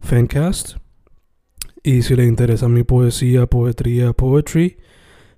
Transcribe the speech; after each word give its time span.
Fancast. 0.00 0.76
Y 1.82 2.02
si 2.02 2.16
le 2.16 2.24
interesa 2.24 2.68
mi 2.68 2.82
poesía, 2.82 3.46
poetría, 3.46 4.12
poetry, 4.12 4.78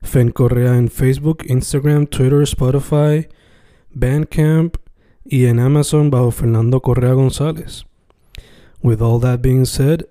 Fen 0.03 0.31
Correa 0.31 0.77
en 0.77 0.89
Facebook, 0.89 1.45
Instagram, 1.47 2.07
Twitter, 2.07 2.43
Spotify, 2.43 3.29
Bandcamp 3.91 4.77
y 5.25 5.47
en 5.47 5.61
Amazon 5.61 6.11
bajo 6.11 6.31
Fernando 6.31 6.81
Correa 6.81 7.13
González. 7.13 7.85
With 8.83 9.03
all 9.03 9.21
that 9.21 9.41
being 9.43 9.67
said, 9.67 10.07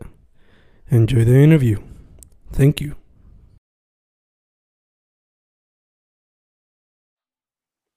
enjoy 0.92 1.26
the 1.26 1.44
interview. 1.44 1.80
Thank 2.52 2.82
you. 2.82 2.96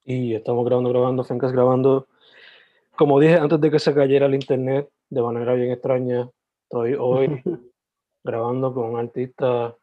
Y 0.04 0.34
estamos 0.34 0.64
grabando, 0.64 0.90
grabando, 0.90 1.24
Fencas 1.24 1.52
grabando. 1.52 2.08
Como 2.96 3.20
dije 3.20 3.34
antes 3.34 3.60
de 3.60 3.70
que 3.70 3.78
se 3.78 3.94
cayera 3.94 4.26
el 4.26 4.34
internet, 4.34 4.88
de 5.10 5.22
manera 5.22 5.54
bien 5.54 5.70
extraña, 5.70 6.28
estoy 6.72 6.96
hoy 6.98 7.42
grabando 8.24 8.72
con 8.72 8.94
un 8.94 8.98
artista 8.98 9.76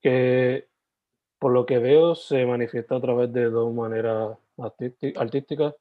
que, 0.00 0.68
por 1.40 1.52
lo 1.52 1.66
que 1.66 1.80
veo, 1.80 2.14
se 2.14 2.46
manifiesta 2.46 2.94
a 2.94 3.00
través 3.00 3.32
de 3.32 3.50
dos 3.50 3.74
maneras 3.74 4.38
artísticas, 5.16 5.74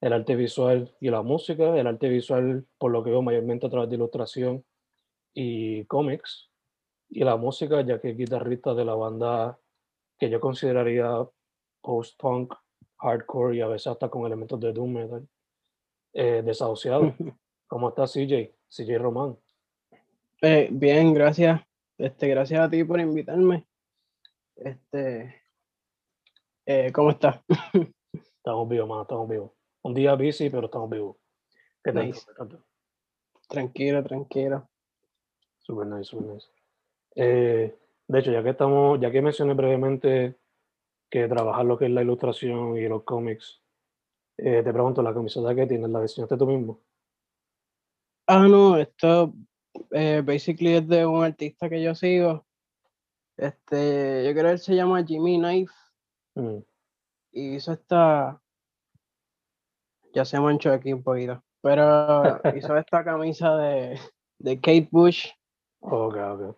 el 0.00 0.12
arte 0.12 0.34
visual 0.34 0.92
y 0.98 1.10
la 1.10 1.22
música. 1.22 1.78
El 1.78 1.86
arte 1.86 2.08
visual, 2.08 2.66
por 2.78 2.90
lo 2.90 3.04
que 3.04 3.10
veo, 3.10 3.22
mayormente 3.22 3.66
a 3.66 3.70
través 3.70 3.88
de 3.90 3.94
ilustración 3.94 4.64
y 5.34 5.84
cómics. 5.84 6.50
Y 7.08 7.22
la 7.22 7.36
música, 7.36 7.80
ya 7.82 8.00
que 8.00 8.10
es 8.10 8.16
guitarrista 8.16 8.74
de 8.74 8.84
la 8.84 8.96
banda 8.96 9.56
que 10.18 10.30
yo 10.30 10.40
consideraría 10.40 11.24
post-punk 11.80 12.54
hardcore 12.98 13.56
y 13.56 13.60
a 13.60 13.68
veces 13.68 13.86
hasta 13.86 14.08
con 14.08 14.26
elementos 14.26 14.58
de 14.58 14.72
doom 14.72 14.94
metal. 14.94 15.28
Eh, 16.12 16.42
desahuciado. 16.44 17.14
¿Cómo 17.68 17.90
estás, 17.90 18.12
CJ? 18.12 18.52
CJ 18.68 18.98
Román. 18.98 19.38
Eh, 20.42 20.68
bien, 20.72 21.12
gracias. 21.12 21.60
Este, 21.98 22.28
gracias 22.28 22.60
a 22.60 22.70
ti 22.70 22.82
por 22.82 22.98
invitarme. 22.98 23.66
Este, 24.56 25.42
eh, 26.64 26.90
¿cómo 26.92 27.10
estás? 27.10 27.42
estamos 28.12 28.66
vivos, 28.66 28.88
mano, 28.88 29.02
estamos 29.02 29.28
vivos. 29.28 29.52
Un 29.82 29.92
día 29.92 30.14
busy, 30.14 30.48
pero 30.48 30.66
estamos 30.66 30.88
vivos. 30.88 31.16
¿Qué 31.84 31.92
tal? 31.92 32.06
Nice. 32.06 32.26
Tranquilo, 33.48 34.02
tranquilo. 34.02 34.66
Super 35.58 35.86
nice, 35.86 36.04
super 36.04 36.26
nice. 36.28 36.48
Eh, 37.16 37.76
de 38.08 38.18
hecho, 38.18 38.32
ya 38.32 38.42
que 38.42 38.50
estamos, 38.50 38.98
ya 38.98 39.10
que 39.10 39.20
mencioné 39.20 39.52
brevemente 39.52 40.36
que 41.10 41.28
trabajar 41.28 41.66
lo 41.66 41.76
que 41.76 41.84
es 41.84 41.90
la 41.90 42.02
ilustración 42.02 42.78
y 42.78 42.88
los 42.88 43.02
cómics. 43.04 43.60
Eh, 44.38 44.62
te 44.62 44.72
pregunto, 44.72 45.02
¿la 45.02 45.12
camiseta 45.12 45.54
que 45.54 45.66
tienes 45.66 45.90
la 45.90 46.00
diseñaste 46.00 46.38
tú 46.38 46.46
mismo? 46.46 46.80
Ah, 48.26 48.46
no, 48.48 48.78
esto 48.78 49.34
eh, 49.92 50.22
basically 50.24 50.74
es 50.74 50.88
de 50.88 51.06
un 51.06 51.24
artista 51.24 51.68
que 51.68 51.82
yo 51.82 51.94
sigo. 51.94 52.46
Este, 53.36 54.24
yo 54.24 54.32
creo 54.32 54.44
que 54.44 54.52
él 54.52 54.58
se 54.58 54.74
llama 54.74 55.04
Jimmy 55.04 55.38
Knife. 55.38 55.72
Mm. 56.34 56.58
Y 57.32 57.54
hizo 57.56 57.72
esta. 57.72 58.40
Ya 60.12 60.24
se 60.24 60.40
manchó 60.40 60.72
aquí 60.72 60.92
un 60.92 61.02
poquito. 61.02 61.42
Pero 61.62 62.40
hizo 62.56 62.76
esta 62.76 63.04
camisa 63.04 63.56
de, 63.56 63.98
de 64.38 64.56
Kate 64.56 64.88
Bush. 64.90 65.28
Ok, 65.80 66.16
ok. 66.16 66.56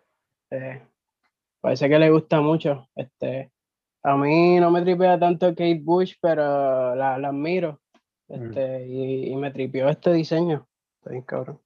Eh, 0.51 0.81
parece 1.61 1.89
que 1.89 1.99
le 1.99 2.09
gusta 2.09 2.41
mucho. 2.41 2.89
Este, 2.95 3.51
a 4.03 4.17
mí 4.17 4.59
no 4.59 4.69
me 4.69 4.81
tripea 4.81 5.17
tanto 5.17 5.49
Kate 5.49 5.81
Bush, 5.81 6.15
pero 6.21 6.95
la, 6.95 7.17
la 7.17 7.29
admiro. 7.29 7.79
Mm. 8.27 8.33
Este, 8.33 8.87
y, 8.87 9.35
me 9.35 9.51
tripió 9.51 9.89
este 9.89 10.13
diseño. 10.13 10.67
Está 10.99 11.11
bien 11.11 11.23
cabrón. 11.23 11.59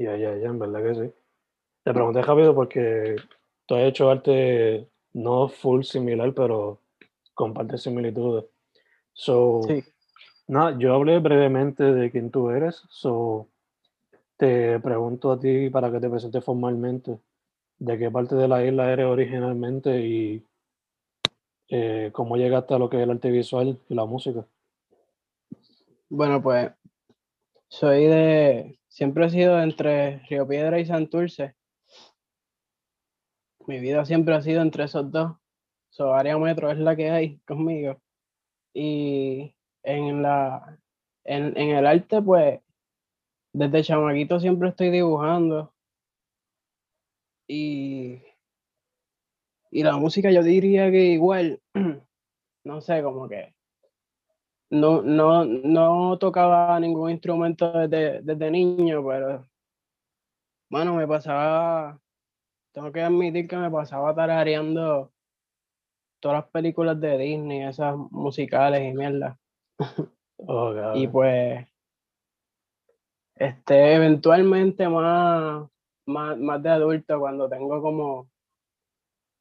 Ya, 0.00 0.16
ya, 0.16 0.34
ya, 0.34 0.48
en 0.48 0.58
verdad 0.58 0.82
que 0.82 0.94
sí. 0.94 1.12
Te 1.84 1.92
pregunté 1.92 2.22
rápido 2.22 2.54
porque 2.54 3.16
tú 3.66 3.74
has 3.74 3.82
hecho 3.82 4.08
arte 4.08 4.88
no 5.12 5.46
full 5.48 5.82
similar, 5.82 6.32
pero 6.32 6.80
comparte 7.34 7.76
similitudes. 7.76 8.46
So, 9.12 9.60
sí. 9.68 9.84
nada, 10.48 10.74
yo 10.78 10.94
hablé 10.94 11.18
brevemente 11.18 11.84
de 11.84 12.10
quién 12.10 12.30
tú 12.30 12.48
eres. 12.48 12.82
So, 12.88 13.48
te 14.38 14.80
pregunto 14.80 15.32
a 15.32 15.38
ti 15.38 15.68
para 15.68 15.92
que 15.92 16.00
te 16.00 16.08
presentes 16.08 16.42
formalmente 16.42 17.18
de 17.78 17.98
qué 17.98 18.10
parte 18.10 18.36
de 18.36 18.48
la 18.48 18.64
isla 18.64 18.90
eres 18.90 19.04
originalmente 19.04 20.00
y 20.00 20.42
eh, 21.68 22.08
cómo 22.14 22.38
llegaste 22.38 22.72
a 22.72 22.78
lo 22.78 22.88
que 22.88 22.96
es 22.96 23.02
el 23.02 23.10
arte 23.10 23.30
visual 23.30 23.78
y 23.86 23.94
la 23.94 24.06
música. 24.06 24.46
Bueno, 26.08 26.42
pues 26.42 26.70
soy 27.68 28.06
de, 28.06 28.79
siempre 28.90 29.24
he 29.24 29.30
sido 29.30 29.58
entre 29.62 30.18
Río 30.28 30.46
Piedra 30.46 30.78
y 30.78 30.84
Santurce. 30.84 31.54
Mi 33.66 33.80
vida 33.80 34.04
siempre 34.04 34.34
ha 34.34 34.42
sido 34.42 34.60
entre 34.60 34.84
esos 34.84 35.10
dos. 35.10 35.38
So, 35.88 36.12
área 36.14 36.36
metro 36.36 36.70
es 36.70 36.78
la 36.78 36.94
que 36.94 37.10
hay 37.10 37.38
conmigo. 37.46 37.98
Y 38.74 39.54
en 39.82 40.22
la, 40.22 40.78
en, 41.24 41.56
en 41.56 41.70
el 41.70 41.86
arte, 41.86 42.20
pues, 42.20 42.60
desde 43.54 43.82
chamaquito 43.82 44.38
siempre 44.40 44.68
estoy 44.68 44.90
dibujando. 44.90 45.72
Y 47.48 48.22
y 49.70 49.82
la 49.84 49.96
música 49.96 50.30
yo 50.30 50.42
diría 50.42 50.90
que 50.90 51.04
igual, 51.06 51.60
no 52.64 52.80
sé, 52.80 53.02
como 53.02 53.28
que 53.28 53.54
no, 54.70 55.02
no, 55.02 55.44
no 55.44 56.18
tocaba 56.18 56.78
ningún 56.80 57.10
instrumento 57.10 57.72
desde, 57.72 58.22
desde 58.22 58.50
niño, 58.50 59.04
pero 59.06 59.48
bueno, 60.70 60.94
me 60.94 61.06
pasaba, 61.06 62.00
tengo 62.72 62.92
que 62.92 63.02
admitir 63.02 63.48
que 63.48 63.56
me 63.56 63.70
pasaba 63.70 64.14
tarareando 64.14 65.12
todas 66.20 66.42
las 66.42 66.50
películas 66.50 67.00
de 67.00 67.18
Disney, 67.18 67.62
esas 67.64 67.96
musicales 67.96 68.82
y 68.82 68.96
mierda. 68.96 69.38
Oh, 70.46 70.72
y 70.94 71.06
pues, 71.06 71.68
este, 73.34 73.94
eventualmente 73.94 74.88
más, 74.88 75.68
más, 76.06 76.38
más 76.38 76.62
de 76.62 76.70
adulto, 76.70 77.20
cuando 77.20 77.46
tengo 77.46 77.82
como 77.82 78.26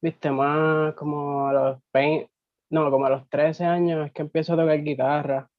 viste, 0.02 0.32
más 0.32 0.94
como 0.96 1.48
a 1.48 1.54
los 1.54 1.80
20, 1.94 2.29
no, 2.70 2.92
como 2.92 3.06
a 3.06 3.10
los 3.10 3.30
13 3.30 3.66
años 3.66 4.06
es 4.06 4.12
que 4.14 4.22
empiezo 4.22 4.54
a 4.54 4.58
tocar 4.58 4.82
guitarra. 4.84 5.50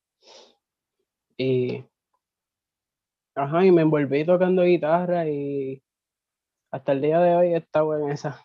Y, 1.37 1.85
ajá, 3.35 3.65
y 3.65 3.73
me 3.73 3.83
envolví 3.83 4.25
tocando 4.25 4.63
guitarra 4.63 5.29
y 5.29 5.83
hasta 6.71 6.93
el 6.93 7.01
día 7.01 7.19
de 7.21 7.35
hoy 7.35 7.55
he 7.55 7.57
estado 7.57 7.99
en 7.99 8.11
esa. 8.11 8.45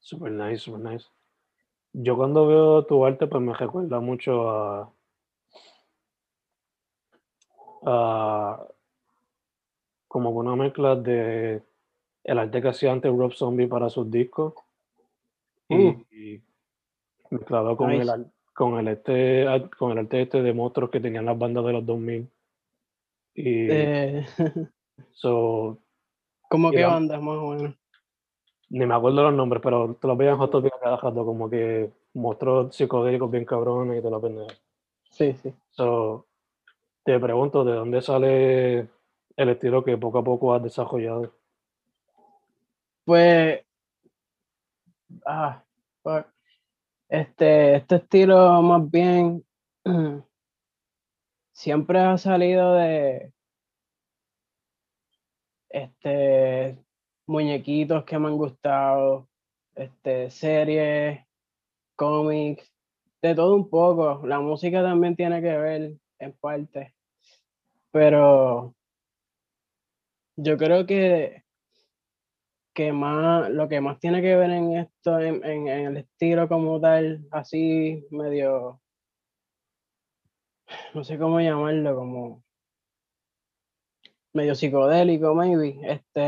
Super 0.00 0.32
nice, 0.32 0.58
super 0.58 0.80
nice. 0.80 1.06
Yo 1.92 2.16
cuando 2.16 2.46
veo 2.46 2.84
tu 2.86 3.04
arte, 3.04 3.26
pues 3.26 3.42
me 3.42 3.54
recuerda 3.54 4.00
mucho 4.00 4.50
a, 4.50 4.92
a 7.86 8.66
como 10.06 10.30
una 10.30 10.56
mezcla 10.56 10.96
de 10.96 11.62
el 12.24 12.38
arte 12.38 12.60
que 12.60 12.68
hacía 12.68 12.92
antes 12.92 13.10
Rob 13.10 13.32
Zombie 13.32 13.66
para 13.66 13.88
sus 13.88 14.10
discos 14.10 14.54
Mm. 15.68 16.02
y, 16.10 16.40
mezclado 17.30 17.76
con 17.76 17.90
el 17.90 18.26
con 18.54 18.78
el 18.78 18.88
este 18.88 19.46
con 19.78 19.92
el 19.92 19.98
arte 19.98 20.22
este 20.22 20.42
de 20.42 20.52
monstruos 20.52 20.90
que 20.90 21.00
tenían 21.00 21.26
las 21.26 21.38
bandas 21.38 21.64
de 21.64 21.72
los 21.72 21.86
2000 21.86 22.28
y 23.34 23.70
eh. 23.70 24.26
so 25.12 25.78
¿Cómo 26.48 26.72
Y 26.72 26.76
qué 26.76 26.84
bandas 26.84 27.20
más 27.20 27.36
o 27.36 27.50
menos? 27.50 27.74
Ni 28.70 28.84
me 28.86 28.94
acuerdo 28.94 29.22
los 29.22 29.34
nombres, 29.34 29.62
pero 29.62 29.94
te 29.94 30.06
los 30.06 30.16
veía 30.16 30.32
en 30.32 30.38
Hot 30.38 30.50
Topic 30.50 30.74
a 30.74 30.80
cada 30.80 30.96
rato, 30.96 31.24
como 31.24 31.48
que 31.48 31.90
monstruos 32.14 32.74
psicodélicos 32.74 33.30
bien 33.30 33.44
cabrones 33.44 33.98
y 33.98 34.02
te 34.02 34.10
la 34.10 34.20
pendeja. 34.20 34.54
Sí, 35.10 35.34
sí. 35.34 35.54
So, 35.70 36.26
te 37.04 37.18
pregunto, 37.18 37.64
¿de 37.64 37.72
dónde 37.72 38.02
sale 38.02 38.88
el 39.36 39.48
estilo 39.48 39.84
que 39.84 39.96
poco 39.96 40.18
a 40.18 40.24
poco 40.24 40.54
has 40.54 40.62
desarrollado? 40.62 41.32
Pues, 43.04 43.64
ah, 45.24 45.62
fuck. 46.02 46.26
Este, 47.08 47.76
este 47.76 47.96
estilo 47.96 48.60
más 48.62 48.90
bien 48.90 49.44
siempre 51.52 51.98
ha 52.00 52.18
salido 52.18 52.74
de 52.74 53.32
este 55.70 56.78
muñequitos 57.26 58.04
que 58.04 58.18
me 58.18 58.28
han 58.28 58.36
gustado, 58.36 59.28
este, 59.74 60.30
series, 60.30 61.20
cómics, 61.94 62.72
de 63.22 63.34
todo 63.34 63.54
un 63.54 63.68
poco. 63.68 64.26
La 64.26 64.40
música 64.40 64.82
también 64.82 65.14
tiene 65.14 65.40
que 65.42 65.56
ver 65.56 65.92
en 66.18 66.32
parte, 66.40 66.94
pero 67.90 68.74
yo 70.36 70.56
creo 70.56 70.86
que 70.86 71.44
que 72.78 72.92
más, 72.92 73.50
lo 73.50 73.68
que 73.68 73.80
más 73.80 73.98
tiene 73.98 74.22
que 74.22 74.36
ver 74.36 74.50
en 74.52 74.76
esto, 74.76 75.18
en, 75.18 75.44
en- 75.44 75.66
en 75.66 75.86
el 75.86 75.96
estilo 75.96 76.48
como 76.48 76.80
tal, 76.80 77.26
así 77.32 78.06
medio, 78.12 78.80
no 80.94 81.02
sé 81.02 81.18
cómo 81.18 81.40
llamarlo, 81.40 81.96
como 81.96 82.44
medio 84.32 84.54
psicodélico, 84.54 85.34
maybe, 85.34 85.80
este, 85.82 86.20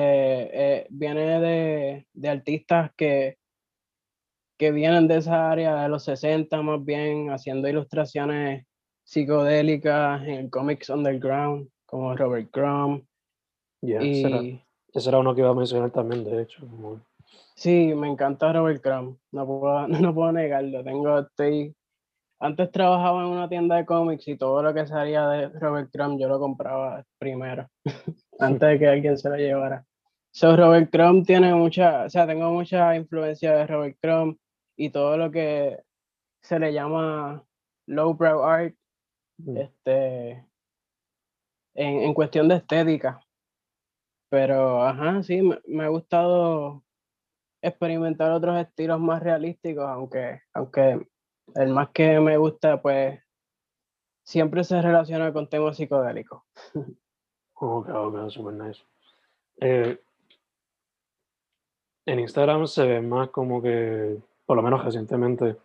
eh, 0.81 0.87
viene 0.91 1.39
de, 1.41 2.07
de 2.15 2.29
artistas 2.29 2.91
que, 2.97 3.39
que 4.59 4.73
vienen 4.73 5.07
de 5.07 5.19
esa 5.19 5.53
área 5.53 5.83
de 5.85 5.89
los 5.89 6.03
60 6.03 6.63
más 6.63 6.85
bien, 6.85 7.31
haciendo 7.31 7.69
ilustraciones 7.69 8.67
psicodélicas 9.05 10.27
en 10.27 10.51
cómics 10.51 10.91
underground, 10.91 11.69
como 11.87 12.17
Robert 12.17 12.51
Crumb, 12.51 13.05
Yeah, 13.83 14.03
y... 14.05 14.61
ese 14.93 15.09
era 15.09 15.19
uno 15.19 15.35
que 15.35 15.41
iba 15.41 15.51
a 15.51 15.55
mencionar 15.55 15.91
también, 15.91 16.25
de 16.25 16.43
hecho. 16.43 16.61
como- 16.67 17.01
Sí, 17.55 17.93
me 17.95 18.09
encanta 18.09 18.53
Robert 18.53 18.83
Crumb, 18.83 19.19
no 19.33 19.47
puedo, 19.47 19.87
no 20.13 20.15
puedo 20.15 20.33
negarlo. 20.33 20.83
Tengo, 20.83 21.19
estoy, 21.21 21.75
antes 22.41 22.71
trabajaba 22.73 23.21
en 23.23 23.29
una 23.29 23.49
tienda 23.49 23.77
de 23.77 23.85
cómics 23.85 24.27
y 24.29 24.37
todo 24.39 24.63
lo 24.63 24.73
que 24.73 24.87
salía 24.87 25.27
de 25.29 25.49
Robert 25.51 25.91
Crumb 25.93 26.19
yo 26.19 26.29
lo 26.29 26.39
compraba 26.39 27.05
primero, 27.19 27.69
antes 28.39 28.69
de 28.69 28.79
que 28.79 28.89
alguien 28.89 29.19
se 29.19 29.29
lo 29.29 29.37
llevara. 29.37 29.85
So, 30.33 30.57
Robert 30.57 30.91
Crumb 30.91 31.27
tiene 31.27 31.53
mucha, 31.55 32.05
o 32.05 32.11
sea, 32.11 32.27
tengo 32.27 32.51
mucha 32.51 32.95
influencia 32.97 33.53
de 33.57 33.67
Robert 33.67 33.97
Crumb 34.01 34.37
y 34.77 34.91
todo 34.91 35.17
lo 35.17 35.31
que 35.31 35.83
se 36.41 36.59
le 36.59 36.73
llama 36.73 37.45
lowbrow 37.87 38.43
art, 38.45 38.75
Mm. 39.43 39.57
este, 39.57 40.31
en, 41.75 42.03
en 42.03 42.13
cuestión 42.15 42.47
de 42.49 42.57
estética. 42.57 43.21
Pero, 44.31 44.83
ajá, 44.83 45.23
sí, 45.23 45.43
me, 45.43 45.61
me 45.67 45.85
ha 45.85 45.89
gustado 45.89 46.83
experimentar 47.61 48.31
otros 48.31 48.59
estilos 48.59 49.01
más 49.01 49.23
realísticos, 49.23 49.85
aunque, 49.85 50.41
aunque 50.55 51.07
el 51.55 51.73
más 51.73 51.91
que 51.91 52.19
me 52.21 52.37
gusta, 52.37 52.81
pues, 52.81 53.21
siempre 54.25 54.65
se 54.65 54.81
relaciona 54.81 55.33
con 55.33 55.49
temas 55.49 55.77
psicodélicos. 55.77 56.43
Ok, 57.63 57.91
ok, 57.91 58.31
super 58.31 58.55
nice. 58.55 58.83
Eh, 59.61 60.01
en 62.07 62.21
Instagram 62.21 62.67
se 62.67 62.87
ve 62.87 63.03
más 63.03 63.29
como 63.29 63.61
que, 63.61 64.17
por 64.47 64.57
lo 64.57 64.63
menos 64.63 64.83
recientemente, 64.83 65.59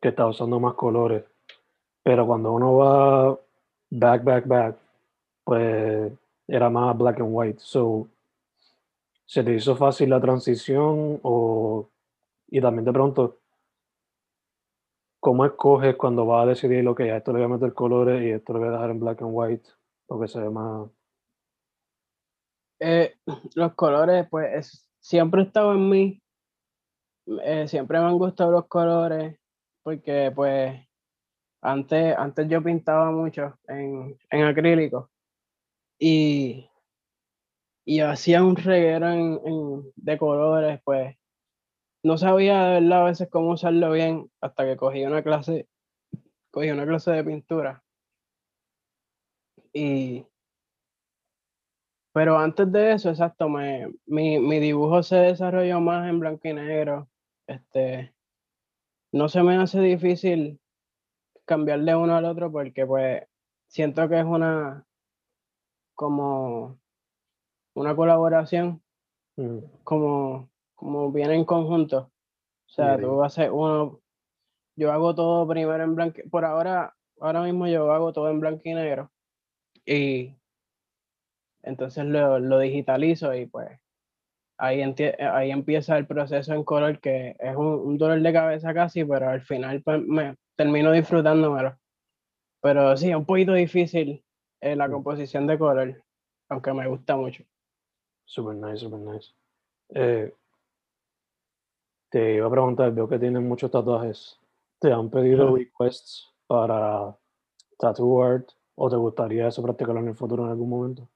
que 0.00 0.08
está 0.08 0.26
usando 0.26 0.58
más 0.58 0.74
colores. 0.74 1.22
Pero 2.02 2.26
cuando 2.26 2.52
uno 2.52 2.76
va 2.76 3.38
back, 3.90 4.24
back, 4.24 4.46
back, 4.48 4.76
pues 5.44 6.12
era 6.48 6.70
más 6.70 6.96
black 6.98 7.20
and 7.20 7.28
white. 7.32 7.58
So, 7.60 8.08
¿se 9.26 9.44
te 9.44 9.54
hizo 9.54 9.76
fácil 9.76 10.10
la 10.10 10.20
transición? 10.20 11.20
O, 11.22 11.88
y 12.48 12.60
también 12.60 12.84
te 12.86 12.92
pregunto, 12.92 13.38
¿cómo 15.20 15.44
escoges 15.44 15.96
cuando 15.96 16.26
vas 16.26 16.44
a 16.44 16.48
decidir, 16.50 16.86
ok, 16.88 17.00
a 17.00 17.16
esto 17.18 17.32
le 17.32 17.38
voy 17.38 17.46
a 17.46 17.54
meter 17.56 17.74
colores 17.74 18.22
y 18.22 18.30
esto 18.30 18.52
lo 18.52 18.60
voy 18.60 18.68
a 18.68 18.72
dejar 18.72 18.90
en 18.90 19.00
black 19.00 19.22
and 19.22 19.30
white? 19.32 19.68
Porque 20.06 20.28
se 20.28 20.40
ve 20.40 20.50
más... 20.50 20.88
Eh, 22.80 23.14
los 23.54 23.74
colores, 23.74 24.26
pues, 24.30 24.54
es- 24.54 24.90
siempre 25.00 25.42
estado 25.42 25.72
en 25.74 25.88
mí. 25.88 26.22
eh, 27.44 27.68
siempre 27.68 27.98
me 28.00 28.06
han 28.06 28.18
gustado 28.18 28.50
los 28.52 28.66
colores, 28.68 29.38
porque, 29.82 30.32
pues, 30.34 30.80
antes, 31.62 32.16
antes 32.16 32.48
yo 32.48 32.62
pintaba 32.62 33.10
mucho 33.10 33.58
en, 33.68 34.18
en 34.30 34.44
acrílico 34.44 35.10
y, 35.98 36.68
y 37.84 38.00
hacía 38.00 38.42
un 38.44 38.56
reguero 38.56 39.08
en- 39.10 39.40
en- 39.44 39.92
de 39.96 40.18
colores, 40.18 40.80
pues, 40.84 41.16
no 42.04 42.18
sabía 42.18 42.68
verdad 42.70 43.02
a 43.02 43.04
veces 43.06 43.28
cómo 43.30 43.52
usarlo 43.52 43.92
bien 43.92 44.30
hasta 44.42 44.64
que 44.66 44.76
cogí 44.76 45.04
una 45.04 45.22
clase, 45.24 45.68
cogí 46.50 46.70
una 46.70 46.86
clase 46.86 47.12
de 47.12 47.24
pintura. 47.24 47.84
Y, 49.72 50.26
pero 52.12 52.38
antes 52.38 52.70
de 52.72 52.92
eso, 52.92 53.10
exacto, 53.10 53.48
me, 53.48 53.92
mi, 54.06 54.38
mi 54.40 54.58
dibujo 54.58 55.02
se 55.02 55.16
desarrolló 55.16 55.80
más 55.80 56.08
en 56.08 56.18
blanco 56.20 56.48
y 56.48 56.54
negro. 56.54 57.08
Este, 57.46 58.14
no 59.12 59.28
se 59.30 59.42
me 59.44 59.56
hace 59.56 59.80
difícil 59.80 60.60
cambiar 61.46 61.80
de 61.82 61.96
uno 61.96 62.16
al 62.16 62.26
otro 62.26 62.52
porque 62.52 62.86
pues 62.86 63.24
siento 63.68 64.08
que 64.10 64.20
es 64.20 64.26
una 64.26 64.86
como 65.98 66.78
una 67.74 67.96
colaboración, 67.96 68.80
mm, 69.36 69.58
como, 69.82 70.48
como 70.76 71.10
viene 71.10 71.34
en 71.34 71.44
conjunto. 71.44 72.12
O 72.68 72.70
sea, 72.70 72.96
Bien. 72.96 73.08
tú 73.08 73.24
haces 73.24 73.50
uno, 73.52 74.00
yo 74.76 74.92
hago 74.92 75.12
todo 75.16 75.48
primero 75.48 75.82
en 75.82 75.96
blanco, 75.96 76.20
por 76.30 76.44
ahora, 76.44 76.94
ahora 77.18 77.42
mismo 77.42 77.66
yo 77.66 77.90
hago 77.92 78.12
todo 78.12 78.30
en 78.30 78.38
blanco 78.38 78.62
y 78.66 78.74
negro. 78.74 79.10
Y 79.84 80.36
entonces 81.64 82.04
lo, 82.04 82.38
lo 82.38 82.60
digitalizo 82.60 83.34
y 83.34 83.46
pues 83.46 83.68
ahí, 84.56 84.80
ahí 85.18 85.50
empieza 85.50 85.98
el 85.98 86.06
proceso 86.06 86.54
en 86.54 86.62
color 86.62 87.00
que 87.00 87.34
es 87.40 87.56
un, 87.56 87.66
un 87.66 87.98
dolor 87.98 88.20
de 88.22 88.32
cabeza 88.32 88.72
casi, 88.72 89.04
pero 89.04 89.30
al 89.30 89.42
final 89.42 89.82
pues, 89.82 90.00
me 90.06 90.36
termino 90.54 90.92
disfrutándomelo. 90.92 91.76
Pero 92.62 92.96
sí, 92.96 93.10
es 93.10 93.16
un 93.16 93.26
poquito 93.26 93.54
difícil 93.54 94.24
eh, 94.60 94.76
la 94.76 94.88
Mm. 94.88 94.92
composición 94.92 95.46
de 95.46 95.58
color, 95.58 96.02
aunque 96.48 96.72
me 96.72 96.88
gusta 96.88 97.16
mucho. 97.16 97.44
Super 98.24 98.54
nice, 98.56 98.78
super 98.78 98.98
nice. 99.00 99.32
Eh, 99.90 100.34
te 102.10 102.34
iba 102.34 102.46
a 102.46 102.50
preguntar, 102.50 102.92
veo 102.92 103.08
que 103.08 103.18
tienes 103.18 103.42
muchos 103.42 103.70
tatuajes. 103.70 104.38
¿Te 104.80 104.92
han 104.92 105.10
pedido 105.10 105.54
requests 105.54 106.32
para 106.46 107.16
tattoo 107.78 108.22
art 108.22 108.50
o 108.76 108.88
te 108.88 108.96
gustaría 108.96 109.48
eso 109.48 109.62
practicarlo 109.62 110.00
en 110.00 110.08
el 110.08 110.14
futuro 110.14 110.44
en 110.44 110.50
algún 110.50 110.70
momento? 110.70 111.08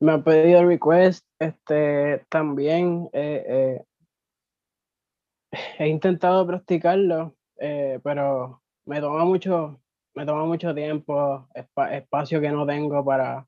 Me 0.00 0.12
han 0.12 0.24
pedido 0.24 0.64
request, 0.64 1.24
este, 1.38 2.24
también 2.28 3.08
eh, 3.12 3.84
eh, 5.52 5.58
he 5.78 5.88
intentado 5.88 6.46
practicarlo, 6.46 7.34
pero 7.56 8.60
me 8.86 9.00
toma 9.00 9.24
mucho, 9.24 9.80
me 10.14 10.24
toma 10.26 10.44
mucho 10.44 10.74
tiempo, 10.74 11.48
espa- 11.54 11.92
espacio 11.94 12.40
que 12.40 12.50
no 12.50 12.66
tengo 12.66 13.04
para, 13.04 13.46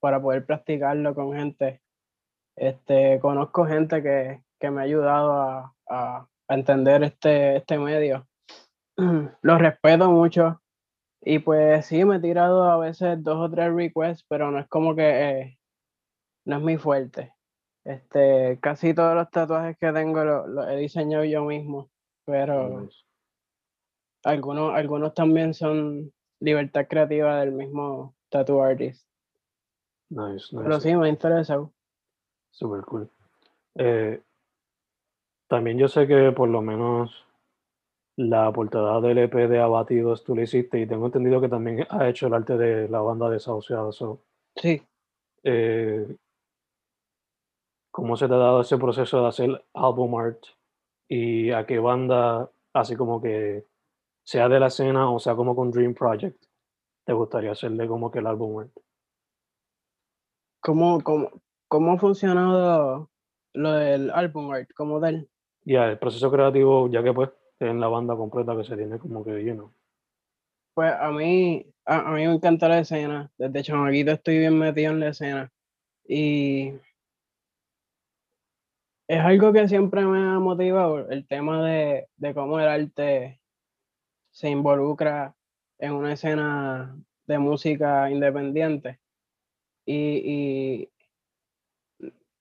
para 0.00 0.20
poder 0.20 0.46
practicarlo 0.46 1.14
con 1.14 1.32
gente. 1.34 1.80
Este, 2.56 3.18
conozco 3.20 3.66
gente 3.66 4.02
que, 4.02 4.42
que 4.58 4.70
me 4.70 4.80
ha 4.80 4.84
ayudado 4.84 5.32
a, 5.32 5.74
a- 5.88 6.28
entender 6.48 7.02
este, 7.02 7.56
este 7.56 7.78
medio. 7.78 8.26
Lo 9.42 9.58
respeto 9.58 10.10
mucho 10.10 10.60
y 11.20 11.40
pues 11.40 11.86
sí, 11.86 12.04
me 12.04 12.16
he 12.16 12.20
tirado 12.20 12.64
a 12.70 12.78
veces 12.78 13.22
dos 13.22 13.36
o 13.38 13.50
tres 13.50 13.72
requests, 13.72 14.24
pero 14.28 14.50
no 14.50 14.58
es 14.60 14.68
como 14.68 14.94
que 14.94 15.30
eh, 15.30 15.58
no 16.46 16.56
es 16.56 16.62
mi 16.62 16.76
fuerte. 16.78 17.34
Este, 17.84 18.58
casi 18.60 18.94
todos 18.94 19.14
los 19.14 19.30
tatuajes 19.30 19.76
que 19.78 19.92
tengo 19.92 20.24
los 20.24 20.68
he 20.68 20.76
diseñado 20.76 21.24
yo 21.24 21.44
mismo, 21.44 21.90
pero 22.24 22.88
algunos, 24.24 24.74
algunos 24.74 25.14
también 25.14 25.54
son 25.54 26.12
libertad 26.40 26.86
creativa 26.88 27.40
del 27.40 27.52
mismo 27.52 28.14
tattoo 28.30 28.62
artist. 28.62 29.06
nice, 30.10 30.46
Pero 30.50 30.68
nice. 30.76 30.80
sí, 30.80 30.96
me 30.96 31.06
ha 31.06 31.08
interesado. 31.10 31.72
Super 32.50 32.80
cool. 32.82 33.08
Eh, 33.76 34.20
también 35.48 35.78
yo 35.78 35.88
sé 35.88 36.06
que 36.06 36.32
por 36.32 36.48
lo 36.48 36.62
menos 36.62 37.24
la 38.16 38.50
portada 38.52 39.00
del 39.00 39.18
EP 39.18 39.32
de 39.48 39.60
Abatidos 39.60 40.24
tú 40.24 40.34
le 40.34 40.42
hiciste 40.42 40.80
y 40.80 40.86
tengo 40.86 41.06
entendido 41.06 41.40
que 41.40 41.48
también 41.48 41.86
has 41.88 42.02
hecho 42.08 42.26
el 42.26 42.34
arte 42.34 42.56
de 42.56 42.88
la 42.88 43.00
banda 43.00 43.30
Desahuciados. 43.30 43.96
So, 43.96 44.20
Sí, 44.56 44.82
eh, 45.44 46.16
¿cómo 47.92 48.16
se 48.16 48.26
te 48.26 48.34
ha 48.34 48.38
dado 48.38 48.60
ese 48.62 48.76
proceso 48.76 49.22
de 49.22 49.28
hacer 49.28 49.64
album 49.74 50.16
art? 50.16 50.38
¿Y 51.08 51.52
a 51.52 51.64
qué 51.64 51.78
banda, 51.78 52.50
así 52.72 52.96
como 52.96 53.22
que 53.22 53.64
sea 54.28 54.46
de 54.46 54.60
la 54.60 54.66
escena 54.66 55.10
o 55.10 55.18
sea 55.18 55.34
como 55.34 55.56
con 55.56 55.70
Dream 55.70 55.94
Project, 55.94 56.36
te 57.06 57.14
gustaría 57.14 57.52
hacerle 57.52 57.88
como 57.88 58.10
que 58.10 58.18
el 58.18 58.26
álbum 58.26 58.60
art? 58.60 58.72
¿Cómo, 60.60 61.00
cómo, 61.02 61.30
cómo 61.66 61.92
ha 61.92 61.98
funcionado 61.98 63.08
lo 63.54 63.72
del 63.72 64.10
álbum 64.10 64.52
art 64.52 64.70
como 64.74 65.00
tal? 65.00 65.26
Ya, 65.64 65.86
el 65.86 65.98
proceso 65.98 66.30
creativo, 66.30 66.90
ya 66.90 67.02
que 67.02 67.14
pues 67.14 67.30
en 67.58 67.80
la 67.80 67.88
banda 67.88 68.16
completa 68.16 68.54
que 68.54 68.64
se 68.64 68.76
tiene 68.76 68.98
como 68.98 69.24
que 69.24 69.30
lleno. 69.30 69.72
Pues 70.74 70.92
a 70.92 71.10
mí, 71.10 71.64
a, 71.86 72.10
a 72.10 72.12
mí 72.12 72.26
me 72.26 72.34
encanta 72.34 72.68
la 72.68 72.80
escena. 72.80 73.32
Desde 73.38 73.62
chamaquito 73.62 74.10
estoy 74.10 74.40
bien 74.40 74.58
metido 74.58 74.92
en 74.92 75.00
la 75.00 75.08
escena. 75.08 75.50
Y 76.06 76.74
es 79.08 79.20
algo 79.20 79.54
que 79.54 79.66
siempre 79.68 80.04
me 80.04 80.18
ha 80.18 80.38
motivado, 80.38 81.08
el 81.08 81.26
tema 81.26 81.66
de, 81.66 82.08
de 82.18 82.34
cómo 82.34 82.60
el 82.60 82.68
arte 82.68 83.40
se 84.38 84.48
involucra 84.48 85.34
en 85.80 85.94
una 85.94 86.12
escena 86.12 86.96
de 87.26 87.38
música 87.40 88.08
independiente. 88.08 89.00
Y, 89.84 90.84
y 90.84 90.90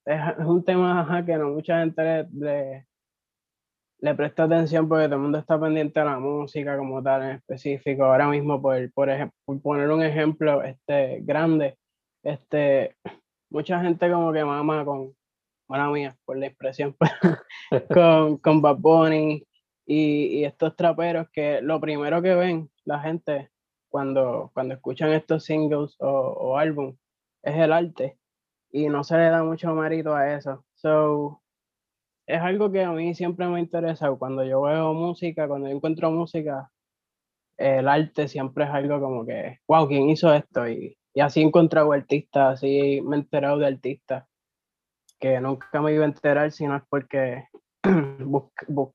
es, 0.06 0.22
un 0.46 0.63
tema 0.63 1.01
ajá, 1.01 1.25
que 1.25 1.36
no 1.38 1.50
mucha 1.50 1.80
gente 1.80 2.04
le, 2.04 2.27
le, 2.34 2.88
le 4.00 4.13
presta 4.13 4.44
atención 4.44 4.88
porque 4.88 5.06
todo 5.06 5.16
el 5.16 5.22
mundo 5.22 5.39
está 5.39 5.60
pendiente 5.60 6.00
de 6.00 6.06
la 6.06 6.20
música 6.20 6.77
como 6.77 7.01
tal 7.01 7.24
en 7.24 7.30
específico. 7.32 8.06
Ahora 8.06 8.27
mismo, 8.27 8.62
por, 8.62 8.92
por 8.94 9.10
poner 9.63 9.89
un 9.89 10.04
ejemplo 10.04 10.62
este, 10.62 11.22
grande, 11.22 11.80
este, 12.22 12.96
mucha 13.50 13.82
gente 13.82 14.12
como 14.12 14.32
que 14.32 14.46
mama 14.46 14.86
con, 14.86 15.16
mala 15.68 15.89
mía, 15.89 16.16
por 16.25 16.38
la 16.38 16.46
expresión, 16.46 16.96
con, 17.92 18.38
con 18.38 18.62
Bad 18.62 18.77
Bunny 18.77 19.47
y, 19.88 20.39
y 20.41 20.46
estos 20.46 20.77
traperos 20.77 21.29
que 21.32 21.62
lo 21.63 21.82
primero 21.82 22.22
que 22.24 22.36
ven 22.36 22.72
la 22.86 23.01
gente 23.01 23.51
cuando, 23.89 24.51
cuando 24.56 24.75
escuchan 24.75 25.13
estos 25.13 25.46
singles 25.46 25.96
o, 26.00 26.10
o 26.10 26.58
álbum 26.60 26.98
es 27.44 27.56
el 27.58 27.74
arte 27.74 28.20
y 28.72 28.89
no 28.89 29.03
se 29.03 29.17
le 29.17 29.25
da 29.29 29.44
mucho 29.44 29.74
mérito 29.74 30.15
a 30.15 30.36
eso. 30.36 30.65
So, 30.75 31.44
es 32.27 32.41
algo 32.41 32.72
que 32.72 32.84
a 32.84 32.91
mí 32.91 33.15
siempre 33.15 33.48
me 33.48 33.58
ha 33.58 33.60
interesado. 33.60 34.17
Cuando 34.20 34.44
yo 34.46 34.62
veo 34.63 34.94
música, 34.94 35.48
cuando 35.48 35.70
yo 35.70 35.75
encuentro 35.75 36.12
música, 36.12 36.72
el 37.58 37.88
arte 37.88 38.27
siempre 38.27 38.65
es 38.65 38.72
algo 38.72 39.00
como 39.01 39.25
que, 39.25 39.60
wow, 39.67 39.88
¿quién 39.88 40.10
hizo 40.10 40.34
esto? 40.34 40.67
Y, 40.70 40.98
y 41.13 41.22
así 41.22 41.41
he 41.41 41.44
encontrado 41.44 41.91
artistas, 41.94 42.56
así 42.56 43.01
me 43.03 43.17
he 43.17 43.20
enterado 43.20 43.58
de 43.60 43.67
artistas 43.67 44.25
que 45.20 45.39
nunca 45.41 45.82
me 45.82 45.94
iba 45.94 46.03
a 46.03 46.08
enterar 46.08 46.51
si 46.51 46.67
no 46.67 46.77
es 46.77 46.84
porque 46.89 47.46
bus- 48.20 48.51
bus- 48.67 48.94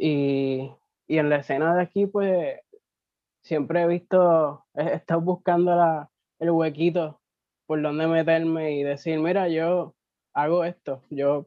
y, 0.00 0.72
y 1.06 1.18
en 1.18 1.28
la 1.28 1.36
escena 1.36 1.74
de 1.74 1.82
aquí, 1.82 2.06
pues 2.06 2.58
siempre 3.42 3.82
he 3.82 3.86
visto, 3.86 4.64
he 4.74 4.94
estado 4.94 5.20
buscando 5.20 5.76
la, 5.76 6.10
el 6.38 6.50
huequito 6.50 7.20
por 7.66 7.82
donde 7.82 8.06
meterme 8.06 8.72
y 8.72 8.82
decir, 8.82 9.18
mira, 9.18 9.48
yo 9.48 9.94
hago 10.32 10.64
esto, 10.64 11.02
yo 11.10 11.46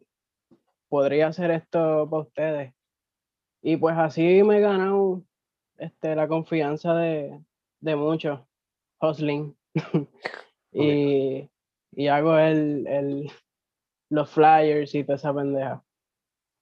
podría 0.87 1.27
hacer 1.27 1.49
esto 1.49 2.07
para 2.09 2.23
ustedes. 2.23 2.73
Y 3.63 3.77
pues 3.77 3.97
así 3.97 4.43
me 4.43 4.57
he 4.57 4.61
ganado 4.61 5.23
este, 5.77 6.15
la 6.15 6.27
confianza 6.27 6.93
de, 6.93 7.41
de 7.79 7.95
muchos, 7.95 8.39
hustling. 9.01 9.57
y, 10.71 11.49
y 11.91 12.07
hago 12.07 12.37
el, 12.37 12.85
el, 12.85 13.31
los 14.09 14.29
flyers 14.29 14.93
y 14.93 15.03
toda 15.03 15.15
esa 15.15 15.33
pendeja. 15.33 15.83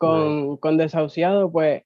Con, 0.01 0.57
con 0.57 0.77
Desahuciado, 0.77 1.51
pues 1.51 1.83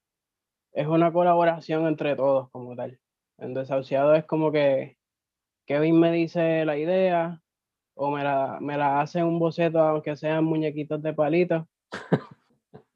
es 0.72 0.86
una 0.86 1.12
colaboración 1.12 1.86
entre 1.86 2.16
todos 2.16 2.50
como 2.50 2.74
tal. 2.74 2.98
En 3.38 3.52
Desahuciado 3.52 4.14
es 4.14 4.24
como 4.24 4.50
que 4.52 4.96
Kevin 5.66 6.00
me 6.00 6.10
dice 6.12 6.64
la 6.64 6.78
idea 6.78 7.42
o 7.94 8.10
me 8.10 8.24
la, 8.24 8.58
me 8.60 8.76
la 8.78 9.00
hace 9.00 9.22
un 9.22 9.38
boceto, 9.38 9.80
aunque 9.80 10.16
sean 10.16 10.44
muñequitos 10.44 11.02
de 11.02 11.12
palitos. 11.12 11.64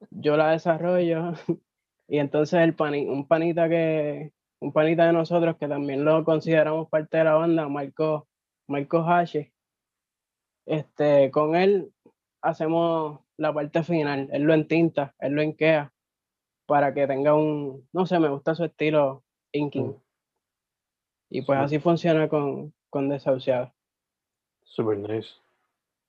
Yo 0.09 0.37
la 0.37 0.51
desarrollo 0.51 1.33
y 2.07 2.17
entonces 2.17 2.59
el 2.61 2.75
pani- 2.75 3.07
un 3.07 3.27
panita 3.27 3.69
que 3.69 4.31
un 4.59 4.71
panita 4.73 5.05
de 5.05 5.13
nosotros 5.13 5.57
que 5.57 5.67
también 5.67 6.05
lo 6.05 6.23
consideramos 6.23 6.87
parte 6.89 7.17
de 7.17 7.23
la 7.23 7.33
banda, 7.35 7.67
Marco, 7.67 8.27
Marco 8.67 8.99
Hashi, 8.99 9.51
este, 10.65 11.31
con 11.31 11.55
él 11.55 11.91
hacemos 12.43 13.21
la 13.41 13.51
parte 13.53 13.83
final, 13.83 14.29
él 14.31 14.43
lo 14.43 14.53
entinta, 14.53 15.15
él 15.19 15.33
lo 15.33 15.41
enquea 15.41 15.91
para 16.67 16.93
que 16.93 17.07
tenga 17.07 17.33
un, 17.33 17.87
no 17.91 18.05
sé, 18.05 18.19
me 18.19 18.29
gusta 18.29 18.53
su 18.53 18.63
estilo 18.63 19.23
inking. 19.51 19.87
Mm. 19.87 20.01
Y 21.31 21.41
pues 21.41 21.57
Sí. 21.59 21.65
así 21.65 21.79
funciona 21.79 22.29
con, 22.29 22.73
con 22.89 23.09
Desahuciado. 23.09 23.73
Super 24.63 24.97
nice. 24.97 25.29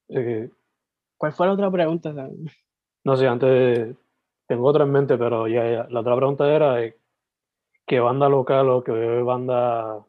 Eh, 0.09 0.51
¿Cuál 1.17 1.33
fue 1.33 1.47
la 1.47 1.55
otra 1.55 1.71
pregunta? 1.71 2.12
Sam? 2.12 2.31
no 3.05 3.17
sé, 3.17 3.27
antes 3.27 3.97
tengo 4.47 4.67
otra 4.69 4.85
en 4.85 4.93
mente, 4.93 5.17
pero 5.17 5.49
ya, 5.49 5.65
ya. 5.71 5.87
La 5.89 6.01
otra 6.01 6.15
pregunta 6.17 6.53
era 6.55 6.83
eh, 6.83 6.97
¿qué 7.87 7.99
banda 7.99 8.29
local 8.29 8.69
o 8.69 8.85
qué 8.85 8.93
banda 9.23 10.05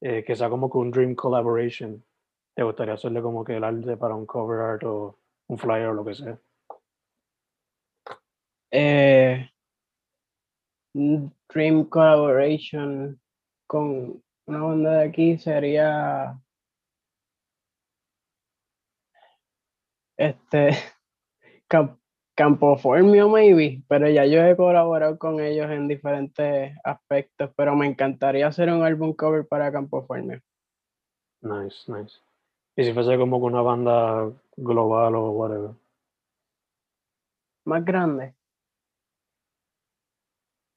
eh, 0.00 0.24
que 0.24 0.34
sea 0.34 0.48
como 0.48 0.70
que 0.70 0.78
un 0.78 0.90
dream 0.90 1.14
collaboration 1.14 2.02
te 2.54 2.62
gustaría 2.62 2.94
hacerle 2.94 3.20
como 3.20 3.44
que 3.44 3.56
el 3.56 3.64
arte 3.64 3.98
para 3.98 4.14
un 4.14 4.24
cover 4.24 4.60
art 4.60 4.84
o 4.84 5.18
un 5.48 5.58
flyer 5.58 5.88
o 5.88 5.94
lo 5.94 6.04
que 6.04 6.14
sea? 6.14 6.38
Eh, 8.70 9.48
Dream 10.94 11.84
Collaboration 11.88 13.20
con 13.66 14.22
una 14.46 14.62
banda 14.62 14.90
de 14.98 15.08
aquí 15.08 15.38
sería 15.38 16.38
este 20.16 20.70
Cam- 21.68 21.98
Campoformio 22.36 23.28
maybe, 23.28 23.82
pero 23.88 24.08
ya 24.08 24.26
yo 24.26 24.42
he 24.44 24.56
colaborado 24.56 25.18
con 25.18 25.40
ellos 25.40 25.70
en 25.70 25.88
diferentes 25.88 26.76
aspectos, 26.84 27.50
pero 27.56 27.74
me 27.74 27.86
encantaría 27.86 28.46
hacer 28.46 28.70
un 28.70 28.84
álbum 28.84 29.14
cover 29.14 29.46
para 29.46 29.72
Campoformio. 29.72 30.40
Nice, 31.40 31.90
nice. 31.90 32.18
Y 32.76 32.84
si 32.84 32.92
fuese 32.92 33.16
como 33.16 33.38
que 33.40 33.46
una 33.46 33.62
banda 33.62 34.30
global 34.56 35.14
o 35.14 35.30
whatever. 35.30 35.70
Más 37.64 37.84
grande. 37.84 38.35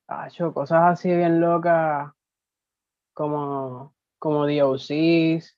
Acho, 0.09 0.51
cosas 0.51 0.93
así 0.93 1.15
bien 1.15 1.39
locas 1.39 2.11
como, 3.13 3.93
como 4.17 4.47
The 4.47 4.63
OCs, 4.63 5.55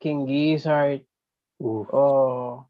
King 0.00 0.26
Gizzard 0.26 1.02
Uf. 1.58 1.88
o 1.92 2.68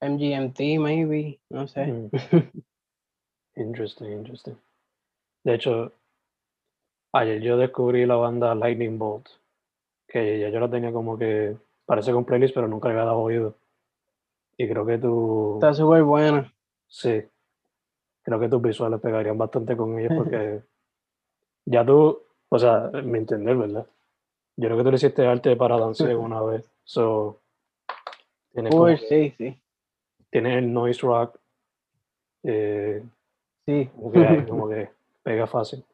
MGMT 0.00 0.78
maybe, 0.78 1.40
no 1.50 1.66
sé. 1.66 1.86
Mm. 1.86 2.10
Interesting, 3.56 4.12
interesting. 4.12 4.56
De 5.44 5.54
hecho, 5.54 5.92
ayer 7.12 7.40
yo 7.40 7.56
descubrí 7.56 8.06
la 8.06 8.16
banda 8.16 8.54
Lightning 8.54 8.96
Bolt, 8.98 9.28
que 10.06 10.38
ya 10.38 10.50
yo 10.50 10.60
la 10.60 10.70
tenía 10.70 10.92
como 10.92 11.18
que, 11.18 11.56
parece 11.84 12.12
con 12.12 12.24
playlist, 12.24 12.54
pero 12.54 12.68
nunca 12.68 12.88
le 12.88 12.94
había 12.94 13.06
dado 13.06 13.18
oído. 13.18 13.56
Y 14.56 14.68
creo 14.68 14.86
que 14.86 14.98
tú, 14.98 15.54
Está 15.56 15.74
súper 15.74 16.02
buena. 16.04 16.52
sí, 16.86 17.22
creo 18.24 18.40
que 18.40 18.48
tus 18.48 18.62
visuales 18.62 19.00
pegarían 19.00 19.38
bastante 19.38 19.76
con 19.76 19.98
ellos 19.98 20.12
porque 20.16 20.62
ya 21.66 21.84
tú, 21.84 22.20
o 22.48 22.58
sea, 22.58 22.90
me 23.04 23.18
entender, 23.18 23.56
¿verdad? 23.56 23.86
Yo 24.56 24.68
creo 24.68 24.78
que 24.78 24.84
tú 24.84 24.90
le 24.90 24.96
hiciste 24.96 25.26
arte 25.26 25.54
para 25.56 25.78
danzar 25.78 26.16
una 26.16 26.40
vez, 26.42 26.68
so, 26.82 27.40
tienes, 28.52 28.74
Uy, 28.74 28.96
sí, 28.96 29.34
sí, 29.36 29.56
tienes 30.30 30.58
el 30.58 30.72
noise 30.72 31.00
rock, 31.02 31.38
eh, 32.42 33.02
sí. 33.66 33.90
como 33.94 34.12
que, 34.12 34.26
ahí 34.26 34.46
como 34.46 34.68
que 34.68 34.90
pega 35.22 35.46
fácil. 35.46 35.84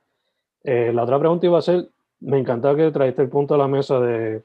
Eh, 0.62 0.92
la 0.92 1.04
otra 1.04 1.18
pregunta 1.18 1.46
iba 1.46 1.58
a 1.58 1.62
ser, 1.62 1.88
me 2.20 2.38
encanta 2.38 2.74
que 2.76 2.90
trajiste 2.90 3.22
el 3.22 3.28
punto 3.28 3.54
a 3.54 3.58
la 3.58 3.68
mesa 3.68 3.98
de 4.00 4.42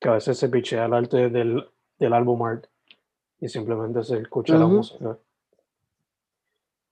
que 0.00 0.08
a 0.08 0.12
veces 0.12 0.38
se 0.38 0.48
pichea 0.48 0.86
el 0.86 0.94
arte 0.94 1.28
del, 1.28 1.68
del 1.98 2.12
álbum 2.12 2.42
art 2.42 2.66
y 3.40 3.48
simplemente 3.48 4.02
se 4.02 4.18
escucha 4.18 4.56
la 4.56 4.66
música. 4.66 5.18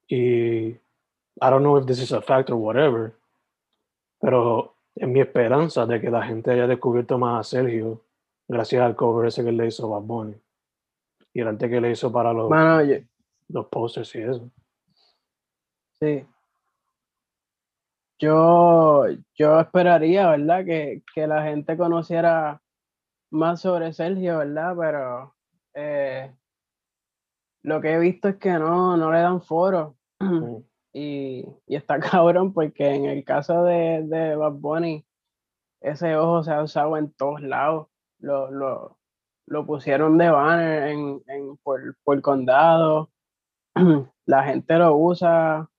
Y 0.08 0.68
I 0.68 1.50
don't 1.50 1.62
know 1.62 1.76
if 1.78 1.86
this 1.86 2.00
is 2.00 2.12
a 2.12 2.20
fact 2.22 2.50
or 2.50 2.56
whatever, 2.56 3.12
pero 4.20 4.75
es 4.94 5.06
mi 5.08 5.20
esperanza 5.20 5.84
de 5.86 6.00
que 6.00 6.10
la 6.10 6.22
gente 6.25 6.50
haya 6.52 6.66
descubierto 6.66 7.18
más 7.18 7.40
a 7.40 7.48
Sergio 7.56 8.00
gracias 8.48 8.82
al 8.82 8.94
cover 8.96 9.26
ese 9.28 9.44
que 9.44 9.52
le 9.52 9.66
hizo 9.66 9.88
Bad 9.90 10.02
Bunny 10.02 10.36
y 11.34 11.40
el 11.40 11.48
arte 11.48 11.68
que 11.68 11.80
le 11.80 11.90
hizo 11.90 12.10
para 12.12 12.32
los, 12.32 12.48
Mano, 12.48 12.82
yo- 12.84 12.98
los 13.48 13.66
posters 13.66 14.14
y 14.14 14.22
eso. 14.22 14.50
sí. 16.00 16.25
yo, 18.18 19.04
yo 19.34 19.60
esperaría, 19.60 20.30
¿verdad? 20.30 20.64
Que, 20.64 21.02
que 21.14 21.26
la 21.26 21.42
gente 21.42 21.76
conociera 21.76 22.62
más 23.30 23.60
sobre 23.60 23.92
Sergio, 23.92 24.38
¿verdad? 24.38 24.75
Pero 24.78 25.34
eh, 25.75 26.34
lo 27.62 27.80
que 27.80 27.92
he 27.94 27.98
visto 27.98 28.28
es 28.28 28.36
que 28.36 28.52
no, 28.52 28.96
no 28.96 29.10
le 29.12 29.18
dan 29.20 29.42
foro. 29.42 29.95
Y, 30.92 31.44
y 31.66 31.76
está 31.76 31.99
cabrón 32.00 32.52
porque 32.52 32.94
en 32.94 33.04
el 33.06 33.25
caso 33.25 33.64
de, 33.64 34.02
de 34.04 34.37
Bad 34.37 34.52
Bunny, 34.52 35.04
ese 35.80 36.16
ojo 36.16 36.42
se 36.42 36.52
ha 36.52 36.62
usado 36.62 36.96
en 36.96 37.12
todos 37.12 37.42
lados. 37.42 37.88
Lo, 38.18 38.50
lo, 38.50 38.99
lo 39.46 39.66
pusieron 39.66 40.16
de 40.18 40.30
banner 40.30 40.88
en, 40.88 41.23
en, 41.26 41.56
por, 41.58 41.96
por 42.02 42.20
condado. 42.23 43.11
La 44.26 44.42
gente 44.44 44.75
lo 44.78 44.96
usa. 44.96 45.70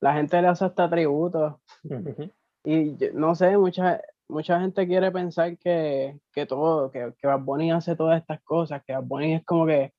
La 0.00 0.14
gente 0.14 0.40
le 0.40 0.48
hace 0.48 0.64
hasta 0.66 0.88
tributo. 0.88 1.60
Ujú. 1.84 2.30
Y 2.64 2.96
yo- 2.96 3.08
no 3.14 3.34
sé, 3.34 3.56
mucha, 3.56 4.00
mucha 4.28 4.60
gente 4.60 4.86
quiere 4.86 5.10
pensar 5.10 5.56
que, 5.58 6.18
que 6.32 6.46
todo, 6.46 6.90
que, 6.90 7.14
que 7.18 7.26
Bad 7.26 7.40
Bunny 7.40 7.70
hace 7.72 7.96
todas 7.96 8.20
estas 8.20 8.40
cosas, 8.42 8.82
que 8.84 8.92
Bad 8.92 9.04
Bunny 9.04 9.34
es 9.34 9.44
como 9.44 9.66
que 9.66 9.92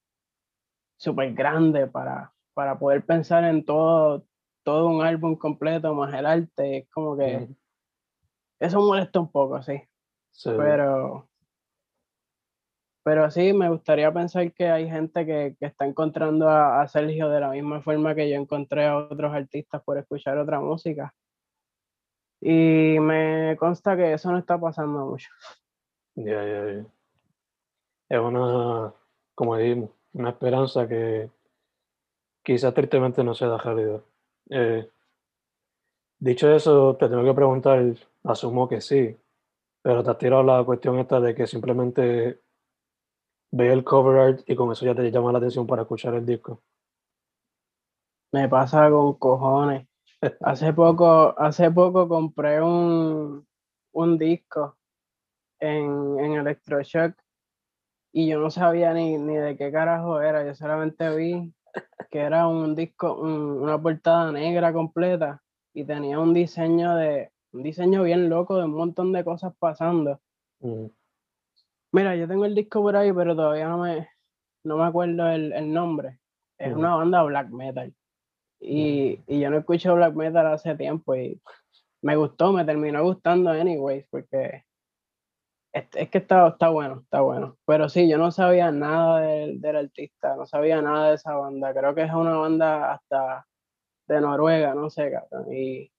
súper 0.98 1.34
grande 1.34 1.88
para, 1.88 2.32
para 2.62 2.78
poder 2.78 3.04
pensar 3.04 3.44
en 3.44 3.66
todo, 3.66 4.24
todo 4.62 4.86
un 4.86 5.04
álbum 5.04 5.36
completo 5.36 5.96
más 5.96 6.14
el 6.14 6.28
arte. 6.28 6.78
Es 6.78 6.90
como 6.92 7.18
que 7.18 7.38
Ujú. 7.38 7.56
eso 8.60 8.82
molesta 8.82 9.20
un 9.20 9.32
poco, 9.32 9.64
sí. 9.64 9.82
Sí. 10.30 10.52
Pero, 10.56 11.28
pero 13.04 13.32
sí, 13.32 13.52
me 13.52 13.68
gustaría 13.68 14.14
pensar 14.14 14.54
que 14.54 14.70
hay 14.70 14.88
gente 14.88 15.26
que, 15.26 15.56
que 15.60 15.66
está 15.66 15.88
encontrando 15.88 16.48
a, 16.48 16.84
a 16.84 16.88
Sergio 16.88 17.30
de 17.30 17.40
la 17.40 17.50
misma 17.50 17.82
forma 17.82 18.14
que 18.14 18.30
yo 18.30 18.36
encontré 18.36 18.86
a 18.86 18.96
otros 18.96 19.34
artistas 19.34 19.82
por 19.84 19.98
escuchar 19.98 20.38
otra 20.38 20.60
música. 20.60 21.16
Y 22.42 23.00
me 23.00 23.58
consta 23.58 23.98
que 23.98 24.14
eso 24.14 24.32
no 24.32 24.38
está 24.38 24.60
pasando 24.60 25.04
mucho. 25.08 25.32
Ya, 26.14 26.46
ya, 26.46 26.74
ya. 26.74 26.86
Es 28.10 28.20
una, 28.20 28.94
como 29.34 29.58
dijimos, 29.58 29.90
una 30.14 30.30
esperanza 30.30 30.88
que 30.88 31.32
quizás 32.44 32.74
tristemente 32.74 33.24
no 33.24 33.34
sea 33.34 33.58
realidad. 33.58 34.02
Eh, 34.50 34.90
dicho 36.20 36.54
eso, 36.54 36.96
te 36.98 37.08
tengo 37.08 37.24
que 37.24 37.34
preguntar, 37.34 37.84
asumo 38.24 38.68
que 38.68 38.82
sí, 38.82 39.18
pero 39.82 40.04
te 40.04 40.12
has 40.12 40.18
tirado 40.18 40.44
la 40.44 40.64
cuestión 40.64 41.00
esta 41.00 41.20
de 41.20 41.36
que 41.36 41.48
simplemente 41.48 42.42
ve 43.52 43.74
el 43.74 43.84
cover 43.84 44.20
art 44.20 44.42
y 44.48 44.56
con 44.56 44.72
eso 44.72 44.86
ya 44.86 44.96
te 44.96 45.12
llama 45.12 45.32
la 45.32 45.40
atención 45.40 45.68
para 45.68 45.84
escuchar 45.84 46.14
el 46.16 46.26
disco. 46.26 46.62
Me 48.32 48.48
pasa 48.48 48.90
con 48.90 49.16
cojones. 49.16 49.88
Hace 50.42 50.72
poco, 50.72 51.34
hace 51.38 51.72
poco 51.72 52.08
compré 52.08 52.62
un, 52.62 53.46
un 53.92 54.18
disco 54.20 54.78
en, 55.60 56.20
en 56.20 56.34
Electroshock 56.34 57.16
y 58.14 58.30
yo 58.30 58.40
no 58.40 58.52
sabía 58.52 58.94
ni, 58.94 59.18
ni 59.18 59.36
de 59.36 59.58
qué 59.58 59.72
carajo 59.72 60.22
era. 60.22 60.46
Yo 60.46 60.54
solamente 60.54 61.16
vi 61.16 61.52
que 62.10 62.20
era 62.20 62.48
un 62.48 62.76
disco, 62.76 63.16
un- 63.16 63.62
una 63.64 63.82
portada 63.82 64.32
negra 64.32 64.74
completa 64.74 65.42
y 65.74 65.84
tenía 65.86 66.20
un 66.20 66.34
diseño 66.34 66.96
de, 66.96 67.32
un 67.54 67.64
diseño 67.64 68.04
bien 68.04 68.30
loco 68.30 68.58
de 68.58 68.66
un 68.66 68.74
montón 68.74 69.12
de 69.14 69.24
cosas 69.24 69.54
pasando. 69.60 70.20
Mm, 70.60 70.86
Mira, 71.94 72.16
yo 72.16 72.28
tengo 72.28 72.46
el 72.46 72.56
disco 72.56 72.82
por 72.82 72.96
ahí, 72.96 73.12
pero 73.12 73.36
todavía 73.36 73.68
no 73.68 73.80
me, 73.80 74.08
no 74.64 74.78
me 74.78 74.84
acuerdo 74.86 75.28
el, 75.28 75.52
el 75.52 75.74
nombre. 75.74 76.20
Es 76.58 76.74
una 76.74 76.96
banda 76.96 77.24
black 77.24 77.50
metal. 77.50 77.94
Y, 78.60 79.20
y 79.28 79.40
yo 79.40 79.50
no 79.50 79.58
escucho 79.58 79.96
black 79.96 80.14
metal 80.16 80.48
hace 80.48 80.76
tiempo 80.76 81.16
y 81.16 81.42
me 82.02 82.16
gustó, 82.16 82.54
me 82.54 82.64
terminó 82.64 83.04
gustando 83.04 83.50
anyways, 83.50 84.06
porque 84.10 84.64
es, 85.74 85.86
es 85.96 86.10
que 86.10 86.18
está, 86.20 86.48
está 86.50 86.70
bueno, 86.70 87.02
está 87.04 87.22
bueno. 87.22 87.58
Pero 87.66 87.90
sí, 87.90 88.10
yo 88.10 88.18
no 88.18 88.32
sabía 88.32 88.72
nada 88.72 89.22
del, 89.22 89.62
del 89.62 89.76
artista, 89.78 90.36
no 90.36 90.46
sabía 90.46 90.82
nada 90.82 91.10
de 91.10 91.16
esa 91.16 91.34
banda. 91.36 91.74
Creo 91.74 91.96
que 91.96 92.04
es 92.04 92.14
una 92.14 92.38
banda 92.38 92.94
hasta 92.94 93.48
de 94.08 94.22
Noruega, 94.22 94.74
no 94.76 94.90
sé, 94.90 95.12
cabrón. 95.12 95.54
Y, 95.54 95.92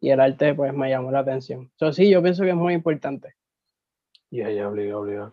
y 0.00 0.10
el 0.10 0.20
arte 0.20 0.54
pues 0.54 0.74
me 0.74 0.90
llamó 0.90 1.10
la 1.10 1.20
atención. 1.20 1.70
So, 1.76 1.92
sí, 1.92 2.10
yo 2.10 2.22
pienso 2.22 2.42
que 2.44 2.50
es 2.50 2.56
muy 2.56 2.74
importante. 2.74 3.34
Ya, 4.30 4.50
ya, 4.50 4.68
obliga, 4.68 4.98
obliga. 4.98 5.32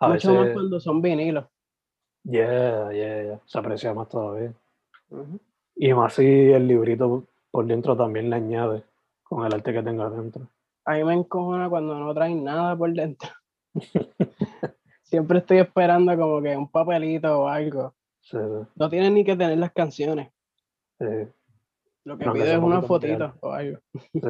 A 0.00 0.08
Mucho 0.08 0.32
más 0.34 0.40
veces, 0.40 0.54
cuando 0.54 0.80
son 0.80 1.02
vinilos. 1.02 1.46
yeah, 2.24 2.90
yeah, 2.92 3.22
yeah, 3.24 3.40
se 3.46 3.58
aprecia 3.58 3.94
más 3.94 4.08
todavía. 4.08 4.52
Y 5.76 5.92
más 5.94 6.14
si 6.14 6.24
el 6.24 6.66
librito 6.68 7.26
por 7.50 7.66
dentro 7.66 7.96
también 7.96 8.30
le 8.30 8.36
añade 8.36 8.84
con 9.22 9.44
el 9.46 9.54
arte 9.54 9.72
que 9.72 9.82
tenga 9.82 10.08
dentro. 10.10 10.48
A 10.84 10.94
mí 10.94 11.04
me 11.04 11.14
encojona 11.14 11.68
cuando 11.68 11.98
no 11.98 12.12
traen 12.14 12.42
nada 12.44 12.76
por 12.76 12.92
dentro. 12.92 13.28
Siempre 15.02 15.38
estoy 15.38 15.58
esperando 15.58 16.16
como 16.16 16.40
que 16.42 16.56
un 16.56 16.70
papelito 16.70 17.42
o 17.42 17.48
algo. 17.48 17.94
Sí, 18.20 18.38
No 18.76 18.88
tienen 18.88 19.14
ni 19.14 19.24
que 19.24 19.36
tener 19.36 19.58
las 19.58 19.72
canciones. 19.72 20.32
sí, 20.98 21.06
Lo 22.04 22.16
que 22.16 22.24
No, 22.24 22.34
sea 22.34 22.52
es 22.52 22.58
un 22.58 22.64
una 22.64 22.82
fotito 22.82 23.34
o 23.40 23.50
algo. 23.52 23.78
sí. 24.12 24.20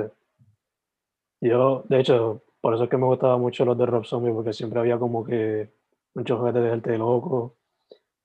Yo, 1.41 1.85
de 1.89 2.01
hecho, 2.01 2.43
por 2.61 2.75
eso 2.75 2.85
es 2.85 2.91
que 2.91 2.97
me 2.97 3.07
gustaban 3.07 3.41
mucho 3.41 3.65
los 3.65 3.77
de 3.77 3.87
Rob 3.87 4.05
Zombie, 4.05 4.33
porque 4.33 4.53
siempre 4.53 4.79
había 4.81 4.99
como 4.99 5.25
que 5.25 5.73
muchos 6.15 6.39
juguetes 6.39 6.63
de 6.63 6.71
arte 6.71 6.99
loco. 6.99 7.57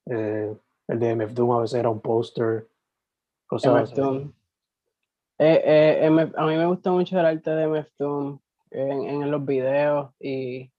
Eh, 0.05 0.55
el 0.87 0.99
de 0.99 1.15
MF 1.15 1.33
Doom 1.33 1.51
a 1.53 1.61
veces 1.61 1.79
era 1.79 1.89
un 1.89 1.99
póster, 1.99 2.67
cosas 3.47 3.91
MF. 3.91 3.95
Doom. 3.95 4.33
Eh, 5.39 5.62
eh, 6.02 6.06
MF 6.10 6.34
a 6.38 6.45
mí 6.45 6.56
me 6.56 6.65
gusta 6.65 6.91
mucho 6.91 7.19
el 7.19 7.26
arte 7.26 7.52
de 7.52 7.63
MF 7.67 7.89
Doom 8.00 8.39
en, 8.71 9.04
en 9.04 9.32
los 9.32 9.45
videos 9.45 10.12
y, 10.19 10.71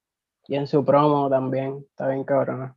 y 0.49 0.57
en 0.57 0.66
su 0.66 0.85
promo 0.85 1.29
también. 1.31 1.85
Está 1.90 2.09
bien 2.09 2.25
cabrona. 2.25 2.75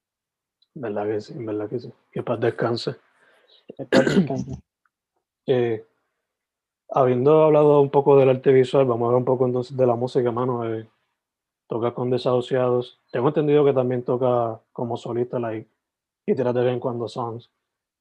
¿Verdad 0.73 1.05
que 1.07 1.21
sí? 1.21 1.33
¿Verdad 1.37 1.67
que 1.69 1.79
sí? 1.79 1.91
Que 2.11 2.23
paz 2.23 2.39
descanse. 2.39 2.95
Descansa. 3.77 4.21
Eh, 5.47 5.83
habiendo 6.91 7.41
hablado 7.43 7.81
un 7.81 7.89
poco 7.89 8.15
del 8.15 8.29
arte 8.29 8.51
visual, 8.53 8.85
vamos 8.85 9.01
a 9.01 9.07
hablar 9.07 9.17
un 9.19 9.25
poco 9.25 9.47
entonces 9.47 9.75
de 9.75 9.87
la 9.87 9.95
música, 9.95 10.31
mano. 10.31 10.71
Eh, 10.71 10.87
toca 11.67 11.93
con 11.95 12.11
Desahuciados. 12.11 12.99
Tengo 13.11 13.29
entendido 13.29 13.65
que 13.65 13.73
también 13.73 14.03
toca 14.03 14.61
como 14.71 14.97
solista, 14.97 15.39
like, 15.39 15.67
y 16.27 16.35
tiras 16.35 16.53
de 16.53 16.61
vez 16.61 16.73
en 16.73 16.79
cuando 16.79 17.07
songs. 17.07 17.49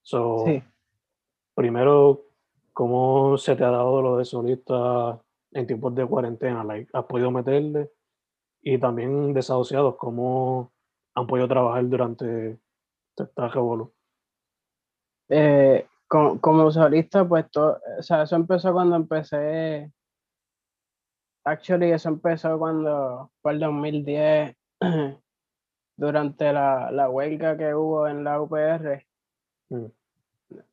So, 0.02 0.44
Sí. 0.46 0.62
primero, 1.54 2.26
¿cómo 2.80 3.36
se 3.36 3.56
te 3.56 3.62
ha 3.62 3.70
dado 3.70 4.00
lo 4.00 4.16
de 4.16 4.24
solista 4.24 5.20
en 5.52 5.66
tiempos 5.66 5.94
de 5.94 6.06
cuarentena? 6.06 6.64
Like, 6.64 6.88
¿Has 6.94 7.04
podido 7.04 7.30
meterle? 7.30 7.90
Y 8.62 8.78
también 8.78 9.34
Desahuciados, 9.34 9.96
¿cómo 9.96 10.72
han 11.14 11.26
podido 11.26 11.46
trabajar 11.46 11.86
durante 11.86 12.58
esta 13.18 13.48
revolú? 13.48 13.92
Eh, 15.28 15.88
co- 16.08 16.40
como 16.40 16.70
solista, 16.70 17.28
pues 17.28 17.50
todo, 17.50 17.78
o 17.98 18.02
sea, 18.02 18.22
eso 18.22 18.36
empezó 18.36 18.72
cuando 18.72 18.96
empecé. 18.96 19.92
Actually, 21.44 21.92
eso 21.92 22.08
empezó 22.08 22.58
cuando 22.58 23.30
fue 23.42 23.52
el 23.52 23.60
2010, 23.60 24.56
durante 25.98 26.50
la, 26.50 26.90
la 26.90 27.10
huelga 27.10 27.58
que 27.58 27.74
hubo 27.74 28.08
en 28.08 28.24
la 28.24 28.40
UPR. 28.40 29.06
Mm. 29.68 29.84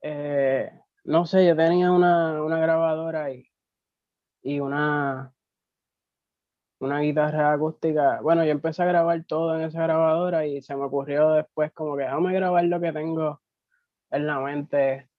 Eh, 0.04 0.72
no 1.08 1.26
sé, 1.26 1.48
yo 1.48 1.56
tenía 1.56 1.92
una, 1.92 2.44
una 2.44 2.60
grabadora 2.60 3.32
y, 3.32 3.50
y 4.44 4.60
una, 4.60 5.34
una 6.80 7.00
guitarra 7.00 7.54
acústica. 7.54 8.22
Bueno, 8.22 8.44
yo 8.44 8.52
empecé 8.52 8.84
a 8.84 8.88
grabar 8.88 9.24
todo 9.26 9.56
en 9.56 9.62
esa 9.62 9.84
grabadora 9.84 10.46
y 10.46 10.62
se 10.62 10.76
me 10.76 10.84
ocurrió 10.84 11.32
después 11.32 11.72
como 11.74 11.96
que 11.96 12.04
déjame 12.04 12.34
grabar 12.34 12.66
lo 12.66 12.80
que 12.82 12.92
tengo 12.94 13.42
en 14.12 14.28
la 14.28 14.40
mente, 14.40 15.10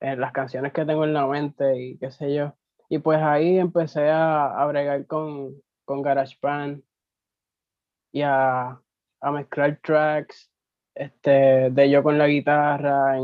en 0.00 0.20
las 0.20 0.32
canciones 0.32 0.72
que 0.72 0.84
tengo 0.84 1.04
en 1.04 1.14
la 1.14 1.26
mente 1.26 1.76
y 1.80 1.98
qué 1.98 2.10
sé 2.10 2.34
yo. 2.34 2.54
Y 2.88 2.98
pues 2.98 3.20
ahí 3.22 3.58
empecé 3.58 4.10
a, 4.10 4.46
a 4.62 4.66
bregar 4.66 5.06
con, 5.06 5.62
con 5.84 6.02
GarageBand 6.02 6.82
y 8.12 8.22
a, 8.22 8.80
a 9.20 9.30
mezclar 9.32 9.80
tracks 9.82 10.50
este, 10.94 11.70
de 11.70 11.90
yo 11.90 12.02
con 12.02 12.18
la 12.18 12.26
guitarra, 12.26 13.16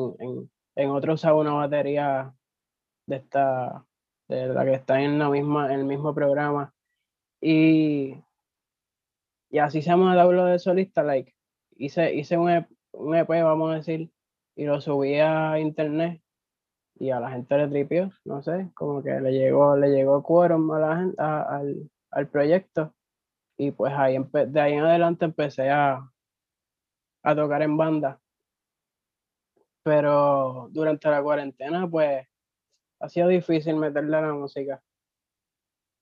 en 0.76 0.90
otro 0.90 1.14
usaba 1.14 1.40
una 1.40 1.52
batería 1.54 2.32
de 3.06 3.16
esta, 3.16 3.84
de 4.28 4.48
la 4.48 4.64
que 4.64 4.74
está 4.74 5.00
en 5.00 5.18
la 5.18 5.30
misma, 5.30 5.72
el 5.72 5.84
mismo 5.84 6.14
programa. 6.14 6.72
Y, 7.40 8.14
y 9.50 9.58
así 9.58 9.82
se 9.82 9.90
dado 9.90 10.32
lo 10.32 10.44
de 10.46 10.58
solista, 10.58 11.02
like, 11.02 11.34
hice, 11.76 12.14
hice 12.14 12.36
un, 12.38 12.50
EP, 12.50 12.68
un 12.92 13.14
EP, 13.16 13.28
vamos 13.28 13.72
a 13.72 13.76
decir, 13.76 14.10
y 14.56 14.64
lo 14.64 14.80
subí 14.80 15.16
a 15.16 15.58
internet 15.58 16.22
y 16.98 17.10
a 17.10 17.20
la 17.20 17.30
gente 17.30 17.56
le 17.58 17.68
tripió, 17.68 18.10
no 18.24 18.42
sé, 18.42 18.70
como 18.74 19.02
que 19.02 19.20
le 19.20 19.32
llegó, 19.32 19.76
le 19.76 19.88
llegó 19.90 20.22
quórum 20.22 20.70
a 20.72 20.78
la 20.80 20.96
gente, 20.96 21.22
al, 21.22 21.90
al 22.10 22.28
proyecto. 22.28 22.94
Y 23.58 23.70
pues 23.70 23.92
ahí 23.94 24.18
de 24.48 24.60
ahí 24.60 24.74
en 24.74 24.84
adelante 24.84 25.24
empecé 25.24 25.70
a, 25.70 26.10
a 27.22 27.34
tocar 27.34 27.62
en 27.62 27.76
banda. 27.76 28.20
Pero 29.86 30.68
durante 30.72 31.08
la 31.08 31.22
cuarentena, 31.22 31.88
pues 31.88 32.26
ha 32.98 33.08
sido 33.08 33.28
difícil 33.28 33.76
meterle 33.76 34.16
a 34.16 34.20
la 34.20 34.34
música. 34.34 34.82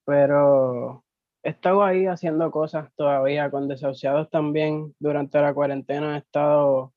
Pero 0.07 1.05
he 1.43 1.51
estado 1.51 1.85
ahí 1.85 2.07
haciendo 2.07 2.51
cosas 2.51 2.91
todavía 2.97 3.51
con 3.51 3.69
desahuciados 3.69 4.31
también. 4.31 4.95
Durante 4.99 5.39
la 5.39 5.53
cuarentena 5.53 6.15
he 6.15 6.21
estado 6.21 6.95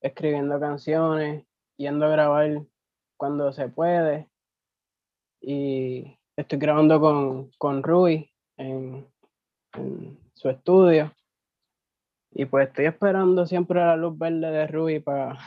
escribiendo 0.00 0.58
canciones, 0.58 1.46
yendo 1.76 2.06
a 2.06 2.08
grabar 2.08 2.62
cuando 3.16 3.52
se 3.52 3.68
puede. 3.68 4.28
Y 5.40 6.18
estoy 6.36 6.58
grabando 6.58 6.98
con, 6.98 7.52
con 7.58 7.80
Rui 7.80 8.28
en, 8.56 9.06
en 9.74 10.18
su 10.32 10.48
estudio. 10.48 11.12
Y 12.32 12.46
pues 12.46 12.66
estoy 12.66 12.86
esperando 12.86 13.46
siempre 13.46 13.78
la 13.78 13.94
luz 13.94 14.18
verde 14.18 14.50
de 14.50 14.66
Rui 14.66 14.98
para 14.98 15.38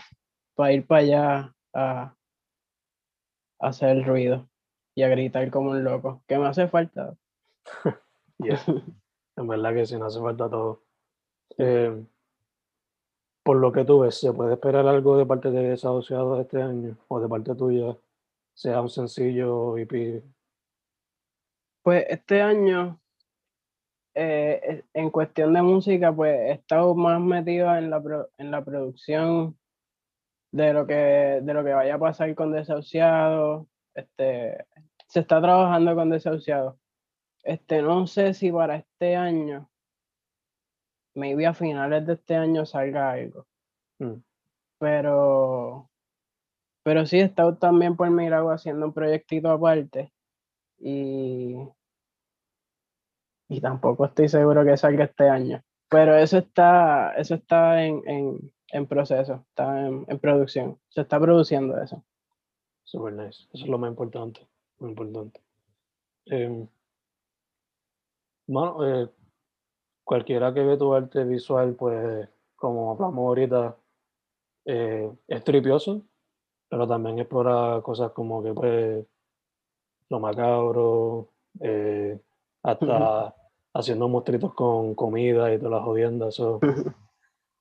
ir 0.66 0.86
para 0.86 1.02
allá 1.02 1.56
a, 1.74 2.16
hacer 3.60 3.90
el 3.90 4.06
ruido 4.06 4.50
y 4.96 5.04
a 5.04 5.10
gritar 5.10 5.50
como 5.52 5.72
un 5.72 5.84
loco, 5.84 6.24
que 6.28 6.38
me 6.38 6.48
hace 6.48 6.68
falta. 6.68 7.16
En 8.40 9.48
verdad 9.48 9.74
que 9.74 9.86
sí, 9.86 9.98
no 9.98 10.06
hace 10.06 10.20
falta 10.20 10.48
todo. 10.48 10.84
Eh, 11.58 12.06
por 13.44 13.58
lo 13.58 13.72
que 13.72 13.84
tú 13.84 14.02
ves, 14.02 14.20
¿se 14.20 14.32
puede 14.32 14.54
esperar 14.54 14.88
algo 14.88 15.18
de 15.18 15.26
parte 15.26 15.50
de 15.50 15.70
Desahuciados 15.70 16.40
este 16.42 16.62
año 16.62 16.98
o 17.08 17.20
de 17.20 17.28
parte 17.28 17.56
tuya? 17.56 17.98
Sea 18.54 18.82
un 18.82 18.90
sencillo 18.90 19.76
EP. 19.78 20.24
Pues 21.82 22.06
este 22.10 22.42
año 22.42 23.00
eh, 24.20 24.84
en 24.94 25.12
cuestión 25.12 25.54
de 25.54 25.62
música, 25.62 26.12
pues 26.12 26.34
he 26.34 26.52
estado 26.54 26.96
más 26.96 27.22
metido 27.22 27.74
en 27.76 27.92
la, 27.92 28.28
en 28.40 28.52
la 28.52 28.66
producción 28.66 29.58
de 30.52 30.74
lo, 30.74 30.88
que, 30.88 31.40
de 31.42 31.54
lo 31.54 31.64
que 31.64 31.74
vaya 31.74 31.96
a 31.96 32.00
pasar 32.00 32.34
con 32.36 32.52
Desahuciado. 32.52 33.68
Este, 33.94 34.66
se 35.08 35.20
está 35.20 35.42
trabajando 35.42 35.96
con 35.96 36.10
Desahuciado. 36.10 36.80
Este, 37.44 37.82
no 37.82 38.08
sé 38.08 38.34
si 38.34 38.52
para 38.52 38.78
este 38.78 39.16
año, 39.16 39.70
maybe 41.16 41.46
a 41.46 41.54
finales 41.54 42.06
de 42.06 42.14
este 42.14 42.36
año 42.36 42.66
salga 42.66 43.12
algo. 43.12 43.48
Mm. 44.00 44.22
Pero, 44.80 45.90
pero 46.84 47.06
sí 47.06 47.20
he 47.20 47.24
estado 47.24 47.56
también 47.58 47.96
por 47.96 48.10
Mirago 48.10 48.52
haciendo 48.52 48.86
un 48.88 48.94
proyectito 48.94 49.50
aparte. 49.50 50.12
Y 50.80 51.56
y 53.50 53.62
tampoco 53.62 54.06
estoy 54.06 54.28
seguro 54.30 54.66
que 54.66 54.78
salga 54.78 55.06
este 55.06 55.30
año. 55.30 55.64
Pero 55.90 56.18
eso 56.18 56.38
está, 56.40 57.14
eso 57.14 57.36
está 57.36 57.84
en, 57.86 58.52
proceso, 58.88 59.46
está 59.50 59.88
en, 59.88 60.20
producción, 60.20 60.78
se 60.90 61.02
está 61.02 61.20
produciendo 61.20 61.82
eso. 61.82 62.04
Super 62.84 63.14
nice, 63.14 63.48
eso 63.54 63.66
es 63.66 63.68
lo 63.68 63.78
más 63.78 63.90
importante, 63.90 64.48
muy 64.80 64.92
importante. 64.92 65.42
Em, 66.26 66.68
bueno, 68.48 68.86
eh, 68.86 69.10
cualquiera 70.04 70.54
que 70.54 70.64
ve 70.64 70.78
tu 70.78 70.94
arte 70.94 71.24
visual, 71.24 71.76
pues 71.76 72.30
como 72.56 72.92
hablamos 72.92 73.28
ahorita, 73.28 73.78
eh, 74.66 75.12
es 75.28 75.44
tripioso, 75.44 76.02
pero 76.70 76.88
también 76.88 77.20
explora 77.20 77.82
cosas 77.82 78.12
como 78.12 78.44
que 78.44 78.54
pues 78.54 79.06
lo 80.10 80.20
macabro, 80.20 81.30
eh, 81.60 82.20
hasta 82.64 83.36
haciendo 83.74 84.08
mostritos 84.10 84.54
con 84.54 84.96
comida 84.96 85.54
y 85.54 85.58
todas 85.58 85.72
las 85.72 85.84
jodiendas. 85.84 86.42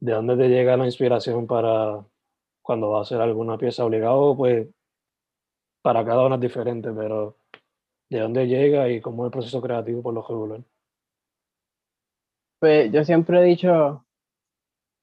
¿De 0.00 0.12
dónde 0.12 0.36
te 0.36 0.48
llega 0.48 0.76
la 0.76 0.84
inspiración 0.84 1.46
para 1.46 2.04
cuando 2.62 2.90
vas 2.90 2.98
a 2.98 3.02
hacer 3.02 3.20
alguna 3.20 3.56
pieza 3.56 3.84
obligado? 3.84 4.36
Pues 4.36 4.68
para 5.82 6.04
cada 6.04 6.26
una 6.26 6.34
es 6.34 6.40
diferente, 6.40 6.90
pero 6.92 7.36
¿de 8.10 8.20
dónde 8.20 8.46
llega 8.46 8.88
y 8.88 9.00
cómo 9.00 9.24
es 9.24 9.26
el 9.28 9.32
proceso 9.32 9.62
creativo 9.62 10.02
por 10.02 10.14
lo 10.14 10.26
regular? 10.26 10.60
Pues 12.60 12.90
yo 12.92 13.04
siempre 13.04 13.40
he 13.40 13.44
dicho 13.44 14.04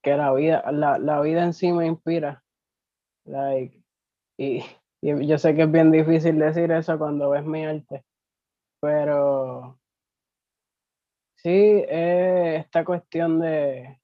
que 0.04 0.18
la 0.18 0.34
vida, 0.34 0.72
la, 0.72 0.98
la 0.98 1.22
vida 1.22 1.44
en 1.44 1.54
sí 1.54 1.72
me 1.72 1.88
inspira. 1.88 2.44
Like, 3.26 3.82
y, 4.38 4.64
yo 5.02 5.38
sé 5.38 5.56
que 5.56 5.64
es 5.64 5.72
bien 5.72 5.92
difícil 5.92 6.40
decir 6.40 6.72
eso 6.72 6.98
cuando 6.98 7.30
ves 7.30 7.46
mi 7.46 7.64
arte, 7.66 8.04
pero 8.82 9.80
Sí, 11.44 11.50
eh, 11.50 12.56
esta 12.62 12.86
cuestión 12.86 13.42
de, 13.42 14.00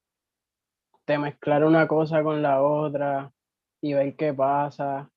mezclar 1.18 1.64
una 1.64 1.88
cosa 1.88 2.24
con 2.24 2.42
la 2.42 2.62
otra 2.62 3.32
y 3.82 3.94
ver 3.94 4.16
qué 4.16 4.34
pasa. 4.34 5.10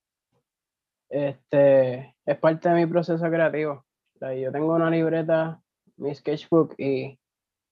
Este, 1.09 2.16
es 2.24 2.38
parte 2.38 2.68
de 2.68 2.74
mi 2.74 2.87
proceso 2.87 3.28
creativo. 3.28 3.85
yo 4.20 4.52
tengo 4.52 4.74
una 4.74 4.90
libreta, 4.90 5.61
mi 5.96 6.14
sketchbook, 6.14 6.74
y, 6.78 7.18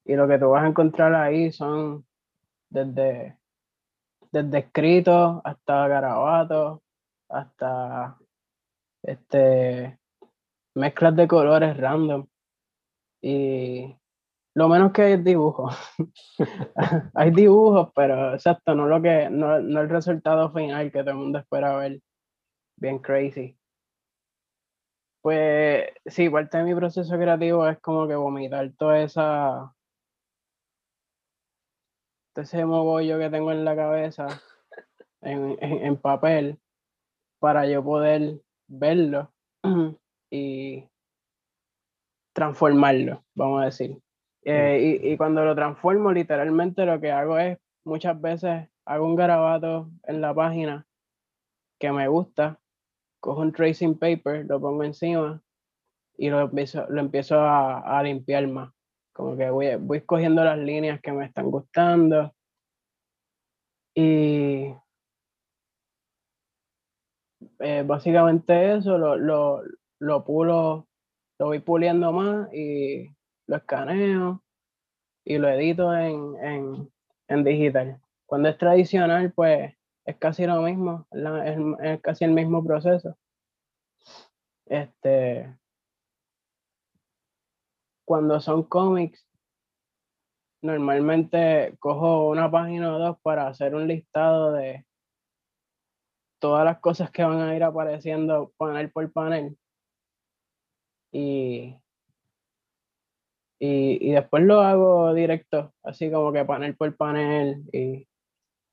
y, 0.05 0.15
lo 0.15 0.29
que 0.29 0.39
tú 0.39 0.51
vas 0.51 0.65
a 0.65 0.69
encontrar 0.69 1.15
ahí 1.15 1.51
son 1.53 2.05
desde, 2.69 3.39
desde 4.31 4.59
escritos 4.59 5.41
hasta 5.45 5.89
garabatos, 5.89 6.81
hasta 7.29 8.19
este, 9.03 9.99
mezclas 10.75 11.17
de 11.17 11.29
colores 11.29 11.77
random. 11.77 12.27
Y 13.23 13.97
lo 14.55 14.69
menos 14.69 14.93
que 14.93 15.03
hay 15.03 15.13
es 15.15 15.25
dibujo. 15.25 15.71
hay 17.15 17.31
dibujos, 17.31 17.91
pero 17.95 18.35
exacto, 18.35 18.75
no 18.75 18.87
lo 18.87 19.01
que, 19.01 19.31
no, 19.31 19.57
el 19.57 19.89
resultado 19.89 20.53
final 20.53 20.91
que 20.91 21.01
todo 21.01 21.11
el 21.11 21.17
mundo 21.17 21.39
espera 21.39 21.77
ver. 21.77 22.01
Bien 22.77 22.99
crazy. 22.99 23.57
Pues 25.23 25.89
sí, 26.07 26.31
parte 26.31 26.59
de 26.59 26.65
mi 26.65 26.75
proceso 26.75 27.15
creativo 27.17 27.67
es 27.69 27.79
como 27.81 28.09
que 28.09 28.15
vomitar 28.15 28.73
toda 28.79 29.01
esa. 29.03 29.75
Todo 32.33 32.43
ese 32.43 32.65
mogollo 32.65 33.19
que 33.19 33.29
tengo 33.29 33.53
en 33.53 33.65
la 33.65 33.77
cabeza 33.77 34.29
en, 35.21 35.59
en 35.61 35.97
papel 35.97 36.59
para 37.41 37.67
yo 37.67 37.85
poder 37.85 38.41
verlo 38.69 39.33
y 40.31 40.89
transformarlo, 42.33 43.25
vamos 43.35 43.63
a 43.63 43.65
decir. 43.67 44.01
Eh, 44.45 45.01
y, 45.03 45.13
y, 45.13 45.17
cuando 45.17 45.45
lo 45.45 45.55
transformo, 45.55 46.13
literalmente 46.13 46.87
lo 46.87 47.01
que 47.01 47.13
hago 47.13 47.39
es, 47.39 47.59
muchas 47.85 48.21
veces 48.21 48.69
hago 48.87 49.07
un 49.07 49.17
garabato 49.17 49.91
en 50.05 50.21
la 50.21 50.35
página 50.35 50.87
que 51.79 51.93
me 51.93 52.09
gusta, 52.09 52.59
cojo 53.21 53.41
un 53.43 53.53
tracing 53.53 53.99
paper, 53.99 54.47
lo 54.47 54.61
pongo 54.61 54.85
encima 54.85 55.43
y 56.17 56.31
lo 56.31 56.41
empiezo, 56.41 56.87
lo 56.89 57.01
empiezo 57.01 57.41
a, 57.41 57.99
a 57.99 58.03
limpiar 58.03 58.47
más. 58.49 58.73
Como 59.13 59.37
que 59.37 59.51
voy, 59.51 59.77
voy 59.77 59.99
escogiendo 59.99 60.45
las 60.45 60.59
líneas 60.59 61.01
que 61.01 61.13
me 61.13 61.27
están 61.27 61.51
gustando. 61.51 62.35
Y 63.95 64.75
eh, 67.59 67.83
básicamente 67.87 68.75
eso, 68.75 68.99
lo, 68.99 69.17
lo, 69.17 69.63
lo 69.99 70.25
pulo, 70.25 70.89
lo 71.39 71.47
voy 71.47 71.61
puliendo 71.61 72.13
más 72.13 72.53
y 72.53 73.09
lo 73.51 73.57
escaneo 73.57 74.45
y 75.25 75.39
lo 75.39 75.49
edito 75.49 75.93
en, 75.93 76.89
digital. 77.45 78.01
Cuando 78.25 78.49
es 78.49 78.57
tradicional, 78.57 79.33
pues 79.33 79.75
es 80.05 80.17
casi 80.19 80.47
lo 80.47 80.63
mismo, 80.63 81.09
es, 81.83 82.01
casi 82.01 82.25
el 82.25 82.31
mismo 82.31 82.65
proceso. 82.65 83.19
Este, 84.67 85.53
cuando 88.05 88.41
son 88.41 88.63
cómics, 88.63 89.27
normalmente 90.63 91.77
cojo 91.81 92.31
una 92.31 92.49
página 92.49 92.95
o 92.95 92.99
dos 93.01 93.19
para 93.21 93.49
hacer 93.49 93.75
un 93.75 93.89
listado 93.89 94.53
de 94.53 94.87
todas 96.39 96.65
las 96.65 96.79
cosas 96.79 97.11
que 97.11 97.25
van 97.25 97.41
a 97.41 97.57
ir 97.57 97.65
apareciendo 97.65 98.53
panel 98.57 98.93
por 98.93 99.13
panel. 99.13 99.59
Y 101.13 101.77
y, 103.63 104.09
y, 104.09 104.13
después 104.13 104.43
lo 104.43 104.63
hago 104.63 105.13
directo, 105.13 105.75
así 105.83 106.11
como 106.11 106.33
que 106.33 106.47
panel 106.47 106.75
por 106.77 106.97
panel 106.97 107.63
y 107.73 108.09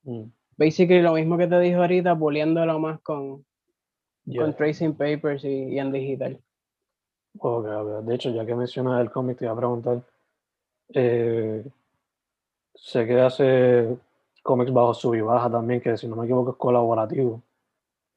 mm. 0.04 0.23
basically 0.58 1.02
lo 1.02 1.13
mismo 1.13 1.38
que 1.38 1.47
te 1.47 1.60
dije 1.60 1.76
ahorita, 1.76 2.17
puliéndolo 2.17 2.80
más 2.80 3.02
con, 3.02 3.45
con 4.36 4.56
tracing 4.56 4.95
papers 4.95 5.43
y, 5.43 5.78
en 5.78 5.91
digital. 5.91 6.39
Ok, 7.39 7.67
De 8.06 8.15
hecho, 8.15 8.30
ya 8.32 8.45
que 8.45 8.56
mencionas 8.56 9.02
el 9.02 9.12
cómic, 9.12 9.38
te 9.38 9.45
iba 9.45 9.54
a 9.54 9.58
preguntar, 9.58 10.02
eh, 10.93 11.65
sé 12.73 13.06
que 13.06 13.19
hace 13.19 13.97
cómics 14.41 14.71
bajo 14.71 14.93
sub 14.93 15.15
y 15.15 15.21
baja 15.21 15.52
también, 15.52 15.82
que 15.82 15.97
si 15.97 16.08
no 16.08 16.15
me 16.15 16.23
equivoco 16.23 16.52
es 16.52 16.58
colaborativo. 16.58 17.43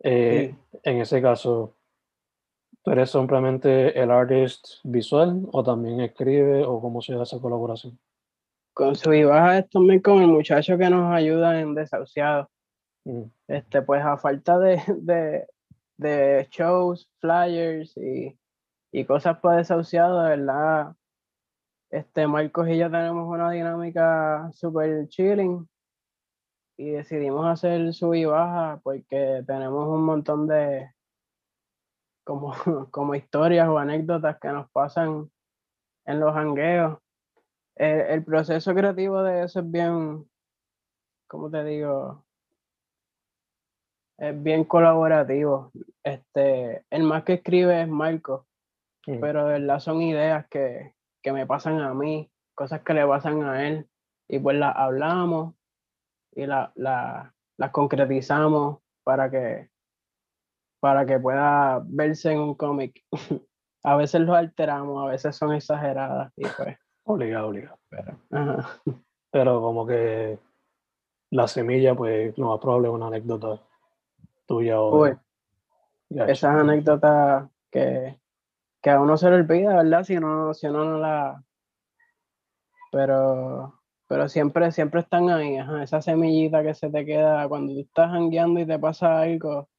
Eh, 0.02 0.54
en 0.84 1.00
ese 1.00 1.20
caso, 1.20 1.74
¿Tú 2.82 2.92
eres 2.92 3.10
simplemente 3.10 4.00
el 4.00 4.10
artist 4.10 4.66
visual 4.84 5.46
o 5.52 5.62
también 5.62 6.00
escribe 6.00 6.64
o 6.64 6.80
cómo 6.80 7.02
se 7.02 7.14
da 7.14 7.24
esa 7.24 7.38
colaboración? 7.38 7.98
Con 8.72 8.94
su 8.94 9.10
baja 9.10 9.58
es 9.58 9.68
también 9.68 10.00
con 10.00 10.22
el 10.22 10.28
muchacho 10.28 10.78
que 10.78 10.88
nos 10.88 11.12
ayuda 11.12 11.60
en 11.60 11.74
Desahuciado. 11.74 12.48
Mm. 13.04 13.24
Este, 13.48 13.82
pues 13.82 14.02
a 14.02 14.16
falta 14.16 14.58
de, 14.58 15.46
de 15.98 16.48
shows, 16.50 17.10
flyers 17.20 17.96
y, 17.96 18.38
y 18.92 19.04
cosas 19.04 19.38
por 19.38 19.56
desahuciado, 19.56 20.22
de 20.22 20.36
verdad. 20.36 20.94
Este, 21.90 22.26
Marcos 22.26 22.68
y 22.68 22.78
yo 22.78 22.90
tenemos 22.90 23.28
una 23.28 23.50
dinámica 23.50 24.50
super 24.52 25.08
chilling 25.08 25.68
y 26.78 26.90
decidimos 26.90 27.46
hacer 27.46 27.92
sub 27.92 28.14
y 28.14 28.24
baja 28.24 28.80
porque 28.82 29.42
tenemos 29.46 29.88
un 29.88 30.04
montón 30.04 30.46
de 30.46 30.90
como, 32.30 32.54
como 32.92 33.16
historias 33.16 33.68
o 33.68 33.76
anécdotas 33.76 34.38
que 34.38 34.48
nos 34.48 34.70
pasan 34.70 35.28
en 36.06 36.20
los 36.20 36.34
hangueos. 36.36 36.98
El, 37.74 38.00
el 38.02 38.24
proceso 38.24 38.72
creativo 38.72 39.20
de 39.24 39.42
eso 39.44 39.58
es 39.60 39.70
bien, 39.70 40.28
¿cómo 41.26 41.50
te 41.50 41.64
digo? 41.64 42.24
Es 44.18 44.40
bien 44.40 44.62
colaborativo. 44.64 45.72
Este, 46.04 46.84
el 46.90 47.02
más 47.02 47.24
que 47.24 47.34
escribe 47.34 47.82
es 47.82 47.88
Marco, 47.88 48.46
Mm. 49.06 49.18
pero 49.18 49.46
de 49.46 49.58
verdad 49.60 49.80
son 49.80 50.02
ideas 50.02 50.46
que, 50.48 50.94
que 51.22 51.32
me 51.32 51.46
pasan 51.46 51.80
a 51.80 51.94
mí, 51.94 52.30
cosas 52.54 52.82
que 52.82 52.92
le 52.92 53.06
pasan 53.06 53.42
a 53.44 53.66
él, 53.66 53.88
y 54.28 54.38
pues 54.38 54.58
las 54.58 54.76
hablamos 54.76 55.54
y 56.32 56.44
la, 56.46 56.70
la- 56.74 57.32
las 57.56 57.70
concretizamos 57.70 58.78
para 59.02 59.30
que, 59.30 59.69
para 60.80 61.06
que 61.06 61.18
pueda 61.18 61.82
verse 61.84 62.32
en 62.32 62.40
un 62.40 62.54
cómic. 62.54 63.04
A 63.82 63.96
veces 63.96 64.20
lo 64.20 64.34
alteramos, 64.34 65.02
a 65.02 65.10
veces 65.10 65.34
son 65.34 65.54
exageradas, 65.54 66.30
y 66.36 66.42
pues, 66.42 66.76
Obligado, 67.04 67.48
obligado. 67.48 67.78
pero, 67.88 68.18
ajá. 68.30 68.68
Pero 69.30 69.62
como 69.62 69.86
que 69.86 70.38
la 71.30 71.48
semilla, 71.48 71.94
pues 71.94 72.36
lo 72.36 72.48
más 72.50 72.60
probable 72.60 72.88
es 72.88 72.94
una 72.94 73.06
anécdota 73.06 73.58
tuya 74.46 74.78
o 74.78 75.00
Uy, 75.00 75.16
esas 76.10 76.56
anécdotas 76.56 77.48
que, 77.70 78.20
que 78.82 78.90
a 78.90 79.00
uno 79.00 79.16
se 79.16 79.30
le 79.30 79.36
olvida, 79.36 79.76
¿verdad? 79.76 80.04
Si 80.04 80.18
uno, 80.18 80.52
si 80.52 80.66
uno 80.66 80.84
no 80.84 80.98
la... 80.98 81.42
Pero, 82.92 83.80
pero 84.08 84.28
siempre, 84.28 84.72
siempre 84.72 85.00
están 85.00 85.30
ahí, 85.30 85.56
ajá, 85.56 85.82
esa 85.82 86.02
semillita 86.02 86.62
que 86.62 86.74
se 86.74 86.90
te 86.90 87.06
queda 87.06 87.48
cuando 87.48 87.72
tú 87.72 87.80
estás 87.80 88.10
jangueando 88.10 88.60
y 88.60 88.66
te 88.66 88.78
pasa 88.78 89.22
algo 89.22 89.70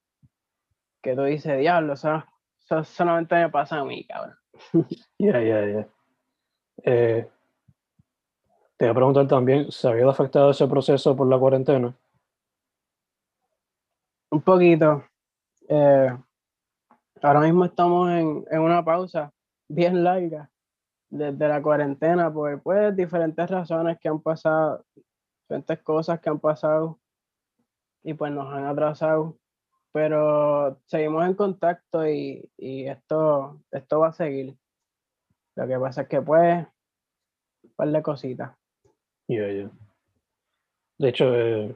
que 1.01 1.15
tú 1.15 1.23
dices, 1.23 1.57
diablo, 1.59 1.93
eso, 1.93 2.23
eso 2.59 2.83
solamente 2.83 3.35
me 3.35 3.49
pasa 3.49 3.79
a 3.79 3.85
mí, 3.85 4.05
cabrón. 4.05 4.35
Ya, 5.17 5.41
ya, 5.41 5.65
ya. 5.65 5.87
Eh, 6.83 7.29
te 8.77 8.85
voy 8.85 8.91
a 8.91 8.95
preguntar 8.95 9.27
también, 9.27 9.71
¿se 9.71 9.87
había 9.87 10.09
afectado 10.09 10.51
ese 10.51 10.67
proceso 10.67 11.15
por 11.15 11.27
la 11.27 11.37
cuarentena? 11.37 11.95
Un 14.31 14.41
poquito. 14.41 15.03
eh, 15.67 16.17
ahora 17.21 17.41
mismo 17.41 17.65
estamos 17.65 18.09
en, 18.09 18.45
en 18.49 18.61
una 18.61 18.83
pausa 18.83 19.31
bien 19.67 20.03
larga 20.03 20.49
desde 21.09 21.47
la 21.47 21.61
cuarentena, 21.61 22.31
por 22.33 22.61
pues, 22.63 22.95
diferentes 22.95 23.49
razones 23.49 23.99
que 23.99 24.07
han 24.07 24.21
pasado, 24.21 24.85
diferentes 25.43 25.83
cosas 25.83 26.19
que 26.19 26.29
han 26.29 26.39
pasado 26.39 26.99
y 28.03 28.13
pues 28.13 28.31
nos 28.31 28.51
han 28.51 28.65
atrasado. 28.65 29.37
Pero 29.93 30.79
seguimos 30.85 31.25
en 31.25 31.33
contacto 31.33 32.07
y, 32.07 32.49
y 32.57 32.87
esto, 32.87 33.61
esto 33.71 33.99
va 33.99 34.07
a 34.07 34.13
seguir. 34.13 34.55
Lo 35.55 35.67
que 35.67 35.77
pasa 35.79 36.03
es 36.03 36.07
que 36.07 36.21
pues, 36.21 36.65
un 37.63 37.71
par 37.75 37.89
de 37.89 38.01
cositas. 38.01 38.51
Ya, 39.27 39.47
ya. 39.51 39.69
De 40.97 41.09
hecho, 41.09 41.35
eh, 41.35 41.75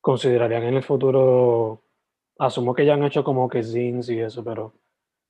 considerarían 0.00 0.62
en 0.64 0.74
el 0.74 0.82
futuro, 0.82 1.82
asumo 2.38 2.74
que 2.74 2.86
ya 2.86 2.94
han 2.94 3.04
hecho 3.04 3.24
como 3.24 3.48
que 3.48 3.62
zines 3.62 4.08
y 4.08 4.20
eso, 4.20 4.44
pero 4.44 4.72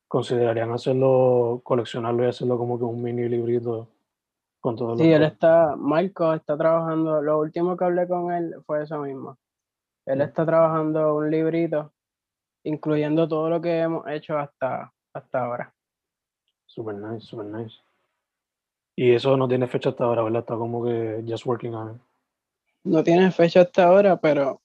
considerarían 0.08 0.70
hacerlo, 0.72 1.60
coleccionarlo 1.64 2.24
y 2.24 2.28
hacerlo 2.28 2.58
como 2.58 2.78
que 2.78 2.84
un 2.84 3.02
mini 3.02 3.28
librito 3.28 3.88
con 4.60 4.76
todos 4.76 4.98
Sí, 4.98 5.10
él 5.10 5.22
está, 5.22 5.76
Marco 5.76 6.34
está 6.34 6.56
trabajando, 6.56 7.22
lo 7.22 7.38
último 7.38 7.76
que 7.76 7.84
hablé 7.84 8.06
con 8.06 8.32
él 8.32 8.54
fue 8.66 8.82
eso 8.82 8.98
mismo. 9.00 9.38
Él 10.06 10.20
está 10.20 10.46
trabajando 10.46 11.16
un 11.16 11.30
librito, 11.30 11.92
incluyendo 12.62 13.26
todo 13.26 13.50
lo 13.50 13.60
que 13.60 13.80
hemos 13.80 14.06
hecho 14.08 14.38
hasta, 14.38 14.92
hasta 15.12 15.44
ahora. 15.44 15.74
Super 16.64 16.94
nice, 16.94 17.26
super 17.26 17.46
nice. 17.46 17.76
Y 18.94 19.12
eso 19.12 19.36
no 19.36 19.48
tiene 19.48 19.66
fecha 19.66 19.90
hasta 19.90 20.04
ahora, 20.04 20.22
¿verdad? 20.22 20.40
Está 20.40 20.56
como 20.56 20.84
que 20.84 21.24
just 21.26 21.44
working 21.44 21.74
on 21.74 21.96
it. 21.96 22.02
No 22.84 23.02
tiene 23.02 23.30
fecha 23.32 23.62
hasta 23.62 23.84
ahora, 23.84 24.16
pero 24.16 24.62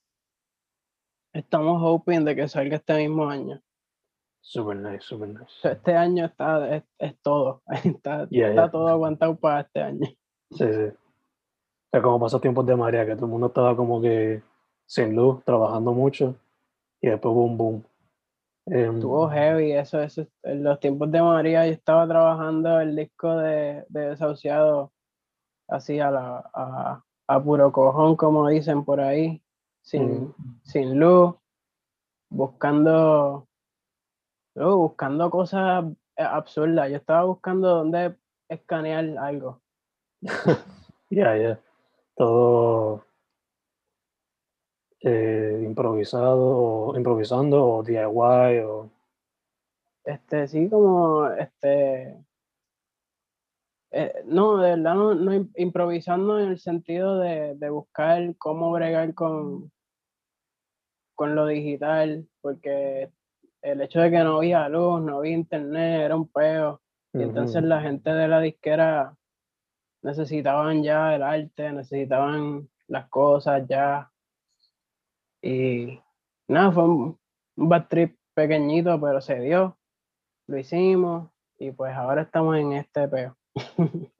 estamos 1.34 1.82
hoping 1.82 2.24
de 2.24 2.36
que 2.36 2.48
salga 2.48 2.78
este 2.78 2.94
mismo 2.98 3.28
año. 3.28 3.62
Super 4.42 4.76
nice, 4.76 5.02
super 5.02 5.28
nice. 5.28 5.52
Este 5.64 5.96
año 5.96 6.26
está, 6.26 6.76
es, 6.76 6.84
es 7.00 7.20
todo, 7.22 7.64
está, 7.84 8.28
está 8.30 8.70
todo 8.70 8.88
aguantado 8.88 9.36
para 9.36 9.62
este 9.62 9.82
año. 9.82 10.08
Sí, 10.52 10.66
sí. 10.72 10.84
O 10.84 11.90
sea, 11.92 12.02
como 12.02 12.20
pasó 12.20 12.40
tiempos 12.40 12.66
de 12.66 12.76
María, 12.76 13.06
que 13.06 13.16
todo 13.16 13.26
el 13.26 13.32
mundo 13.32 13.48
estaba 13.48 13.76
como 13.76 14.02
que 14.02 14.42
sin 14.92 15.16
luz, 15.16 15.42
trabajando 15.46 15.94
mucho, 15.94 16.36
y 17.00 17.08
después 17.08 17.34
boom, 17.34 17.58
boom. 17.58 17.84
Em, 18.66 18.96
Estuvo 18.96 19.30
heavy, 19.30 19.72
eso, 19.72 20.02
eso, 20.02 20.28
en 20.44 20.66
los 20.66 20.82
tiempos 20.82 21.10
de 21.10 21.22
María 21.22 21.66
yo 21.66 21.72
estaba 21.72 22.06
trabajando 22.06 22.82
el 22.82 22.98
disco 22.98 23.38
de, 23.38 23.86
de 23.88 24.10
Desahuciado 24.10 24.92
así 25.70 26.02
a, 26.02 26.12
la, 26.12 26.44
a, 26.54 27.04
a 27.26 27.42
puro 27.42 27.72
cojón, 27.72 28.18
como 28.18 28.50
dicen 28.50 28.84
por 28.84 29.00
ahí, 29.00 29.42
sin, 29.82 30.36
sin 30.64 31.00
luz, 31.00 31.36
buscando, 32.30 33.48
oh, 34.58 34.76
buscando 34.76 35.32
cosas 35.32 35.86
absurdas. 36.18 36.90
Yo 36.90 36.98
estaba 36.98 37.24
buscando 37.24 37.70
dónde 37.78 38.18
escanear 38.50 39.18
algo. 39.20 39.62
Ya, 41.14 41.36
ya. 41.36 41.60
Todo 42.16 43.04
eh, 45.04 45.62
improvisado 45.66 46.40
o 46.92 46.98
improvisando 46.98 47.66
o 47.66 47.84
DIY 47.84 48.60
o 48.66 48.90
Este, 50.04 50.48
sí, 50.48 50.68
como, 50.70 51.28
este, 51.28 52.18
eh, 53.92 54.14
no, 54.26 54.58
de 54.58 54.72
verdad, 54.72 54.96
no, 54.96 55.14
no 55.14 55.34
im- 55.34 55.52
improvisando 55.56 56.40
en 56.40 56.50
el 56.50 56.60
sentido 56.60 57.20
de, 57.20 57.56
de 57.56 57.70
buscar 57.70 58.36
cómo 58.38 58.72
bregar 58.72 59.14
con, 59.14 59.72
con 61.16 61.36
lo 61.36 61.46
digital, 61.46 62.28
porque 62.42 63.12
el 63.62 63.82
hecho 63.82 64.00
de 64.00 64.10
que 64.12 64.20
no 64.24 64.38
había 64.38 64.68
luz, 64.70 65.02
no 65.02 65.18
había 65.18 65.34
internet, 65.34 66.02
era 66.06 66.16
un 66.16 66.28
peo. 66.28 66.82
Y 67.14 67.18
entonces 67.24 67.62
la 67.64 67.82
gente 67.82 68.10
de 68.12 68.28
la 68.28 68.40
disquera 68.40 69.16
necesitaban 70.02 70.82
ya 70.84 71.14
el 71.16 71.22
arte, 71.24 71.72
necesitaban 71.74 72.70
las 72.88 73.08
cosas 73.10 73.68
ya. 73.68 74.10
Y 75.42 76.00
nada, 76.48 76.72
fue 76.72 76.84
un, 76.84 77.20
bad 77.56 77.88
trip 77.88 78.18
pequeñito, 78.34 79.00
pero 79.00 79.22
se 79.22 79.40
dio. 79.40 79.78
Lo 80.48 80.58
hicimos 80.58 81.30
y 81.58 81.72
pues 81.72 81.94
ahora 81.94 82.24
estamos 82.24 82.58
en 82.58 82.74
este 82.74 83.08
peo. 83.08 83.38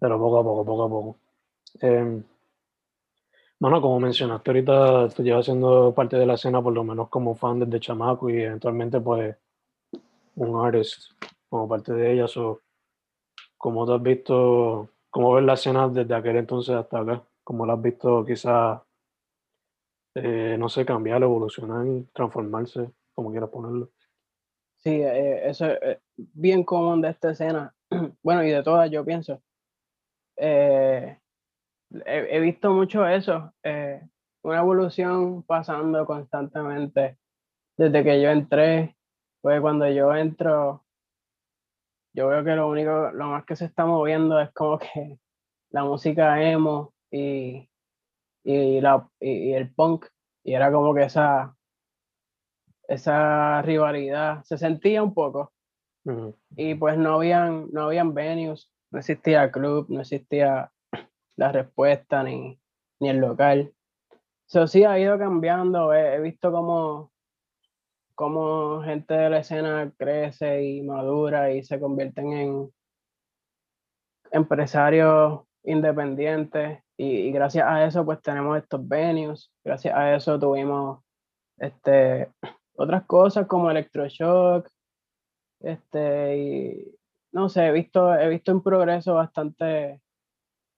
Pero 0.00 0.18
poco 0.18 0.38
a 0.38 0.42
poco, 0.42 0.64
poco 0.64 0.82
a 0.82 0.88
poco. 0.88 1.16
Em, 1.80 2.22
bueno, 3.58 3.80
como 3.80 4.00
mencionaste 4.00 4.50
ahorita, 4.50 5.08
tú 5.08 5.22
llevas 5.22 5.46
siendo 5.46 5.94
parte 5.94 6.16
de 6.16 6.26
la 6.26 6.34
escena 6.34 6.62
por 6.62 6.72
lo 6.72 6.84
menos 6.84 7.08
como 7.08 7.34
fan 7.34 7.60
desde 7.60 7.80
chamaco 7.80 8.28
y 8.28 8.42
eventualmente 8.42 9.00
pues 9.00 9.36
un 10.36 10.64
artist 10.64 11.12
como 11.48 11.68
parte 11.68 11.92
de 11.94 12.12
ella. 12.12 12.28
So, 12.28 12.60
¿Cómo 13.64 13.86
te 13.86 13.94
has 13.94 14.02
visto, 14.02 14.90
cómo 15.08 15.32
ves 15.32 15.44
la 15.46 15.54
escena 15.54 15.88
desde 15.88 16.14
aquel 16.14 16.36
entonces 16.36 16.74
hasta 16.74 16.98
acá? 17.00 17.22
¿Cómo 17.42 17.64
la 17.64 17.72
has 17.72 17.80
visto 17.80 18.22
quizás, 18.22 18.82
eh, 20.14 20.56
no 20.58 20.68
sé, 20.68 20.84
cambiar, 20.84 21.22
evolucionar, 21.22 21.86
transformarse, 22.12 22.90
como 23.14 23.30
quieras 23.30 23.50
ponerlo? 23.50 23.90
Sí, 24.84 24.90
eh, 24.90 25.48
eso 25.48 25.66
es 25.66 25.98
bien 26.16 26.62
común 26.62 27.00
de 27.00 27.10
esta 27.10 27.30
escena. 27.30 27.74
Bueno, 28.22 28.44
y 28.44 28.50
de 28.50 28.62
todas, 28.62 28.90
yo 28.90 29.04
pienso. 29.04 29.42
Eh, 30.36 31.18
he, 32.06 32.40
visto 32.40 32.72
mucho 32.72 33.06
eso, 33.06 33.52
eh, 33.62 34.02
una 34.42 34.58
evolución 34.60 35.42
pasando 35.44 36.04
constantemente 36.06 37.18
desde 37.76 38.04
que 38.04 38.20
yo 38.20 38.30
entré. 38.30 38.96
Pues 39.40 39.60
cuando 39.60 39.88
yo 39.90 40.14
entro, 40.14 40.84
yo 42.14 42.28
veo 42.28 42.44
que 42.44 42.56
lo 42.56 42.68
único, 42.68 43.10
lo 43.12 43.28
más 43.28 43.44
que 43.44 43.56
se 43.56 43.66
está 43.66 43.86
moviendo 43.86 44.40
es 44.40 44.50
como 44.52 44.78
que 44.78 45.18
la 45.70 45.84
música 45.84 46.42
emo 46.42 46.94
y, 47.10 47.68
y, 48.44 48.80
la, 48.80 49.08
y, 49.18 49.50
y 49.50 49.54
el 49.54 49.74
punk. 49.74 50.06
Y 50.44 50.54
era 50.54 50.70
como 50.70 50.94
que 50.94 51.04
esa, 51.04 51.56
esa 52.86 53.62
rivalidad 53.62 54.44
se 54.44 54.58
sentía 54.58 55.02
un 55.02 55.14
poco 55.14 55.52
y 56.54 56.74
pues 56.74 56.98
no 56.98 57.14
habían, 57.14 57.70
no 57.72 57.84
habían 57.84 58.12
venues, 58.12 58.70
no 58.90 58.98
existía 58.98 59.50
club, 59.50 59.86
no 59.88 60.02
existía 60.02 60.70
la 61.36 61.50
respuesta 61.50 62.22
ni, 62.22 62.60
ni 63.00 63.08
el 63.08 63.18
local. 63.18 63.72
Eso 64.46 64.66
sí 64.66 64.84
ha 64.84 64.98
ido 64.98 65.18
cambiando, 65.18 65.94
he, 65.94 66.16
he 66.16 66.20
visto 66.20 66.52
como 66.52 67.10
cómo 68.14 68.82
gente 68.82 69.14
de 69.14 69.30
la 69.30 69.38
escena 69.38 69.90
crece 69.96 70.62
y 70.62 70.82
madura 70.82 71.50
y 71.52 71.62
se 71.62 71.80
convierten 71.80 72.32
en 72.32 72.70
empresarios 74.30 75.40
independientes 75.62 76.83
y, 76.96 77.32
gracias 77.32 77.66
a 77.66 77.84
eso 77.84 78.04
pues 78.04 78.20
tenemos 78.22 78.56
estos 78.58 78.86
venues, 78.86 79.50
gracias 79.64 79.94
a 79.94 80.14
eso 80.14 80.38
tuvimos 80.38 81.00
este, 81.58 82.30
otras 82.76 83.04
cosas 83.06 83.46
como 83.46 83.70
electroshock, 83.70 84.68
este, 85.60 86.36
y 86.36 86.98
no 87.32 87.48
sé, 87.48 87.66
he 87.66 87.72
visto, 87.72 88.14
he 88.14 88.28
visto 88.28 88.52
un 88.52 88.62
progreso 88.62 89.14
bastante 89.14 90.00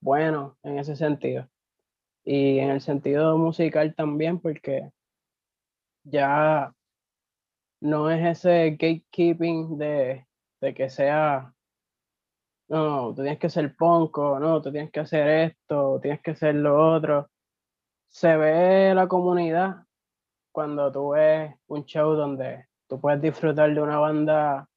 bueno 0.00 0.56
en 0.62 0.78
ese 0.78 0.96
sentido. 0.96 1.48
Y 2.24 2.58
en 2.58 2.70
el 2.70 2.80
sentido 2.80 3.38
musical 3.38 3.94
también, 3.94 4.40
porque 4.40 4.90
ya 6.04 6.72
no 7.80 8.10
es 8.10 8.38
ese 8.38 8.70
gatekeeping 8.70 9.78
de, 9.78 10.26
de 10.60 10.74
que 10.74 10.88
sea, 10.90 11.52
no, 12.68 13.14
tú 13.14 13.22
tienes 13.22 13.38
que 13.38 13.50
ser 13.50 13.76
ponco, 13.76 14.38
no, 14.40 14.60
tú 14.60 14.72
tienes 14.72 14.90
que 14.90 15.00
hacer 15.00 15.28
esto, 15.28 16.00
tienes 16.00 16.20
que 16.20 16.32
hacer 16.32 16.54
lo 16.54 16.94
otro. 16.94 17.30
Se 18.08 18.36
ve 18.36 18.94
la 18.94 19.06
comunidad 19.08 19.84
cuando 20.52 20.90
tú 20.90 21.10
ves 21.10 21.54
un 21.68 21.84
show 21.84 22.14
donde 22.14 22.66
tú 22.88 23.00
puedes 23.00 23.20
disfrutar 23.20 23.72
de 23.72 23.80
una 23.80 23.98
banda 23.98 24.68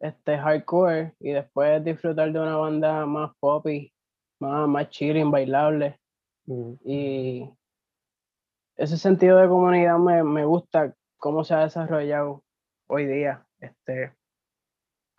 este 0.00 0.38
hardcore 0.38 1.14
y 1.20 1.32
después 1.32 1.84
disfrutar 1.84 2.32
de 2.32 2.40
una 2.40 2.56
banda 2.56 3.06
más 3.06 3.32
poppy, 3.40 3.92
más, 4.40 4.68
más 4.68 4.88
chilling, 4.90 5.30
bailable. 5.30 5.98
Mm. 6.46 6.72
Y 6.84 7.50
ese 8.76 8.96
sentido 8.96 9.38
de 9.38 9.48
comunidad 9.48 9.98
me, 9.98 10.22
me 10.22 10.44
gusta 10.44 10.94
cómo 11.18 11.44
se 11.44 11.54
ha 11.54 11.60
desarrollado 11.60 12.42
hoy 12.86 13.06
día. 13.06 13.46
Este, 13.58 14.14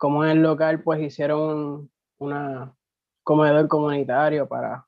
como 0.02 0.24
en 0.24 0.30
el 0.30 0.42
local, 0.42 0.82
pues 0.82 1.00
hicieron 1.00 1.40
un 1.40 1.90
una 2.18 2.74
comedor 3.22 3.68
comunitario 3.68 4.48
para, 4.48 4.84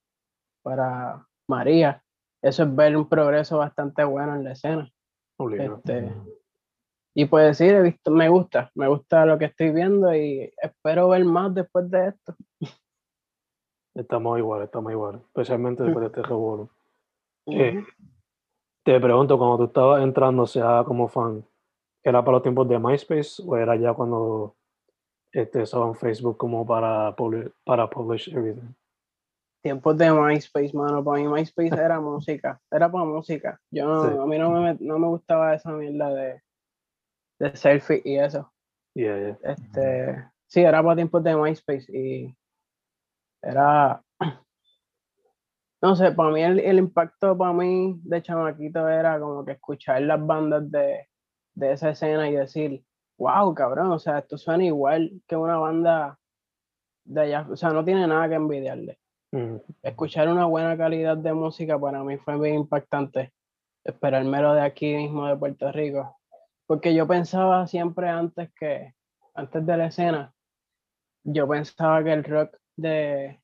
para 0.61 1.25
María. 1.49 2.03
Eso 2.43 2.65
es 2.65 2.75
ver 2.75 2.97
un 2.97 3.09
progreso 3.09 3.59
bastante 3.59 4.03
bueno 4.03 4.35
en 4.35 4.43
la 4.43 4.53
escena. 4.53 4.93
Obligado. 5.37 5.77
Este, 5.77 6.13
y 7.15 7.27
pues 7.27 7.59
sí, 7.59 7.69
he 7.69 7.81
visto, 7.81 8.11
me 8.11 8.29
gusta, 8.29 8.73
me 8.75 8.89
gusta 8.89 9.25
lo 9.25 9.39
que 9.39 9.45
estoy 9.45 9.71
viendo 9.71 10.13
y 10.13 10.53
espero 10.61 11.09
ver 11.11 11.25
más 11.25 11.55
después 11.55 11.89
de 11.89 12.09
esto. 12.09 12.35
Estamos 13.95 14.37
igual, 14.41 14.65
estamos 14.65 14.91
igual, 14.91 15.23
especialmente 15.27 15.83
después 15.85 16.01
de 16.01 16.07
este 16.09 16.23
revuelo. 16.23 16.71
Eh, 17.47 17.85
te 18.83 18.99
pregunto, 18.99 19.39
cuando 19.39 19.59
tú 19.59 19.65
estabas 19.67 20.03
entrando, 20.03 20.45
sea 20.45 20.83
como 20.85 21.07
fan, 21.07 21.47
¿era 22.03 22.25
para 22.25 22.39
los 22.39 22.43
tiempos 22.43 22.69
de 22.69 22.81
MySpace 22.81 23.41
o 23.47 23.57
era 23.57 23.77
ya 23.77 23.95
cuando 23.95 24.57
este, 25.35 25.63
estaba 25.63 25.87
en 25.89 25.95
Facebook 25.97 26.37
como 26.37 26.65
para, 26.65 27.15
para 27.65 27.91
publish 27.91 28.29
everything? 28.33 28.73
Tiempos 29.63 29.97
de 29.99 30.13
MySpace, 30.13 30.73
mano. 30.75 31.03
Para 31.03 31.23
mí 31.23 31.29
MySpace 31.29 31.75
era 31.75 32.01
música, 32.01 32.61
era 32.71 32.91
para 32.91 33.05
música. 33.05 33.61
Yo 33.71 33.87
no, 33.87 34.09
Sí. 34.09 34.17
a 34.19 34.27
mí 34.27 34.39
no 34.39 34.51
me, 34.51 34.77
no 34.81 34.99
me 34.99 35.07
gustaba 35.09 35.55
esa 35.55 35.73
mierda 35.73 36.11
de, 36.15 36.43
de 37.41 37.57
selfie 37.57 38.01
y 38.05 38.17
eso. 38.19 38.53
Yeah, 38.95 39.19
yeah. 39.19 39.39
Este, 39.43 40.31
sí, 40.47 40.61
era 40.63 40.83
para 40.83 40.97
tiempos 40.97 41.25
de 41.25 41.35
MySpace 41.37 41.87
y 41.91 42.37
era, 43.43 44.03
no 45.83 45.97
sé, 45.97 46.13
para 46.13 46.31
mí 46.31 46.43
el, 46.43 46.61
el 46.61 46.79
impacto 46.79 47.37
para 47.37 47.53
mí 47.53 47.99
de 48.05 48.23
chamaquito 48.23 48.89
era 48.89 49.19
como 49.19 49.45
que 49.45 49.53
escuchar 49.53 50.03
las 50.03 50.25
bandas 50.25 50.71
de, 50.71 51.09
de 51.55 51.73
esa 51.73 51.91
escena 51.91 52.29
y 52.29 52.35
decir, 52.37 52.85
wow, 53.19 53.55
cabrón, 53.55 53.91
o 53.93 53.99
sea, 53.99 54.19
esto 54.19 54.39
suena 54.39 54.65
igual 54.65 55.23
que 55.27 55.37
una 55.37 55.57
banda 55.57 56.19
de 57.05 57.21
allá, 57.23 57.47
o 57.51 57.57
sea, 57.57 57.71
no 57.71 57.85
tiene 57.85 58.07
nada 58.07 58.29
que 58.29 58.35
envidiarle. 58.35 58.99
Mm, 59.33 59.57
Escuchar 59.83 60.29
una 60.29 60.47
buena 60.47 60.77
calidad 60.77 61.17
de 61.17 61.33
música 61.33 61.79
para 61.79 62.03
mí 62.03 62.17
fue 62.19 62.39
bien 62.39 62.57
impactante, 62.57 63.33
esperármelo 63.85 64.55
de 64.55 64.63
aquí 64.63 64.95
mismo 64.95 65.27
de 65.27 65.37
Puerto 65.37 65.71
Rico, 65.73 66.19
porque 66.67 66.95
yo 66.95 67.07
pensaba 67.07 67.67
siempre 67.67 68.09
antes 68.09 68.51
que, 68.55 68.95
antes 69.35 69.67
de 69.67 69.77
la 69.77 69.87
escena, 69.87 70.35
yo 71.25 71.49
pensaba 71.49 72.03
que 72.05 72.13
el 72.13 72.25
rock 72.25 72.57
de 72.77 73.41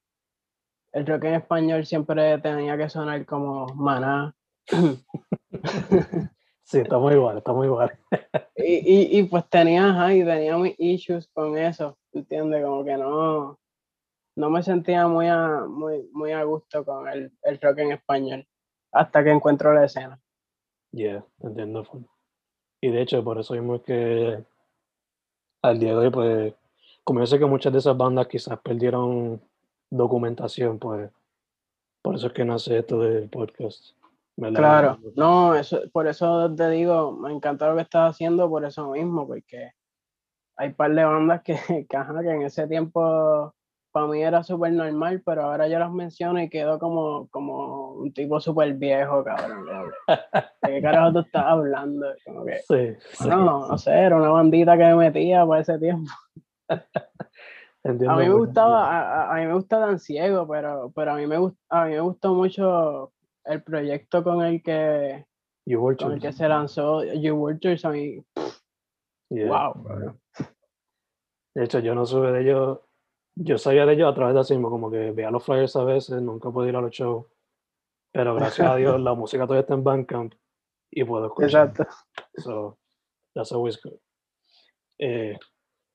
el 0.92 1.06
rock 1.06 1.24
en 1.24 1.34
español 1.34 1.86
siempre 1.86 2.38
tenía 2.38 2.76
que 2.76 2.88
sonar 2.88 3.24
como 3.24 3.66
maná. 3.74 4.34
Sí, 6.70 6.78
estamos 6.78 7.12
igual, 7.12 7.38
estamos 7.38 7.66
igual. 7.66 7.98
Y, 8.54 8.74
y, 8.74 9.18
y 9.18 9.22
pues 9.24 9.48
tenía, 9.48 9.88
ajá, 9.88 10.14
y 10.14 10.22
tenía 10.22 10.56
mis 10.58 10.78
issues 10.78 11.26
con 11.32 11.56
eso, 11.56 11.96
¿entiendes? 12.12 12.62
Como 12.62 12.84
que 12.84 12.94
no, 12.96 13.58
no 14.36 14.50
me 14.50 14.62
sentía 14.62 15.08
muy 15.08 15.26
a, 15.28 15.64
muy, 15.66 16.08
muy 16.12 16.32
a 16.32 16.44
gusto 16.44 16.84
con 16.84 17.08
el, 17.08 17.32
el 17.42 17.58
rock 17.58 17.78
en 17.78 17.92
español, 17.92 18.46
hasta 18.92 19.24
que 19.24 19.30
encuentro 19.30 19.72
la 19.72 19.86
escena. 19.86 20.20
Yeah, 20.92 21.24
entiendo. 21.40 21.86
Y 22.82 22.90
de 22.90 23.00
hecho, 23.00 23.24
por 23.24 23.40
eso 23.40 23.54
mismo 23.54 23.76
es 23.76 23.82
que 23.82 24.44
al 25.62 25.78
día 25.80 25.92
de 25.92 25.96
hoy, 25.96 26.10
pues, 26.10 26.54
como 27.02 27.20
yo 27.20 27.26
sé 27.26 27.38
que 27.38 27.46
muchas 27.46 27.72
de 27.72 27.78
esas 27.78 27.96
bandas 27.96 28.28
quizás 28.28 28.60
perdieron 28.60 29.40
documentación, 29.88 30.78
pues, 30.78 31.10
por 32.02 32.14
eso 32.14 32.26
es 32.26 32.32
que 32.34 32.44
nace 32.44 32.78
esto 32.78 33.00
del 33.00 33.28
podcast. 33.30 33.94
¿Verdad? 34.40 34.58
Claro, 34.58 34.98
no, 35.16 35.54
eso, 35.54 35.80
por 35.92 36.06
eso 36.06 36.52
te 36.54 36.68
digo, 36.70 37.12
me 37.12 37.32
encanta 37.32 37.68
lo 37.68 37.76
que 37.76 37.82
estás 37.82 38.10
haciendo 38.10 38.48
por 38.48 38.64
eso 38.64 38.90
mismo, 38.90 39.26
porque 39.26 39.72
hay 40.56 40.68
un 40.68 40.74
par 40.74 40.94
de 40.94 41.04
bandas 41.04 41.42
que, 41.42 41.54
que, 41.88 41.96
ajá, 41.96 42.20
que 42.22 42.30
en 42.30 42.42
ese 42.42 42.66
tiempo 42.66 43.54
para 43.92 44.06
mí 44.06 44.22
era 44.22 44.42
súper 44.44 44.72
normal, 44.72 45.22
pero 45.24 45.42
ahora 45.42 45.66
yo 45.68 45.78
las 45.78 45.90
menciono 45.90 46.40
y 46.40 46.48
quedo 46.48 46.78
como, 46.78 47.28
como 47.28 47.92
un 47.94 48.12
tipo 48.12 48.40
súper 48.40 48.74
viejo, 48.74 49.24
cabrón. 49.24 49.66
¿De 50.62 50.70
qué 50.74 50.80
carajo 50.82 51.12
tú 51.12 51.18
estás 51.20 51.44
hablando? 51.46 52.06
Como 52.24 52.44
que, 52.44 52.58
Sí, 52.58 52.94
sí, 53.14 53.28
no, 53.28 53.66
no 53.66 53.78
sé, 53.78 53.90
era 53.92 54.16
una 54.16 54.28
bandita 54.28 54.76
que 54.76 54.84
me 54.84 54.94
metía 54.94 55.44
para 55.44 55.60
ese 55.62 55.78
tiempo. 55.78 56.10
entiendo 57.82 58.10
A 58.12 58.16
mí 58.16 58.28
me 58.28 58.34
gustaba, 58.34 58.88
a, 58.90 59.32
a- 59.34 59.40
mí 59.40 59.46
me 59.46 59.54
gusta 59.54 59.78
Dan 59.78 59.98
Ciego, 59.98 60.46
pero, 60.46 60.92
pero 60.94 61.12
a 61.12 61.16
mí 61.16 61.26
me 61.26 61.36
a 61.68 61.84
mí 61.86 61.90
me 61.92 62.00
gustó 62.00 62.34
mucho 62.34 63.12
el 63.44 63.62
proyecto 63.62 64.22
con 64.22 64.42
el 64.44 64.62
que, 64.62 65.26
con 65.98 66.12
el 66.12 66.20
que 66.20 66.32
se 66.32 66.48
lanzó 66.48 67.02
You 67.04 67.48
a 67.48 67.90
mí, 67.90 68.24
Yeah. 69.32 69.46
wow. 69.46 70.18
De 71.54 71.64
hecho, 71.64 71.78
yo 71.78 71.94
no 71.94 72.04
supe 72.04 72.32
de 72.32 72.42
ellos, 72.42 72.80
yo 73.36 73.58
sabía 73.58 73.86
de 73.86 73.92
ellos 73.92 74.10
a 74.10 74.14
través 74.14 74.34
de 74.34 74.40
así 74.40 74.54
mismo, 74.54 74.70
como 74.70 74.90
que 74.90 75.12
veía 75.12 75.30
los 75.30 75.44
flyers 75.44 75.76
a 75.76 75.84
veces, 75.84 76.20
nunca 76.20 76.50
pude 76.50 76.68
ir 76.68 76.76
a 76.76 76.80
los 76.80 76.90
shows, 76.90 77.26
pero 78.12 78.34
gracias 78.34 78.68
a 78.68 78.76
Dios 78.76 79.00
la 79.00 79.14
música 79.14 79.44
todavía 79.44 79.60
está 79.60 79.74
en 79.74 79.84
Bandcamp 79.84 80.34
y 80.90 81.04
puedo 81.04 81.26
escuchar. 81.26 81.68
Exacto. 81.68 81.86
So, 82.36 82.78
that's 83.34 83.52
always 83.52 83.80
good. 83.80 83.98
Eh, 84.98 85.38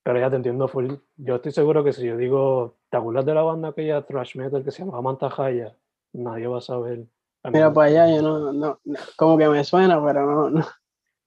pero 0.04 0.20
ya 0.20 0.30
te 0.30 0.36
entiendo 0.38 0.68
full. 0.68 0.94
Yo 1.18 1.36
estoy 1.36 1.52
seguro 1.52 1.84
que 1.84 1.92
si 1.92 2.06
yo 2.06 2.16
digo, 2.16 2.78
¿te 2.90 2.98
acuerdas 2.98 3.26
de 3.26 3.34
la 3.34 3.42
banda 3.42 3.70
aquella 3.70 4.06
thrash 4.06 4.36
metal 4.36 4.64
que 4.64 4.72
se 4.72 4.80
llamaba 4.80 5.02
Mantajaya? 5.02 5.76
Nadie 6.14 6.48
va 6.48 6.60
a 6.60 6.62
saber. 6.62 7.06
A 7.46 7.52
Mira 7.52 7.72
para 7.72 7.88
allá, 7.90 8.16
yo 8.16 8.22
no, 8.24 8.52
no, 8.52 8.80
no, 8.84 8.98
como 9.16 9.38
que 9.38 9.48
me 9.48 9.64
suena, 9.64 10.04
pero 10.04 10.26
no, 10.26 10.50
no, 10.50 10.66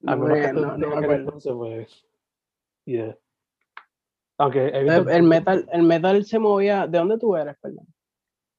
a 0.07 0.17
no, 0.17 0.27
me, 0.27 0.53
no- 0.53 0.77
no 0.77 0.89
me 0.89 0.97
acuerdo. 0.97 1.15
entonces, 1.15 1.53
pues, 1.57 2.05
yeah. 2.87 3.17
Aunque 4.39 4.67
El, 4.69 5.23
metal, 5.23 5.69
el 5.73 5.83
metal 5.85 6.25
se 6.25 6.41
movía, 6.41 6.89
¿de 6.89 6.99
dónde 6.99 7.19
tú 7.19 7.37
eres, 7.37 7.57
perdón? 7.61 7.87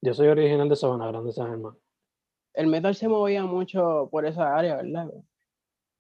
yo 0.01 0.13
soy 0.13 0.27
original 0.27 0.69
de 0.69 0.75
Sabana 0.77 1.07
Grande, 1.07 1.33
San 1.33 1.49
Germán. 1.49 1.75
El 2.53 2.67
metal 2.67 2.95
se 2.95 3.09
movía 3.09 3.43
mucho 3.43 4.07
por 4.09 4.25
esa 4.25 4.55
área, 4.55 4.77
¿verdad? 4.77 5.11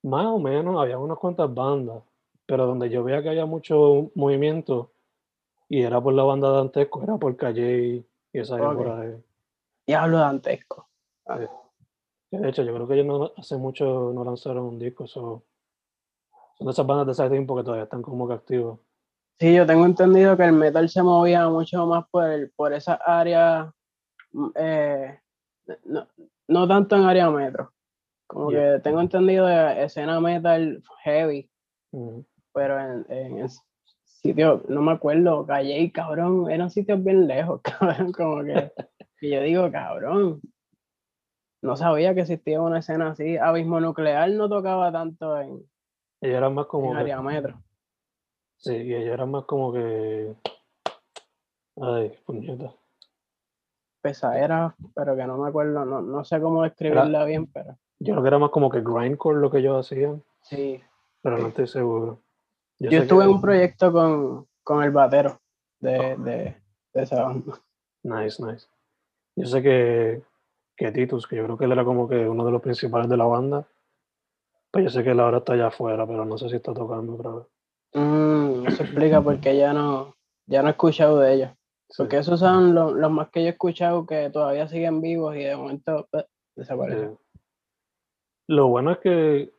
Más 0.03 0.25
o 0.27 0.39
menos, 0.39 0.81
había 0.81 0.97
unas 0.97 1.17
cuantas 1.17 1.53
bandas, 1.53 2.01
pero 2.45 2.65
donde 2.67 2.89
yo 2.89 3.03
veía 3.03 3.21
que 3.21 3.29
había 3.29 3.45
mucho 3.45 4.11
movimiento 4.15 4.91
y 5.67 5.81
era 5.83 5.99
por 5.99 6.13
la 6.13 6.23
banda 6.23 6.51
de 6.53 6.59
Antesco, 6.61 7.03
era 7.03 7.17
por 7.17 7.35
Calle 7.35 8.05
y 8.31 8.39
esa 8.39 8.55
área 8.55 8.71
por 8.73 8.87
Ok. 8.87 8.93
ahí. 8.99 9.23
Diablo 9.85 10.17
dantesco. 10.19 10.88
De 12.31 12.49
hecho, 12.49 12.63
yo 12.63 12.73
creo 12.73 12.87
que 12.87 12.93
ellos 12.95 13.05
no, 13.05 13.31
hace 13.37 13.57
mucho 13.57 14.11
no 14.13 14.23
lanzaron 14.23 14.65
un 14.65 14.79
disco, 14.79 15.07
so- 15.07 15.43
son 16.57 16.65
de 16.67 16.71
esas 16.71 16.85
bandas 16.85 17.05
de 17.07 17.11
ese 17.23 17.29
tiempo 17.29 17.55
que 17.55 17.63
todavía 17.63 17.83
están 17.85 18.01
como 18.01 18.27
que 18.27 18.33
activos. 18.35 18.79
Sí, 19.39 19.55
yo 19.55 19.65
tengo 19.65 19.85
entendido 19.85 20.35
que 20.35 20.43
el 20.43 20.51
metal 20.53 20.89
se 20.89 21.01
movía 21.01 21.47
mucho 21.47 21.85
más 21.87 22.05
por, 22.09 22.25
el- 22.29 22.51
por 22.51 22.73
esa 22.73 22.95
área, 22.95 23.73
mm, 24.33 24.47
eh, 24.55 25.19
no, 25.85 26.07
no 26.47 26.67
tanto 26.67 26.95
en 26.97 27.03
área 27.03 27.29
metro. 27.29 27.71
Como 28.27 28.51
Yeah. 28.51 28.75
que 28.75 28.79
tengo 28.81 29.01
entendido 29.01 29.47
de 29.47 29.83
escena 29.85 30.19
metal 30.19 30.83
heavy, 31.03 31.49
pero 32.53 32.79
en, 32.79 33.05
en 33.09 33.39
es- 33.39 33.63
sitio, 34.03 34.61
no 34.67 34.81
me 34.81 34.91
acuerdo, 34.91 35.45
Calle, 35.47 35.91
cabrón, 35.93 36.51
eran 36.51 36.69
sitios 36.69 37.01
bien 37.03 37.25
lejos, 37.25 37.61
cabrón, 37.63 38.11
como 38.11 38.43
que, 38.43 38.71
que 39.19 39.29
yo 39.31 39.41
digo, 39.41 39.71
cabrón, 39.71 40.41
no 41.61 41.75
sabía 41.75 42.13
que 42.13 42.21
existía 42.21 42.61
una 42.61 42.79
escena 42.79 43.09
así. 43.11 43.37
Abismo 43.37 43.79
Nuclear 43.79 44.29
no 44.31 44.47
tocaba 44.49 44.91
tanto 44.91 45.39
en, 45.39 45.63
Ella 46.21 46.37
era 46.37 46.49
más 46.49 46.65
como 46.67 46.87
en 46.91 46.93
que, 46.93 46.99
área 47.01 47.21
metro. 47.21 47.61
sí, 48.57 48.75
y 48.75 48.93
ella 48.93 49.13
era 49.13 49.25
más 49.25 49.45
como 49.45 49.71
que, 49.73 50.33
ay, 51.81 52.11
puñeta. 52.25 52.73
Pesadera, 54.01 54.75
pero 54.95 55.15
que 55.17 55.25
no 55.25 55.37
me 55.37 55.49
acuerdo, 55.49 55.83
no, 55.83 56.01
no 56.01 56.23
sé 56.23 56.39
cómo 56.39 56.63
describirla 56.63 57.25
bien, 57.25 57.47
pero 57.47 57.77
Yo 57.99 58.13
creo 58.13 58.21
que 58.23 58.27
era 58.29 58.39
más 58.39 58.49
como 58.51 58.69
que 58.69 58.79
grindcore 58.81 59.39
lo 59.39 59.51
que 59.51 59.57
ellos 59.57 59.85
hacían, 59.85 60.23
sí. 60.41 60.81
pero 61.21 61.37
no 61.37 61.47
estoy 61.49 61.67
seguro. 61.67 62.21
Yo, 62.79 62.91
sé 62.91 62.97
estuve 62.99 63.19
que- 63.19 63.29
en 63.29 63.35
un 63.35 63.41
proyecto 63.41 63.91
con, 63.91 64.47
con 64.63 64.83
el 64.83 64.91
batero 64.91 65.41
de, 65.81 66.15
de, 66.15 66.55
de 66.93 67.03
esa 67.03 67.23
banda. 67.23 67.59
Nice, 68.03 68.41
nice. 68.41 68.67
Yo 69.35 69.45
sé 69.47 69.61
que, 69.61 70.21
que 70.79 70.93
Titus, 70.93 71.27
que 71.27 71.35
yo 71.35 71.43
creo 71.43 71.57
que 71.57 71.65
él 71.65 71.73
era 71.73 71.83
como 71.83 72.07
que 72.07 72.15
uno 72.15 72.45
de 72.45 72.51
los 72.51 72.61
principales 72.61 73.09
de 73.09 73.17
la 73.17 73.25
banda, 73.25 73.67
pues 74.71 74.85
yo 74.85 74.89
sé 74.89 75.03
que 75.03 75.11
él 75.11 75.19
ahora 75.19 75.39
está 75.39 75.51
allá 75.51 75.67
afuera, 75.67 76.07
pero 76.07 76.23
no 76.23 76.37
sé 76.37 76.47
si 76.47 76.55
está 76.55 76.73
tocando 76.73 77.15
otra 77.15 77.31
vez. 77.31 77.45
Mm, 77.95 78.65
eso 78.65 78.83
explica 78.83 79.21
por 79.21 79.41
qué 79.41 79.57
ya 79.57 79.73
no, 79.73 80.15
ya 80.45 80.61
no 80.61 80.69
he 80.69 80.71
escuchado 80.71 81.19
de 81.19 81.33
ellos. 81.33 81.49
Sí. 81.89 81.95
Porque 81.97 82.19
esos 82.19 82.39
son 82.39 82.73
los, 82.73 82.93
los 82.93 83.11
más 83.11 83.29
que 83.29 83.41
yo 83.41 83.47
he 83.47 83.51
escuchado 83.51 84.05
que 84.05 84.29
todavía 84.29 84.69
siguen 84.69 85.01
vivos 85.01 85.35
y 85.35 85.39
de 85.39 85.57
momento 85.57 86.07
eh, 86.13 86.23
desaparecen. 86.55 87.17
Lo 88.47 88.67
bueno 88.69 88.91
es 88.91 88.99
que, 88.99 89.53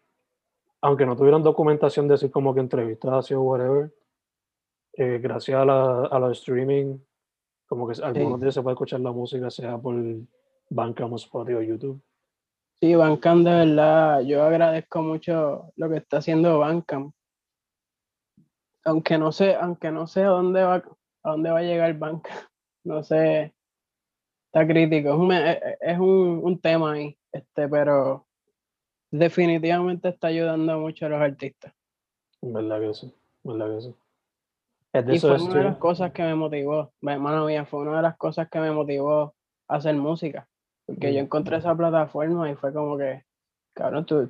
aunque 0.80 1.04
no 1.04 1.16
tuvieran 1.16 1.42
documentación 1.42 2.08
de 2.08 2.14
decir 2.14 2.30
como 2.30 2.54
que 2.54 2.60
entrevistas 2.60 3.30
o 3.32 3.42
whatever, 3.42 3.92
eh, 4.94 5.18
gracias 5.22 5.60
a, 5.60 5.66
la, 5.66 6.06
a 6.06 6.18
los 6.18 6.38
streaming, 6.38 6.96
como 7.66 7.86
que 7.86 8.02
algunos 8.02 8.40
días 8.40 8.54
se 8.54 8.62
puede 8.62 8.72
escuchar 8.72 9.00
la 9.00 9.12
música, 9.12 9.50
sea 9.50 9.76
por 9.76 9.94
Bandcamp, 10.70 11.14
Spotify 11.16 11.56
o 11.56 11.62
YouTube. 11.62 12.00
Sí, 12.80 12.94
Bandcamp 12.94 13.44
de 13.44 13.50
verdad, 13.50 14.20
yo 14.22 14.42
agradezco 14.42 15.02
mucho 15.02 15.72
lo 15.76 15.90
que 15.90 15.96
está 15.98 16.18
haciendo 16.18 16.58
Bandcamp. 16.58 17.12
Aunque 18.84 19.18
no 19.18 19.30
sé, 19.32 19.54
aunque 19.56 19.90
no 19.90 20.06
sé 20.06 20.22
a 20.22 20.28
dónde 20.28 20.62
va, 20.62 20.76
a 21.22 21.30
dónde 21.30 21.50
va 21.50 21.58
a 21.58 21.62
llegar 21.62 21.96
Bandcamp. 21.98 22.40
No 22.82 23.02
sé, 23.02 23.52
está 24.46 24.66
crítico. 24.66 25.10
Es 25.10 25.14
un, 25.16 25.26
me- 25.28 25.50
es- 25.52 25.60
es 25.82 25.98
un, 25.98 26.40
un 26.42 26.58
tema 26.58 26.92
ahí, 26.92 27.14
este, 27.30 27.68
pero 27.68 28.26
definitivamente 29.10 30.08
está 30.08 30.28
ayudando 30.28 30.78
mucho 30.78 31.04
a 31.04 31.08
los 31.10 31.20
artistas. 31.20 31.74
Verdad 32.40 32.80
que 32.80 32.94
sí, 32.94 33.14
verdad 33.44 33.74
que 33.74 33.80
sí. 33.82 33.94
Es 34.94 35.06
de 35.06 35.14
Y 35.14 35.18
fue 35.20 35.34
una 35.42 35.58
de 35.58 35.64
las 35.64 35.76
cosas 35.76 36.12
que 36.12 36.22
me 36.22 36.34
motivó, 36.34 36.90
hermano 37.02 37.44
mía, 37.44 37.66
fue 37.66 37.80
una 37.80 37.96
de 37.96 38.02
las 38.02 38.16
cosas 38.16 38.48
que 38.48 38.60
me 38.60 38.70
motivó 38.72 39.34
a 39.68 39.76
hacer 39.76 39.94
música. 39.96 40.48
Porque 40.90 41.12
yo 41.14 41.20
Mm. 41.20 41.24
encontré 41.24 41.56
esa 41.56 41.72
plataforma 41.76 42.50
y 42.50 42.56
fue 42.56 42.72
como 42.72 42.98
que, 42.98 43.24
cabrón, 43.74 44.04
tú, 44.06 44.28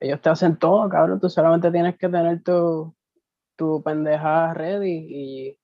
ellos 0.00 0.20
te 0.22 0.30
hacen 0.30 0.56
todo, 0.56 0.88
cabrón, 0.88 1.20
tú 1.20 1.28
solamente 1.28 1.70
tienes 1.70 1.98
que 1.98 2.08
tener 2.08 2.42
tu, 2.42 2.94
tu 3.56 3.82
pendeja 3.82 4.54
ready 4.54 5.06
y, 5.10 5.58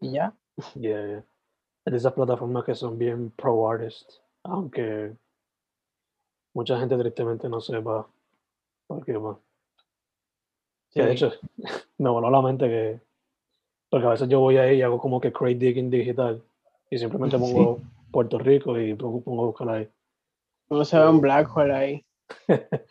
y 0.00 0.12
ya. 0.12 0.32
Yeah, 0.74 1.06
yeah. 1.06 1.24
Es 1.84 1.92
de 1.92 1.96
esas 1.98 2.14
plataformas 2.14 2.64
que 2.64 2.74
son 2.74 2.96
bien 2.98 3.30
pro 3.30 3.68
artist, 3.70 4.10
aunque 4.42 5.12
mucha 6.54 6.78
gente 6.78 6.96
tristemente 6.96 7.48
no 7.50 7.60
sepa 7.60 8.06
por 8.86 9.04
qué 9.04 9.18
va. 9.18 9.38
De 10.94 11.02
Sí. 11.04 11.10
hecho, 11.10 11.32
me 11.98 12.08
voló 12.08 12.30
la 12.30 12.40
mente 12.40 12.68
que, 12.68 13.00
porque 13.90 14.06
a 14.06 14.10
veces 14.10 14.28
yo 14.30 14.40
voy 14.40 14.56
ahí 14.56 14.78
y 14.78 14.82
hago 14.82 14.98
como 14.98 15.20
que 15.20 15.30
crate 15.30 15.56
digging 15.56 15.90
digital 15.90 16.42
y 16.90 16.96
simplemente 16.96 17.36
Sí. 17.38 17.54
Puerto 18.10 18.38
Rico 18.38 18.78
y 18.78 18.94
pongo, 18.94 19.22
pongo 19.22 19.42
a 19.42 19.46
buscar 19.46 19.68
ahí. 19.68 19.88
Uno 20.68 20.84
se 20.84 20.98
ve 20.98 21.08
un 21.08 21.20
black 21.20 21.56
hole 21.56 21.74
ahí. 21.74 22.06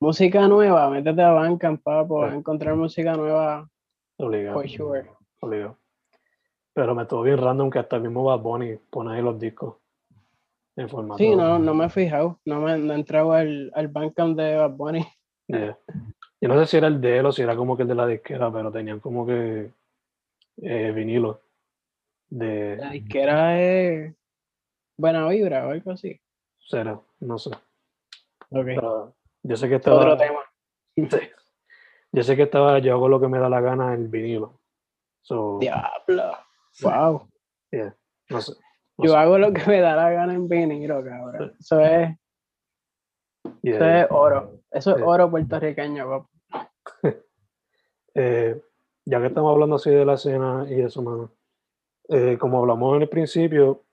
música 0.00 0.46
nueva, 0.48 0.88
métete 0.90 1.22
a 1.22 1.30
Bandcamp, 1.30 1.82
papo, 1.82 2.20
vas 2.20 2.32
a 2.32 2.36
encontrar 2.36 2.74
música 2.74 3.14
nueva, 3.14 3.68
Obligado, 4.16 4.54
for 4.54 4.68
sure. 4.68 5.10
obligado. 5.40 5.76
Pero 6.72 6.94
me 6.94 7.02
estuvo 7.02 7.22
bien 7.22 7.38
random 7.38 7.70
que 7.70 7.80
hasta 7.80 7.96
el 7.96 8.02
mismo 8.02 8.24
Bad 8.24 8.40
Bunny 8.40 8.76
pone 8.90 9.14
ahí 9.14 9.22
los 9.22 9.38
discos 9.38 9.76
en 10.76 10.88
formato. 10.88 11.18
Sí, 11.18 11.34
no, 11.34 11.58
no 11.58 11.74
me 11.74 11.86
he 11.86 11.88
fijado, 11.88 12.38
no 12.44 12.60
me 12.60 12.78
no 12.78 12.92
he 12.92 12.96
entrado 12.96 13.32
al, 13.32 13.70
al 13.74 13.88
Bandcamp 13.88 14.36
de 14.36 14.56
Bad 14.56 14.70
Bunny. 14.70 15.06
Yeah. 15.48 15.78
Yo 16.40 16.48
no 16.48 16.58
sé 16.60 16.66
si 16.66 16.76
era 16.76 16.86
el 16.86 17.00
de 17.00 17.18
él 17.18 17.26
o 17.26 17.32
si 17.32 17.42
era 17.42 17.56
como 17.56 17.76
que 17.76 17.82
el 17.82 17.88
de 17.88 17.94
la 17.94 18.06
disquera, 18.06 18.52
pero 18.52 18.70
tenían 18.70 19.00
como 19.00 19.26
que 19.26 19.70
eh, 20.62 20.92
vinilo 20.92 21.40
de 22.30 22.76
La 22.76 22.90
disquera 22.90 23.60
es 23.60 24.14
Buena 24.98 25.28
Vibra 25.28 25.66
o 25.66 25.70
algo 25.70 25.92
así. 25.92 26.20
cera, 26.58 27.00
no 27.20 27.38
sé. 27.38 27.50
Ok, 28.50 28.64
Pero 28.64 29.14
yo 29.42 29.56
sé 29.56 29.68
que 29.68 29.76
es 29.76 29.86
otro 29.86 30.12
estaba, 30.12 30.16
tema. 30.16 30.40
sí. 30.96 31.30
yo 32.12 32.22
sé 32.22 32.36
que 32.36 32.42
estaba, 32.42 32.78
yo 32.80 32.94
hago 32.94 33.08
lo 33.08 33.20
que 33.20 33.28
me 33.28 33.38
da 33.38 33.48
la 33.48 33.60
gana 33.60 33.94
en 33.94 34.02
el 34.02 34.08
vinilo. 34.08 34.60
So, 35.22 35.58
Diablo. 35.60 36.32
Wow. 36.82 37.28
yeah, 37.70 37.94
no 38.30 38.40
sé. 38.40 38.52
no 38.98 39.04
Yo 39.04 39.10
sé. 39.12 39.16
hago 39.16 39.38
lo 39.38 39.52
que 39.52 39.64
me 39.66 39.80
da 39.80 39.94
la 39.96 40.10
gana 40.10 40.34
en 40.34 40.48
vinilo, 40.48 41.04
cabrón. 41.04 41.54
Eso 41.58 41.80
es, 41.80 42.16
Yeah, 43.62 43.76
eso 43.76 43.84
es 43.84 44.06
oro. 44.10 44.60
Eso 44.70 44.96
es 44.96 45.02
oro 45.02 45.30
puertorriqueño, 45.30 46.08
papo. 46.08 46.30
Eh, 48.20 48.60
ya 49.04 49.20
que 49.20 49.26
estamos 49.28 49.52
hablando 49.52 49.76
así 49.76 49.90
de 49.90 50.04
la 50.04 50.14
escena 50.14 50.66
y 50.68 50.80
eso, 50.80 51.02
mano, 51.02 51.30
eh, 52.08 52.36
como 52.36 52.58
hablamos 52.58 52.96
en 52.96 53.02
el 53.02 53.08
principio, 53.08 53.84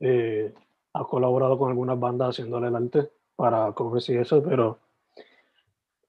eh, 0.00 0.52
has 0.92 1.06
colaborado 1.06 1.58
con 1.58 1.70
algunas 1.70 1.98
bandas 1.98 2.30
haciéndole 2.30 2.68
el 2.68 2.76
arte 2.76 3.10
para 3.36 3.72
covers 3.72 4.08
y 4.08 4.16
eso, 4.16 4.42
pero 4.42 4.78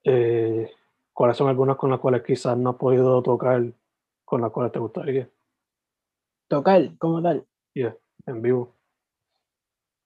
eh, 0.04 0.72
¿cuáles 1.14 1.38
son 1.38 1.50
algunas 1.50 1.78
con 1.78 1.90
las 1.90 2.00
cuales 2.00 2.24
quizás 2.24 2.58
no 2.58 2.72
has 2.72 2.76
podido 2.78 3.22
tocar, 3.22 3.64
con 4.26 4.42
las 4.42 4.52
cuales 4.52 4.72
te 4.72 4.80
gustaría? 4.80 5.30
Tocar, 6.48 6.98
como 6.98 7.22
tal. 7.22 7.46
Yeah, 7.74 7.96
en 8.26 8.42
vivo. 8.42 8.74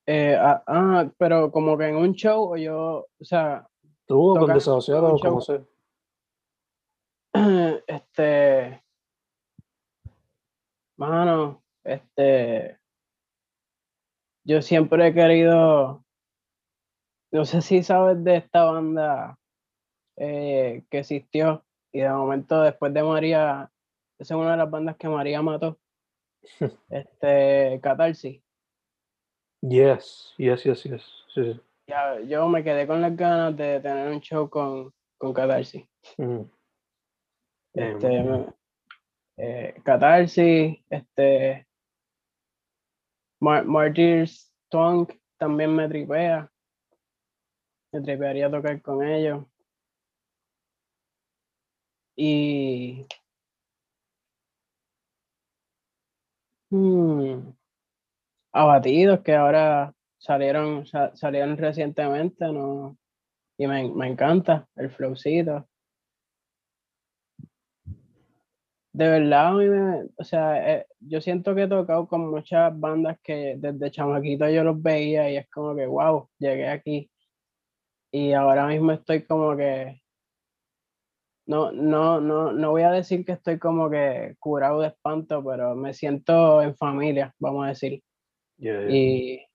Eh, 0.05 0.37
ah, 0.39 0.63
ah, 0.67 1.07
pero 1.17 1.51
como 1.51 1.77
que 1.77 1.87
en 1.87 1.95
un 1.95 2.13
show 2.13 2.53
o 2.53 2.57
yo, 2.57 3.07
o 3.19 3.25
sea, 3.25 3.67
Tú, 4.05 4.33
con 4.33 4.41
Tocar 4.41 4.55
desasociado 4.55 5.07
en 5.07 5.13
un 5.13 5.17
o 5.17 5.19
como 5.19 5.41
sea. 5.41 5.61
este, 7.87 8.83
mano, 10.97 11.63
este, 11.83 12.79
yo 14.45 14.61
siempre 14.61 15.07
he 15.07 15.13
querido, 15.13 16.05
no 17.31 17.45
sé 17.45 17.61
si 17.61 17.83
sabes 17.83 18.23
de 18.23 18.37
esta 18.37 18.63
banda 18.63 19.37
eh, 20.17 20.83
que 20.89 20.99
existió 20.99 21.65
y 21.91 22.01
de 22.01 22.09
momento 22.09 22.61
después 22.61 22.93
de 22.93 23.03
María, 23.03 23.71
esa 24.19 24.33
es 24.35 24.39
una 24.39 24.51
de 24.51 24.57
las 24.57 24.69
bandas 24.69 24.95
que 24.97 25.09
María 25.09 25.41
mató, 25.41 25.79
este, 26.89 27.79
Catarsis. 27.81 28.41
Yes, 29.61 30.33
yes, 30.37 30.63
yes, 30.63 30.83
yes. 30.83 31.03
Sí, 31.33 31.53
sí. 31.53 31.61
Ya, 31.87 32.19
yo 32.21 32.47
me 32.47 32.63
quedé 32.63 32.85
con 32.85 33.01
las 33.01 33.15
ganas 33.15 33.55
de 33.57 33.79
tener 33.79 34.11
un 34.11 34.19
show 34.21 34.49
con, 34.49 34.93
con 35.17 35.33
Catarsis. 35.33 35.85
Em, 36.17 36.47
Este, 37.73 38.45
eh, 39.37 39.75
Catarsis, 39.83 40.77
este, 40.89 41.64
Mar 43.39 43.65
Tongue 44.69 45.19
también 45.37 45.73
me 45.75 45.87
tripea. 45.87 46.51
Me 47.91 47.99
tripearía 48.01 48.51
tocar 48.51 48.79
con 48.83 49.01
ellos. 49.03 49.43
Y. 52.17 53.05
hmm, 56.69 57.55
abatidos 58.53 59.21
que 59.21 59.35
ahora 59.35 59.93
salieron, 60.17 60.85
sa- 60.85 61.15
salieron 61.15 61.57
recientemente, 61.57 62.45
¿no? 62.51 62.97
Y 63.57 63.67
me, 63.67 63.89
me 63.93 64.07
encanta 64.09 64.67
el 64.75 64.91
flowcito. 64.91 65.67
De 68.95 69.09
verdad, 69.09 69.47
a 69.47 69.51
mí 69.51 69.65
me, 69.67 70.07
o 70.15 70.23
sea, 70.23 70.73
eh, 70.73 70.87
yo 71.01 71.19
siento 71.19 71.53
que 71.53 71.63
he 71.63 71.67
tocado 71.67 72.07
con 72.07 72.31
muchas 72.31 72.79
bandas 72.79 73.19
que 73.21 73.55
desde 73.57 73.91
chamaquito 73.91 74.49
yo 74.49 74.63
los 74.63 74.81
veía 74.81 75.29
y 75.29 75.35
es 75.35 75.49
como 75.49 75.75
que, 75.75 75.85
wow, 75.85 76.29
llegué 76.39 76.69
aquí. 76.69 77.11
Y 78.09 78.31
ahora 78.31 78.67
mismo 78.67 78.93
estoy 78.93 79.25
como 79.25 79.57
que, 79.57 80.01
no, 81.45 81.73
no, 81.73 82.21
no, 82.21 82.53
no 82.53 82.71
voy 82.71 82.83
a 82.83 82.91
decir 82.91 83.25
que 83.25 83.33
estoy 83.33 83.59
como 83.59 83.89
que 83.89 84.37
curado 84.39 84.79
de 84.79 84.87
espanto, 84.87 85.43
pero 85.43 85.75
me 85.75 85.93
siento 85.93 86.61
en 86.61 86.73
familia, 86.77 87.35
vamos 87.37 87.65
a 87.65 87.69
decir. 87.69 88.01
yeah, 88.59 88.79
yeah. 88.79 88.95
Y, 88.95 89.45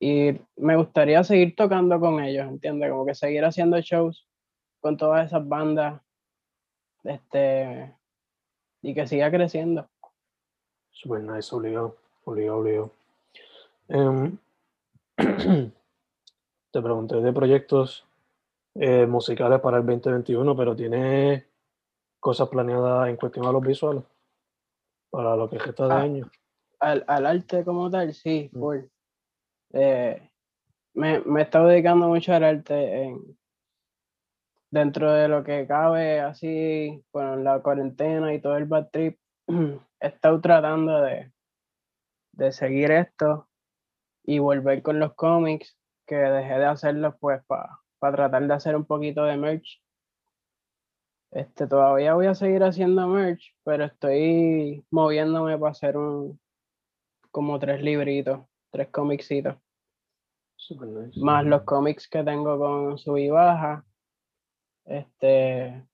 y 0.00 0.40
me 0.56 0.74
gustaría 0.74 1.22
seguir 1.22 1.54
tocando 1.54 2.00
con 2.00 2.20
ellos, 2.24 2.48
¿entiendes? 2.48 2.90
Como 2.90 3.06
que 3.06 3.14
seguir 3.14 3.44
haciendo 3.44 3.80
shows 3.80 4.28
con 4.80 4.96
todas 4.96 5.26
esas 5.26 5.46
bandas, 5.46 6.02
este, 7.04 7.94
y 8.84 8.94
que 8.94 9.06
siga 9.06 9.30
creciendo. 9.30 9.88
Super 10.90 11.22
nice, 11.22 11.54
obligado, 11.54 11.96
obligado, 12.24 12.58
obligado. 12.58 12.90
Em, 13.88 14.36
te 16.70 16.82
pregunté 16.82 17.16
de 17.16 17.32
proyectos 17.32 18.06
eh, 18.74 19.06
musicales 19.06 19.60
para 19.60 19.78
el 19.78 19.86
2021, 19.86 20.56
pero 20.56 20.76
tiene 20.76 21.46
cosas 22.20 22.48
planeadas 22.48 23.08
en 23.08 23.16
cuestión 23.16 23.46
a 23.46 23.52
los 23.52 23.62
visuales 23.62 24.02
para 25.10 25.36
lo 25.36 25.48
que 25.48 25.58
resta 25.58 25.86
de 25.88 25.94
Ah. 25.94 26.00
año. 26.00 26.30
Al, 26.80 27.04
al 27.06 27.26
arte 27.26 27.64
como 27.64 27.90
tal, 27.90 28.12
sí, 28.12 28.50
Mm. 28.52 28.58
full. 28.60 28.78
Eh, 29.72 30.30
me, 30.94 31.20
me 31.20 31.40
he 31.40 31.42
estado 31.44 31.68
dedicando 31.68 32.08
mucho 32.08 32.32
al 32.34 32.44
arte 32.44 33.02
en, 33.04 33.38
dentro 34.74 35.12
de 35.12 35.28
lo 35.28 35.44
que 35.44 35.68
cabe, 35.68 36.18
así, 36.18 37.00
con 37.12 37.44
la 37.44 37.60
cuarentena 37.60 38.34
y 38.34 38.40
todo 38.40 38.56
el 38.56 38.64
bad 38.64 38.88
trip. 38.90 39.16
He 39.46 40.06
estado 40.08 40.40
tratando 40.40 41.00
de, 41.00 41.32
de 42.32 42.50
seguir 42.50 42.90
esto 42.90 43.48
y 44.24 44.40
volver 44.40 44.82
con 44.82 44.98
los 44.98 45.14
cómics, 45.14 45.78
que 46.06 46.16
dejé 46.16 46.58
de 46.58 46.64
hacerlos 46.64 47.14
pues 47.20 47.40
para 47.46 48.16
tratar 48.16 48.46
de 48.48 48.52
hacer 48.52 48.74
un 48.74 48.84
poquito 48.84 49.22
de 49.22 49.36
merch. 49.36 49.80
Este, 51.30 51.68
todavía 51.68 52.14
voy 52.14 52.26
a 52.26 52.34
seguir 52.34 52.64
haciendo 52.64 53.06
merch, 53.06 53.54
pero 53.62 53.84
estoy 53.84 54.84
moviéndome 54.90 55.56
para 55.56 55.70
hacer 55.70 55.96
un, 55.96 56.40
como 57.30 57.60
tres 57.60 57.80
libritos, 57.80 58.40
tres 58.72 58.88
comicsitos, 58.88 59.56
nice. 60.68 61.20
más 61.20 61.44
los 61.44 61.62
cómics 61.62 62.08
que 62.08 62.24
tengo 62.24 62.58
con 62.58 62.98
sub 62.98 63.18
y 63.18 63.30
baja. 63.30 63.84
Este, 64.86 65.84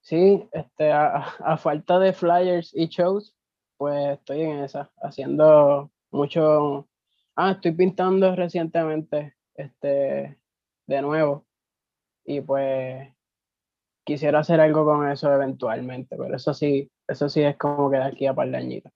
sí, 0.00 0.48
este, 0.52 0.92
a, 0.92 1.16
a- 1.40 1.56
falta 1.56 1.98
de 1.98 2.12
flyers 2.12 2.72
y 2.74 2.86
shows, 2.88 3.34
pues 3.76 4.18
estoy 4.18 4.42
en 4.42 4.58
esa, 4.64 4.90
haciendo 5.02 5.90
mucho. 6.10 6.88
Ah, 7.36 7.52
estoy 7.52 7.72
pintando 7.72 8.34
recientemente, 8.34 9.34
este, 9.54 10.38
de 10.86 11.02
nuevo, 11.02 11.46
y 12.24 12.40
pues 12.40 13.08
quisiera 14.04 14.40
hacer 14.40 14.60
algo 14.60 14.84
con 14.84 15.08
eso 15.10 15.32
eventualmente, 15.32 16.16
pero 16.16 16.34
eso 16.36 16.54
sí, 16.54 16.90
eso 17.08 17.28
sí 17.28 17.42
es 17.42 17.56
como 17.58 17.90
que 17.90 17.98
de 17.98 18.04
aquí 18.04 18.26
a 18.26 18.34
par 18.34 18.50
de 18.50 18.56
añitos. 18.56 18.92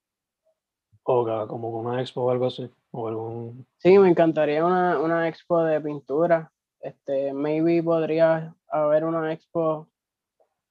O 1.04 1.24
ca- 1.24 1.46
como 1.46 1.70
con 1.72 1.86
una 1.86 2.00
expo 2.00 2.22
o 2.22 2.30
algo 2.30 2.46
así. 2.46 2.68
O 2.92 3.08
algún. 3.08 3.66
Sí, 3.78 3.98
me 3.98 4.08
encantaría 4.08 4.64
una, 4.64 4.98
una 5.00 5.28
expo 5.28 5.62
de 5.64 5.80
pintura. 5.80 6.52
Este, 6.82 7.32
maybe 7.32 7.82
podría 7.82 8.54
haber 8.68 9.04
una 9.04 9.32
expo 9.32 9.88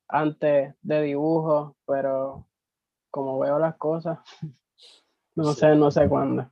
antes 0.09 0.75
de 0.81 1.01
dibujo, 1.03 1.75
pero 1.85 2.45
como 3.09 3.39
veo 3.39 3.57
las 3.59 3.75
cosas, 3.77 4.19
no 5.35 5.53
Sí. 5.53 5.59
sé, 5.61 5.75
no 5.75 5.89
sé 5.89 6.09
cuándo. 6.09 6.51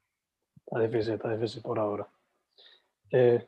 Está 0.66 0.80
difícil, 0.80 1.14
está 1.16 1.30
difícil 1.36 1.62
por 1.62 1.78
ahora. 1.80 2.08
Eh, 3.12 3.46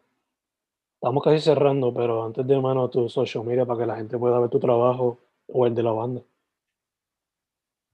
estamos 0.95 1.24
casi 1.24 1.39
cerrando, 1.39 1.93
pero 1.93 2.26
antes 2.26 2.45
de 2.45 2.59
mano 2.59 2.89
tu 2.89 3.07
social 3.07 3.43
media 3.45 3.66
para 3.66 3.80
que 3.80 3.86
la 3.86 3.95
gente 3.95 4.18
pueda 4.18 4.39
ver 4.39 4.49
tu 4.49 4.59
trabajo 4.59 5.18
o 5.47 5.66
el 5.66 5.76
de 5.76 5.84
la 5.84 5.91
banda. 5.91 6.22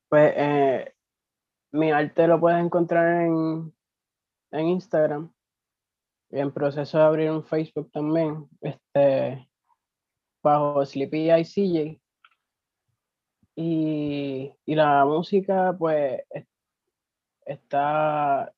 Pues 0.09 0.33
eh, 0.37 0.93
mi 1.73 1.91
arte 1.91 2.27
lo 2.27 2.39
puedes 2.39 2.63
encontrar 2.63 3.23
en, 3.23 3.73
en 4.51 4.65
Instagram. 4.69 5.29
Y 6.29 6.39
en 6.39 6.51
proceso 6.51 6.97
de 6.97 7.03
abrir 7.03 7.31
un 7.31 7.43
Facebook 7.43 7.89
también. 7.91 8.47
Este, 8.61 9.47
bajo 10.43 10.85
Sleepy 10.85 11.31
ICJ. 11.31 11.99
Y, 13.55 14.53
y 14.65 14.75
la 14.75 15.03
música, 15.05 15.75
pues, 15.77 16.21
es- 16.29 16.45
está 17.45 18.53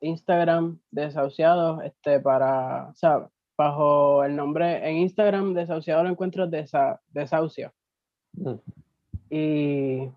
Instagram 0.00 0.80
Desahuciados, 0.90 1.84
este, 1.84 2.18
para, 2.20 2.88
o 2.90 2.94
sea, 2.94 3.28
bajo 3.58 4.24
el 4.24 4.34
nombre, 4.34 4.88
en 4.88 4.96
Instagram 4.98 5.54
Desahuciado 5.54 6.02
lo 6.04 6.10
encuentro 6.10 6.46
desa, 6.46 7.00
Desahucio. 7.08 7.72
Mm. 8.32 8.54
Y, 9.30 10.10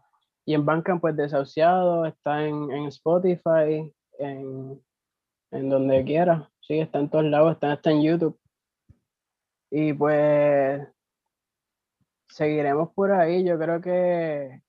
y 0.46 0.54
en 0.54 0.66
Bandcamp, 0.66 1.02
pues, 1.02 1.16
Desahuciado, 1.18 2.06
está 2.06 2.46
en, 2.46 2.72
en 2.72 2.86
Spotify, 2.86 3.94
en, 4.20 4.82
en 5.52 5.70
donde 5.70 6.04
quiera. 6.06 6.50
Sí, 6.68 6.80
está 6.80 7.00
en 7.00 7.10
todos 7.10 7.26
lados, 7.26 7.54
está 7.54 7.74
hasta 7.74 7.92
en 7.92 8.02
YouTube. 8.02 8.40
Y 9.72 9.94
pues 9.94 10.88
seguiremos 12.28 12.92
por 12.94 13.12
ahí. 13.12 13.44
Yo 13.44 13.60
creo 13.60 13.82
que 13.82 14.62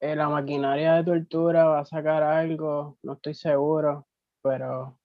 eh, 0.00 0.16
la 0.16 0.28
maquinaria 0.28 0.94
de 0.94 1.04
tortura 1.04 1.64
va 1.64 1.80
a 1.80 1.84
sacar 1.84 2.22
algo, 2.22 2.98
no 3.02 3.14
estoy 3.14 3.34
seguro, 3.34 4.06
pero 4.42 4.96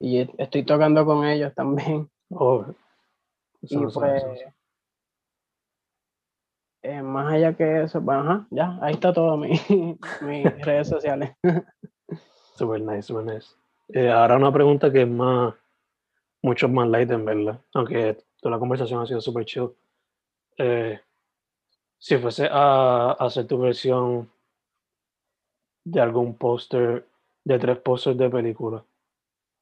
y 0.00 0.20
estoy 0.40 0.64
tocando 0.64 1.04
con 1.04 1.26
ellos 1.26 1.54
también. 1.54 2.10
Oh, 2.30 2.62
Y 3.62 3.74
no 3.78 3.88
pues 3.90 4.22
eh, 6.82 7.02
más 7.02 7.32
allá 7.32 7.56
que 7.56 7.84
eso, 7.84 8.04
ajá, 8.06 8.46
ya, 8.50 8.78
ahí 8.82 8.92
está 8.92 9.14
todo 9.14 9.38
mi, 9.38 9.48
mis 10.20 10.64
redes 10.66 10.88
sociales. 10.88 11.34
Super 12.54 12.82
nice, 12.82 13.04
super 13.04 13.24
nice. 13.24 13.57
Eh, 13.88 14.10
ahora 14.10 14.36
una 14.36 14.52
pregunta 14.52 14.92
que 14.92 15.02
es 15.02 15.08
más, 15.08 15.54
mucho 16.42 16.68
más 16.68 16.88
light 16.88 17.10
en 17.10 17.24
verdad, 17.24 17.60
aunque 17.72 18.18
toda 18.40 18.54
la 18.54 18.58
conversación 18.58 19.02
ha 19.02 19.06
sido 19.06 19.20
super 19.20 19.44
chill. 19.44 19.70
Eh, 20.58 21.00
si 21.98 22.18
fuese 22.18 22.48
a, 22.50 23.12
hacer 23.12 23.46
tu 23.46 23.58
versión 23.58 24.30
de 25.84 26.00
algún 26.00 26.36
póster, 26.36 27.08
de 27.44 27.58
tres 27.58 27.78
pósters 27.78 28.18
de 28.18 28.28
películas, 28.28 28.82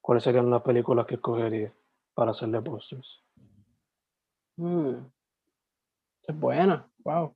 ¿cuáles 0.00 0.24
serían 0.24 0.50
las 0.50 0.62
películas 0.62 1.06
que 1.06 1.14
escogerías 1.14 1.72
para 2.14 2.32
hacerle 2.32 2.60
pósters? 2.60 3.22
Mm, 4.56 4.96
es 6.26 6.40
buena, 6.40 6.88
wow. 7.04 7.32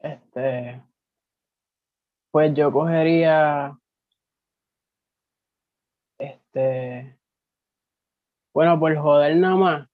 Este, 0.00 0.82
pues 2.30 2.54
yo 2.54 2.72
cogería, 2.72 3.77
este, 6.52 7.18
bueno, 8.54 8.78
por 8.80 8.96
joder 8.96 9.36
nada 9.36 9.56
más 9.56 9.88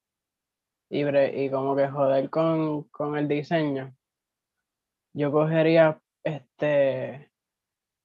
y, 0.90 1.02
bre- 1.02 1.32
y 1.34 1.50
como 1.50 1.74
que 1.76 1.88
joder 1.88 2.30
con, 2.30 2.84
con 2.84 3.16
el 3.16 3.26
diseño, 3.28 3.94
yo 5.12 5.32
cogería, 5.32 6.00
este, 6.24 7.30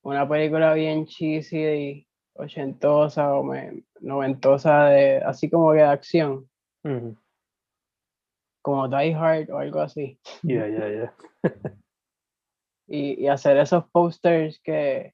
una 0.04 0.28
película 0.28 0.74
bien 0.74 1.06
cheesy 1.06 1.58
y 1.58 2.08
ochentosa 2.34 3.34
o 3.36 3.44
me- 3.44 3.84
noventosa 4.02 4.86
de, 4.86 5.18
así 5.18 5.50
como 5.50 5.72
que 5.72 5.78
de 5.80 5.84
acción, 5.84 6.50
como 8.62 8.88
Die 8.88 9.14
Hard 9.14 9.50
o 9.52 9.58
algo 9.58 9.80
así. 9.82 10.20
Yeah, 10.44 10.68
yeah, 10.68 10.90
yeah. 10.90 11.14
y, 12.88 13.24
y 13.24 13.28
hacer 13.28 13.58
esos 13.58 13.90
posters 13.92 14.60
que, 14.62 15.14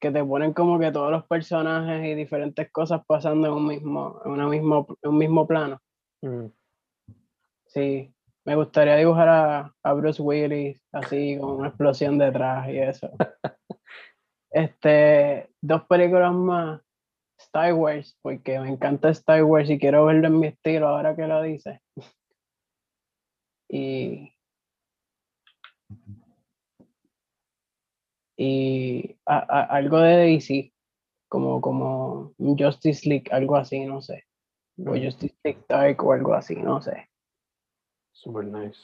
que 0.00 0.10
te 0.10 0.24
ponen 0.24 0.52
como 0.52 0.78
que 0.78 0.90
todos 0.90 1.12
los 1.12 1.26
personajes 1.26 2.04
y 2.04 2.14
diferentes 2.14 2.70
cosas 2.72 3.02
pasando 3.06 3.48
en 3.48 3.52
un 3.52 3.66
mismo, 3.66 4.20
en 4.24 4.32
una 4.32 4.48
mismo, 4.48 4.86
en 5.02 5.10
un 5.10 5.18
mismo 5.18 5.46
plano. 5.46 5.78
Sí, 7.66 8.12
me 8.44 8.56
gustaría 8.56 8.96
dibujar 8.96 9.28
a, 9.28 9.74
a 9.82 9.92
Bruce 9.92 10.20
Willis 10.22 10.80
así 10.92 11.38
con 11.38 11.50
una 11.58 11.68
explosión 11.68 12.18
detrás 12.18 12.68
y 12.68 12.78
eso. 12.78 13.10
Este, 14.52 15.48
dos 15.60 15.84
películas 15.84 16.32
más, 16.32 16.80
Star 17.38 17.72
Wars, 17.72 18.18
porque 18.20 18.58
me 18.58 18.68
encanta 18.68 19.10
Star 19.10 19.44
Wars 19.44 19.70
y 19.70 19.78
quiero 19.78 20.06
verlo 20.06 20.26
en 20.26 20.40
mi 20.40 20.48
estilo 20.48 20.88
ahora 20.88 21.14
que 21.14 21.26
lo 21.26 21.42
dice. 21.42 21.80
Y, 23.72 24.34
y 28.42 29.18
a- 29.26 29.36
a- 29.60 29.64
algo 29.76 29.98
de 29.98 30.16
DC, 30.16 30.72
como, 31.28 31.60
como 31.60 32.32
Justice 32.38 33.06
League, 33.06 33.26
algo 33.30 33.54
así, 33.56 33.84
no 33.84 34.00
sé. 34.00 34.24
O. 34.78 34.96
Justice 34.96 35.36
League 35.44 35.62
Dark 35.68 36.02
o 36.02 36.12
algo 36.14 36.32
así, 36.32 36.56
no 36.56 36.80
sé. 36.80 37.10
Super 38.12 38.46
nice. 38.46 38.80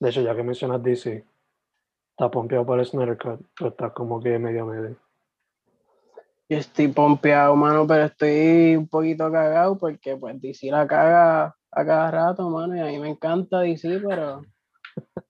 De 0.00 0.08
hecho, 0.08 0.22
ya 0.22 0.34
que 0.34 0.42
mencionas 0.42 0.82
DC, 0.82 1.22
está 2.12 2.30
pompeado 2.30 2.64
para 2.64 2.82
Snyder 2.82 3.18
Cut, 3.18 3.46
pero 3.58 3.68
está 3.70 3.90
como 3.92 4.22
que 4.22 4.38
medio 4.38 4.64
medio. 4.64 4.96
Yo 6.48 6.56
estoy 6.56 6.88
pompeado, 6.88 7.54
mano, 7.56 7.86
pero 7.86 8.04
estoy 8.06 8.74
un 8.74 8.88
poquito 8.88 9.30
cagado 9.30 9.76
porque 9.78 10.16
pues 10.16 10.40
DC 10.40 10.70
la 10.70 10.86
caga 10.86 11.54
a 11.72 11.84
cada 11.84 12.10
rato, 12.10 12.48
mano, 12.48 12.74
y 12.74 12.80
a 12.80 12.86
mí 12.86 12.98
me 12.98 13.10
encanta 13.10 13.60
DC, 13.60 14.00
pero 14.00 14.40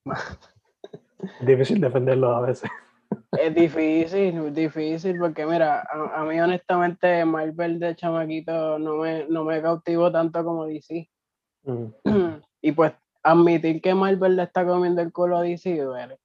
difícil 1.41 1.81
defenderlo 1.81 2.33
a 2.37 2.39
veces. 2.41 2.71
Es 3.33 3.55
difícil, 3.55 4.53
difícil, 4.53 5.17
porque 5.19 5.45
mira, 5.45 5.81
a, 5.81 6.21
a 6.21 6.23
mí 6.25 6.39
honestamente 6.39 7.23
Marvel 7.25 7.79
de 7.79 7.95
chamaquito 7.95 8.77
no 8.79 8.97
me, 8.97 9.25
no 9.29 9.43
me 9.43 9.61
cautivó 9.61 10.11
tanto 10.11 10.43
como 10.43 10.65
DC. 10.65 11.09
Y 12.63 12.73
pues 12.73 12.93
admitir 13.23 13.81
que 13.81 13.95
Marvel 13.95 14.35
le 14.35 14.43
está 14.43 14.63
comiendo 14.65 15.01
el 15.01 15.11
culo 15.11 15.37
a 15.37 15.41
DC 15.41 15.81
duele. 15.81 16.19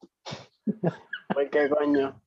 Porque 1.35 1.69
coño. 1.71 2.21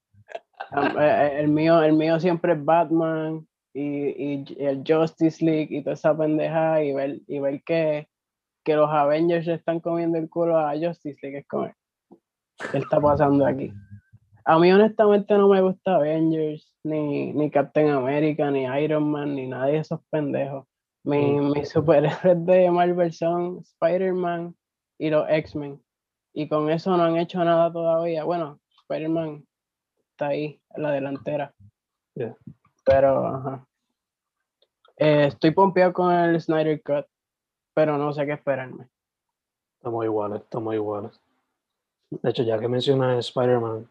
eh, 0.75 0.93
eh, 0.99 1.32
El 1.41 1.49
mío, 1.49 1.82
el 1.84 1.93
mío 1.93 2.19
siempre 2.19 2.53
es 2.53 2.65
Batman, 2.65 3.47
y, 3.73 3.84
y 3.84 4.57
el 4.59 4.84
Justice 4.88 5.43
League 5.45 5.67
y 5.69 5.84
toda 5.84 5.93
esa 5.93 6.17
pendeja 6.17 6.84
y 6.84 6.93
ver, 6.93 7.19
y 7.27 7.39
ver 7.39 7.61
que, 7.63 8.09
que 8.63 8.75
los 8.75 8.89
Avengers 8.89 9.45
le 9.45 9.53
están 9.53 9.80
comiendo 9.80 10.17
el 10.17 10.30
culo 10.30 10.57
a 10.57 10.73
Justice 10.73 11.19
League. 11.21 11.39
Es 11.39 11.47
como, 11.47 11.71
¿qué 12.71 12.77
está 12.80 12.99
pasando 12.99 13.45
aquí? 13.45 13.71
A 14.49 14.57
mí 14.57 14.71
honestamente 14.71 15.37
no 15.37 15.47
me 15.47 15.61
gusta 15.61 15.97
Avengers, 15.97 16.75
ni, 16.83 17.31
ni 17.33 17.51
Captain 17.51 17.89
America, 17.91 18.49
ni 18.49 18.63
Iron 18.83 19.11
Man, 19.11 19.35
ni 19.35 19.45
nadie 19.45 19.73
de 19.73 19.79
esos 19.79 19.99
pendejos. 20.09 20.65
Mi, 21.03 21.39
Mm. 21.39 21.51
mis 21.51 21.69
superhéroes 21.69 22.45
de 22.47 22.71
Marvel 22.71 23.13
son 23.13 23.59
Spider-Man 23.59 24.55
y 24.97 25.11
los 25.11 25.29
X-Men. 25.29 25.79
Y 26.33 26.47
con 26.49 26.67
eso 26.71 26.97
no 26.97 27.03
han 27.03 27.17
hecho 27.17 27.43
nada 27.45 27.71
todavía. 27.71 28.23
Bueno, 28.23 28.59
Spider-Man 28.81 29.45
está 30.11 30.29
ahí, 30.29 30.59
en 30.75 30.81
la 30.81 30.91
delantera. 30.93 31.53
Yeah. 32.15 32.35
Pero, 32.85 33.27
ajá. 33.27 33.67
Eh, 34.97 35.25
estoy 35.27 35.51
pompeado 35.51 35.93
con 35.93 36.11
el 36.11 36.41
Snyder 36.41 36.81
Cut, 36.81 37.05
pero 37.75 37.99
no 37.99 38.11
sé 38.13 38.25
qué 38.25 38.33
esperarme. 38.33 38.87
Estamos 39.77 40.03
iguales, 40.05 40.41
estamos 40.41 40.73
iguales. 40.73 41.21
De 42.09 42.31
hecho, 42.31 42.41
ya 42.41 42.59
que 42.59 42.67
mencionas 42.67 43.27
Spider-Man, 43.27 43.87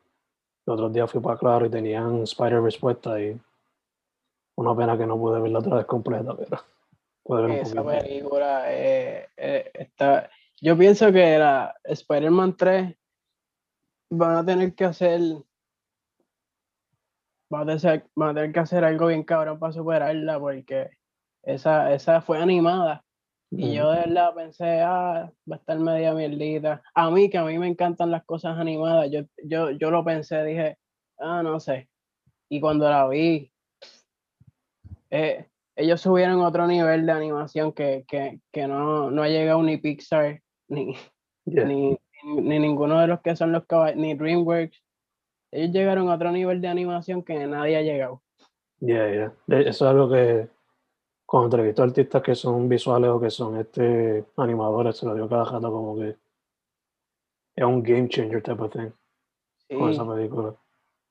el 0.68 0.74
otro 0.74 0.90
día 0.90 1.06
fui 1.06 1.20
para 1.20 1.38
Claro 1.38 1.64
y 1.64 1.70
tenían 1.70 2.22
Spider-Verse 2.24 2.78
puesta 2.78 3.20
y 3.20 3.40
una 4.56 4.76
pena 4.76 4.98
que 4.98 5.06
no 5.06 5.16
pude 5.16 5.40
verla 5.40 5.60
otra 5.60 5.76
vez 5.76 5.86
completa, 5.86 6.36
pero 6.36 6.62
pude 7.22 7.42
ver 7.42 7.50
un 7.50 7.56
Esa 7.56 7.82
poquito. 7.82 8.04
película 8.04 8.64
eh, 8.72 9.28
eh, 9.36 9.70
está. 9.72 10.28
Yo 10.60 10.76
pienso 10.76 11.10
que 11.10 11.38
la 11.38 11.74
Spider-Man 11.84 12.56
3 12.56 12.94
van 14.10 14.36
a 14.36 14.44
tener 14.44 14.74
que 14.74 14.84
hacer. 14.84 15.20
Van 17.50 17.70
a, 17.70 17.78
tener, 17.78 18.06
van 18.14 18.30
a 18.30 18.34
tener 18.34 18.52
que 18.52 18.60
hacer 18.60 18.84
algo 18.84 19.06
bien 19.06 19.22
cabrón 19.22 19.58
para 19.58 19.72
superarla, 19.72 20.38
porque 20.38 20.90
esa, 21.42 21.94
esa 21.94 22.20
fue 22.20 22.38
animada. 22.38 23.06
Y 23.50 23.74
yo 23.74 23.90
de 23.90 24.00
verdad 24.00 24.34
pensé, 24.34 24.80
ah, 24.80 25.32
va 25.50 25.56
a 25.56 25.58
estar 25.58 25.78
media 25.78 26.12
mierdita. 26.12 26.82
A 26.94 27.10
mí, 27.10 27.30
que 27.30 27.38
a 27.38 27.44
mí 27.44 27.58
me 27.58 27.68
encantan 27.68 28.10
las 28.10 28.24
cosas 28.24 28.58
animadas, 28.58 29.10
yo, 29.10 29.22
yo, 29.42 29.70
yo 29.70 29.90
lo 29.90 30.04
pensé, 30.04 30.44
dije, 30.44 30.76
ah, 31.18 31.42
no 31.42 31.58
sé. 31.58 31.88
Y 32.50 32.60
cuando 32.60 32.88
la 32.88 33.08
vi, 33.08 33.50
eh, 35.10 35.46
ellos 35.76 36.00
subieron 36.00 36.40
otro 36.40 36.66
nivel 36.66 37.06
de 37.06 37.12
animación 37.12 37.72
que, 37.72 38.04
que, 38.06 38.40
que 38.52 38.66
no, 38.66 39.10
no 39.10 39.22
ha 39.22 39.28
llegado 39.28 39.62
ni 39.62 39.78
Pixar, 39.78 40.42
ni, 40.68 40.94
Yeah. 41.50 41.64
ni, 41.64 41.96
ni 42.24 42.58
ninguno 42.58 43.00
de 43.00 43.06
los 43.06 43.20
que 43.20 43.34
son 43.34 43.52
los 43.52 43.64
ni 43.96 44.14
DreamWorks. 44.14 44.82
Ellos 45.50 45.72
llegaron 45.72 46.08
a 46.08 46.14
otro 46.14 46.30
nivel 46.30 46.60
de 46.60 46.68
animación 46.68 47.22
que 47.22 47.46
nadie 47.46 47.76
ha 47.76 47.82
llegado. 47.82 48.22
Yeah, 48.80 49.10
yeah. 49.10 49.60
Eso 49.60 49.68
es 49.86 49.90
algo 49.90 50.10
que 50.10 50.48
cuando 51.28 51.46
entrevisto 51.58 51.82
a 51.82 51.84
artistas 51.84 52.22
que 52.22 52.34
son 52.34 52.70
visuales 52.70 53.10
o 53.10 53.20
que 53.20 53.28
son 53.28 53.58
este 53.58 54.24
animadores, 54.38 54.96
se 54.96 55.04
lo 55.04 55.14
digo 55.14 55.28
cada 55.28 55.44
rato 55.44 55.70
como 55.70 55.94
que 55.96 56.16
es 57.54 57.64
un 57.64 57.82
game 57.82 58.08
changer 58.08 58.42
type 58.42 58.62
of 58.62 58.72
thing 58.72 58.90
con 59.78 59.90
esa 59.90 60.06
película. 60.08 60.54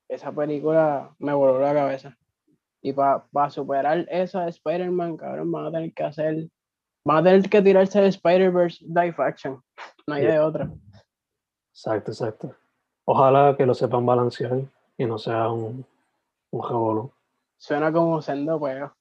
esa 0.09 0.31
película 0.31 1.13
me 1.19 1.33
voló 1.33 1.59
la 1.59 1.71
cabeza. 1.71 2.17
Y 2.81 2.93
para 2.93 3.49
superar 3.51 4.07
eso 4.09 4.39
de 4.39 4.49
Spider-Man, 4.49 5.17
cabrón, 5.17 5.51
van 5.51 5.65
a 5.67 5.71
tener 5.71 5.93
que 5.93 6.03
hacer. 6.03 6.47
Van 7.05 7.17
a 7.17 7.23
tener 7.23 7.47
que 7.49 7.61
tirarse 7.61 8.01
de 8.01 8.07
Spider-Verse 8.07 8.85
live 8.85 9.15
action. 9.19 9.61
No 10.07 10.15
hay 10.15 10.23
Yeah. 10.23 10.31
de 10.33 10.39
otra. 10.39 10.71
Exacto, 11.73 12.11
exacto. 12.11 12.55
Ojalá 13.05 13.55
que 13.55 13.65
lo 13.67 13.75
sepan 13.75 14.03
balancear 14.05 14.61
y 14.97 15.05
no 15.05 15.19
sea 15.19 15.51
un, 15.51 15.85
un 16.51 16.63
revolú. 16.69 17.11
Suena 17.59 17.91
como 17.91 18.19
sendo 18.21 18.57
juego. 18.57 18.93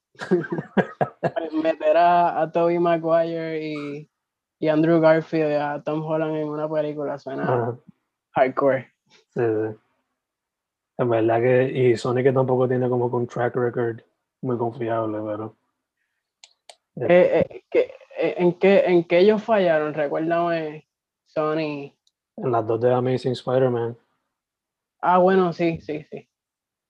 Meter 1.53 1.97
a, 1.97 2.41
a 2.43 2.51
Tobey 2.53 2.79
Maguire 2.79 3.63
y, 3.63 4.11
y 4.59 4.69
Andrew 4.69 5.01
Garfield 5.01 5.51
y 5.51 5.55
a 5.55 5.83
Tom 5.85 6.03
Holland 6.05 6.37
en 6.37 6.49
una 6.49 6.69
película 6.69 7.19
suena 7.19 7.43
Ajá, 7.43 7.79
hardcore. 8.33 8.93
sí, 9.09 9.41
sí. 9.41 9.77
En 10.99 11.11
verdad 11.11 11.41
que, 11.43 11.65
y 11.65 11.97
Sony 11.97 12.23
que 12.23 12.33
tampoco 12.33 12.67
tiene 12.67 12.89
como 12.89 13.07
un 13.07 13.27
track 13.27 13.55
record 13.57 14.01
muy 14.41 14.57
confiable, 14.57 15.19
pero 15.25 15.57
Eh, 16.99 17.45
eh, 17.51 17.65
que- 17.71 17.93
eh, 18.19 18.35
¿en, 18.39 18.55
qué, 18.55 18.81
¿En 18.87 19.05
qué 19.05 19.19
ellos 19.19 19.43
fallaron? 19.43 19.93
Recuérdame, 19.93 20.89
Sony. 21.27 21.93
en 22.39 22.53
las 22.53 22.67
dos 22.67 22.81
de 22.81 22.93
Amazing 22.95 23.33
Spider-Man, 23.33 23.97
Ah, 25.03 25.19
bueno, 25.19 25.53
sí, 25.53 25.79
sí, 25.83 26.07
sí. 26.11 26.27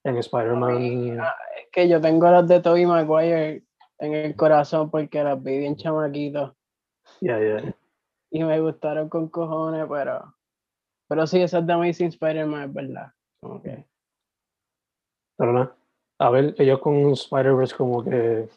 En 0.08 0.16
Spider-Man, 0.18 1.18
Ah, 1.20 1.34
es 1.60 1.68
que 1.72 1.88
yo 1.88 2.00
tengo 2.00 2.30
las 2.30 2.46
de 2.46 2.60
Tobey 2.60 2.86
Maguire 2.86 3.64
en 3.98 4.14
el 4.14 4.36
corazón 4.36 4.90
porque 4.90 5.22
las 5.24 5.42
vi 5.42 5.58
bien 5.58 5.76
chamaquito 5.76 6.54
yeah, 7.20 7.38
yeah. 7.38 7.74
y 8.30 8.44
me 8.44 8.60
gustaron 8.60 9.08
con 9.08 9.28
cojones, 9.28 9.86
pero, 9.88 10.34
pero 11.08 11.26
sí, 11.26 11.40
esas 11.42 11.66
de 11.66 11.72
Amazing 11.72 12.08
Spider-Man 12.08 12.62
es 12.68 12.72
verdad. 12.72 13.12
Como 13.40 13.60
que, 13.62 13.84
Pero 15.36 15.52
nada, 15.52 15.76
a 16.18 16.30
ver, 16.30 16.54
ellos 16.58 16.78
con 16.80 17.12
Spider-Verse 17.12 17.76
como 17.76 18.04
que 18.04 18.48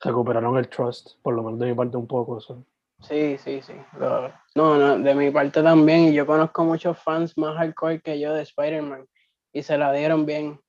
recuperaron 0.00 0.56
el 0.58 0.68
trust, 0.68 1.20
por 1.22 1.34
lo 1.34 1.42
menos 1.42 1.58
de 1.60 1.66
mi 1.66 1.74
parte 1.74 1.96
un 1.96 2.06
poco. 2.06 2.40
so. 2.40 2.64
sí, 3.00 3.36
sí, 3.38 3.60
sí. 3.62 3.74
lo- 3.98 4.28
no, 4.54 4.76
no, 4.76 4.98
de 4.98 5.14
mi 5.14 5.30
parte 5.30 5.62
también. 5.62 6.04
Y 6.04 6.12
yo 6.14 6.26
conozco 6.26 6.64
muchos 6.64 6.98
fans 6.98 7.36
más 7.38 7.56
hardcore 7.56 8.00
que 8.00 8.20
yo 8.20 8.32
de 8.34 8.42
Spider-Man 8.42 9.06
y 9.52 9.62
se 9.62 9.76
la 9.78 9.92
dieron 9.92 10.24
bien, 10.26 10.60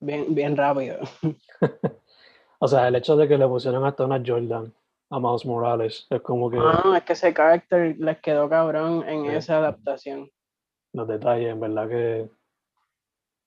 bien, 0.00 0.34
bien 0.34 0.56
rápido. 0.56 0.98
O 2.62 2.68
sea, 2.68 2.88
el 2.88 2.94
hecho 2.94 3.16
de 3.16 3.26
que 3.26 3.38
le 3.38 3.48
pusieron 3.48 3.86
hasta 3.86 4.04
una 4.04 4.22
Jordan 4.24 4.70
a 5.08 5.18
Miles 5.18 5.46
Morales 5.46 6.06
es 6.10 6.20
como 6.20 6.50
que 6.50 6.58
Ah, 6.60 6.92
es 6.98 7.04
que 7.04 7.14
ese 7.14 7.32
carácter 7.32 7.96
les 7.98 8.18
quedó 8.18 8.50
cabrón 8.50 9.02
en 9.08 9.22
Sí. 9.30 9.34
esa 9.34 9.56
adaptación. 9.56 10.30
los 10.92 11.08
detalles, 11.08 11.52
en 11.52 11.58
verdad 11.60 11.88
que 11.88 12.30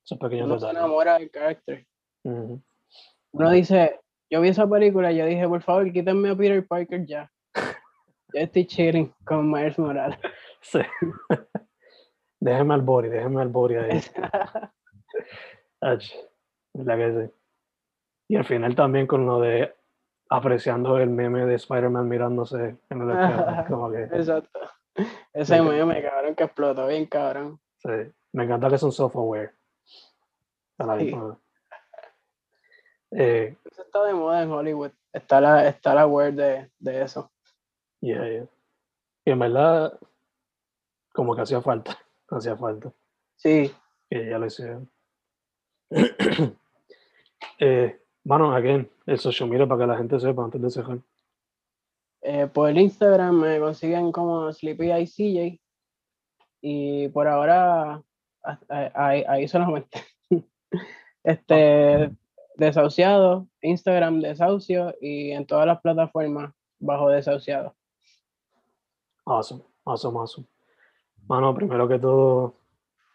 esos 0.04 0.18
pequeños 0.18 0.48
Uno 0.48 0.58
se 0.60 0.66
detalles. 0.66 0.80
enamora 0.80 1.20
del 1.20 1.30
carácter. 1.30 1.86
Uno 2.24 3.50
dice, 3.52 4.00
yo 4.32 4.42
vi 4.42 4.48
esa 4.50 4.68
película 4.68 5.12
y 5.12 5.18
yo 5.18 5.26
dije, 5.28 5.48
por 5.48 5.62
favor, 5.62 5.92
quítenme 5.94 6.32
a 6.32 6.36
Peter 6.36 6.66
Parker 6.66 7.06
ya. 7.06 7.32
Yo 8.34 8.40
estoy 8.42 8.66
chilling 8.66 9.14
con 9.26 9.52
Miles 9.52 9.78
Morales. 9.78 10.18
Sí. 10.62 10.80
déjeme 12.40 12.74
al 12.74 12.82
body, 12.82 13.10
déjeme 13.10 13.42
al 13.44 13.50
body 13.50 13.76
ahí. 13.76 14.02
Ach, 15.82 16.04
¿Verdad 16.74 16.98
que 16.98 17.28
sí? 17.28 17.34
Y 18.30 18.36
al 18.38 18.46
final 18.46 18.76
también 18.76 19.06
con 19.08 19.26
lo 19.26 19.40
de 19.40 19.76
apreciando 20.30 20.98
el 20.98 21.10
meme 21.10 21.46
de 21.46 21.56
Spider-Man 21.56 22.08
mirándose 22.08 22.78
en 22.90 23.02
el 23.02 23.12
espejo. 23.12 23.66
como 23.68 23.92
que, 23.92 24.04
Exacto. 24.04 24.60
Ese 25.34 25.62
Me 25.62 25.72
meme, 25.72 26.02
cabrón, 26.04 26.36
que 26.36 26.44
explotó 26.46 26.88
bien, 26.88 27.06
cabrón. 27.08 27.60
sí. 27.80 27.90
Me 28.32 28.46
encanta 28.46 28.68
que 28.70 28.80
son 28.80 28.92
self-aware. 28.92 29.52
A 30.80 30.86
la 30.88 30.98
Sí. 31.00 31.14
Eh, 33.12 33.56
Eso 33.72 33.84
está 33.84 34.04
de 34.06 34.14
moda 34.14 34.42
en 34.42 34.52
Hollywood. 34.52 34.92
Está 35.12 35.40
la, 35.40 35.68
está 35.68 35.94
la 35.94 36.08
word 36.08 36.34
de, 36.34 36.72
de 36.80 37.02
eso. 37.04 37.32
yeah, 38.02 38.28
yeah. 38.28 38.48
Y 39.26 39.32
en 39.32 39.38
verdad, 39.40 40.00
como 41.14 41.36
que 41.36 41.42
hacía 41.44 41.62
falta. 41.62 41.96
Hacía 42.30 42.58
falta. 42.58 42.92
Sí, 43.36 43.72
que 44.10 44.28
ya 44.28 44.40
lo 44.40 44.48
hicieron. 44.48 44.90
eh, 47.60 48.00
bueno, 48.24 48.54
again, 48.56 48.90
el 49.06 49.20
social 49.20 49.50
media 49.50 49.68
para 49.68 49.82
que 49.82 49.88
la 49.88 49.98
gente 49.98 50.20
sepa 50.20 50.44
antes 50.44 50.62
de 50.62 50.70
cerrar. 50.70 51.00
eh, 52.22 52.48
por 52.48 52.70
el 52.70 52.78
Instagram 52.80 53.36
me 53.36 53.60
consiguen 53.60 54.12
como 54.12 54.52
Sleepy 54.52 54.92
ICJ. 54.92 55.60
Y 56.62 57.10
por 57.10 57.28
ahora, 57.28 58.02
ahí, 58.70 59.24
ahí 59.28 59.48
solamente. 59.48 60.02
Este, 61.26 62.12
desahuciado, 62.58 63.48
Instagram 63.62 64.20
desahucio 64.20 64.94
y 65.00 65.32
en 65.32 65.46
todas 65.46 65.66
las 65.66 65.80
plataformas 65.80 66.54
bajo 66.80 67.08
desahuciado. 67.08 67.74
Awesome, 69.26 69.64
awesome, 69.86 70.18
awesome. 70.20 70.48
Mano, 71.28 71.56
primero 71.56 71.88
que 71.88 71.98
todo, 71.98 72.56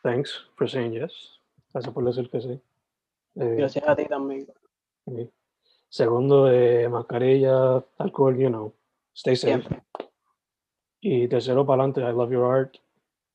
thanks 0.03 0.43
for 0.57 0.67
saying 0.71 0.93
yes. 0.93 1.39
Gracias 1.73 1.93
por 1.93 2.03
decir 2.03 2.31
que 2.31 2.41
sí. 2.41 2.63
Eh, 3.41 3.55
Gracias 3.57 3.89
a 3.89 3.95
ti 3.95 4.05
también. 4.07 4.47
Segundo, 5.89 6.51
eh, 6.51 6.89
mascarilla, 6.89 7.85
alcohol, 7.99 8.37
you 8.37 8.49
know, 8.49 8.75
stay 9.15 9.37
safe. 9.37 9.63
Siempre. 9.63 9.83
Y 11.01 11.29
tercero, 11.29 11.65
para 11.65 11.85
adelante, 11.85 12.01
I 12.01 12.13
love 12.13 12.31
your 12.31 12.53
art. 12.53 12.77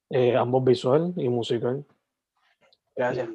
Eh, 0.10 0.36
ambos 0.36 0.64
visual 0.64 1.14
y 1.16 1.30
musical. 1.30 1.86
Gracias. 2.96 3.30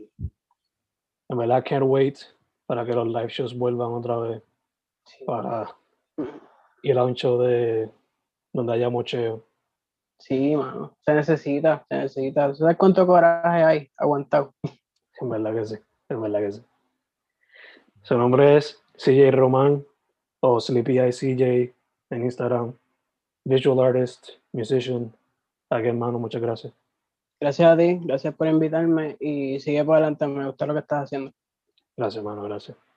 En 1.28 1.38
verdad, 1.38 1.64
can't 1.64 1.84
wait 1.84 2.18
para 2.66 2.84
que 2.84 2.92
los 2.92 3.08
live 3.08 3.28
shows 3.28 3.56
vuelvan 3.56 3.92
otra 3.92 4.16
vez. 4.18 4.42
Sí. 5.04 5.24
Para 5.24 5.74
ir 6.82 6.98
a 6.98 7.04
un 7.04 7.14
show 7.14 7.40
de 7.40 7.90
donde 8.52 8.74
haya 8.74 8.90
mocheo. 8.90 9.42
Sí, 10.18 10.54
mano. 10.54 10.96
Se 11.00 11.14
necesita, 11.14 11.84
se 11.88 11.96
necesita. 11.96 12.54
¿Sabes 12.54 12.76
cuánto 12.76 13.06
coraje 13.06 13.64
hay 13.64 13.90
aguantado? 13.96 14.52
En 15.20 15.30
verdad 15.30 15.54
que 15.54 15.64
sí, 15.64 15.76
en 16.08 16.22
verdad 16.22 16.40
que 16.40 16.52
sí. 16.52 16.62
Su 18.02 18.16
nombre 18.16 18.56
es 18.56 18.80
CJ 18.96 19.30
Roman 19.32 19.84
o 20.40 20.60
Sleepy 20.60 20.98
Eye 20.98 21.12
CJ 21.12 21.74
en 22.10 22.24
Instagram. 22.24 22.74
Visual 23.44 23.80
artist, 23.80 24.30
musician. 24.52 25.12
Aquí, 25.70 25.88
hermano, 25.88 26.18
muchas 26.18 26.40
gracias. 26.40 26.72
Gracias 27.40 27.70
a 27.70 27.76
ti, 27.76 28.00
gracias 28.02 28.34
por 28.34 28.48
invitarme 28.48 29.16
y 29.20 29.60
sigue 29.60 29.84
por 29.84 29.94
adelante, 29.94 30.26
me 30.26 30.46
gusta 30.46 30.66
lo 30.66 30.74
que 30.74 30.80
estás 30.80 31.04
haciendo. 31.04 31.32
Gracias, 31.96 32.18
hermano, 32.18 32.42
gracias. 32.42 32.87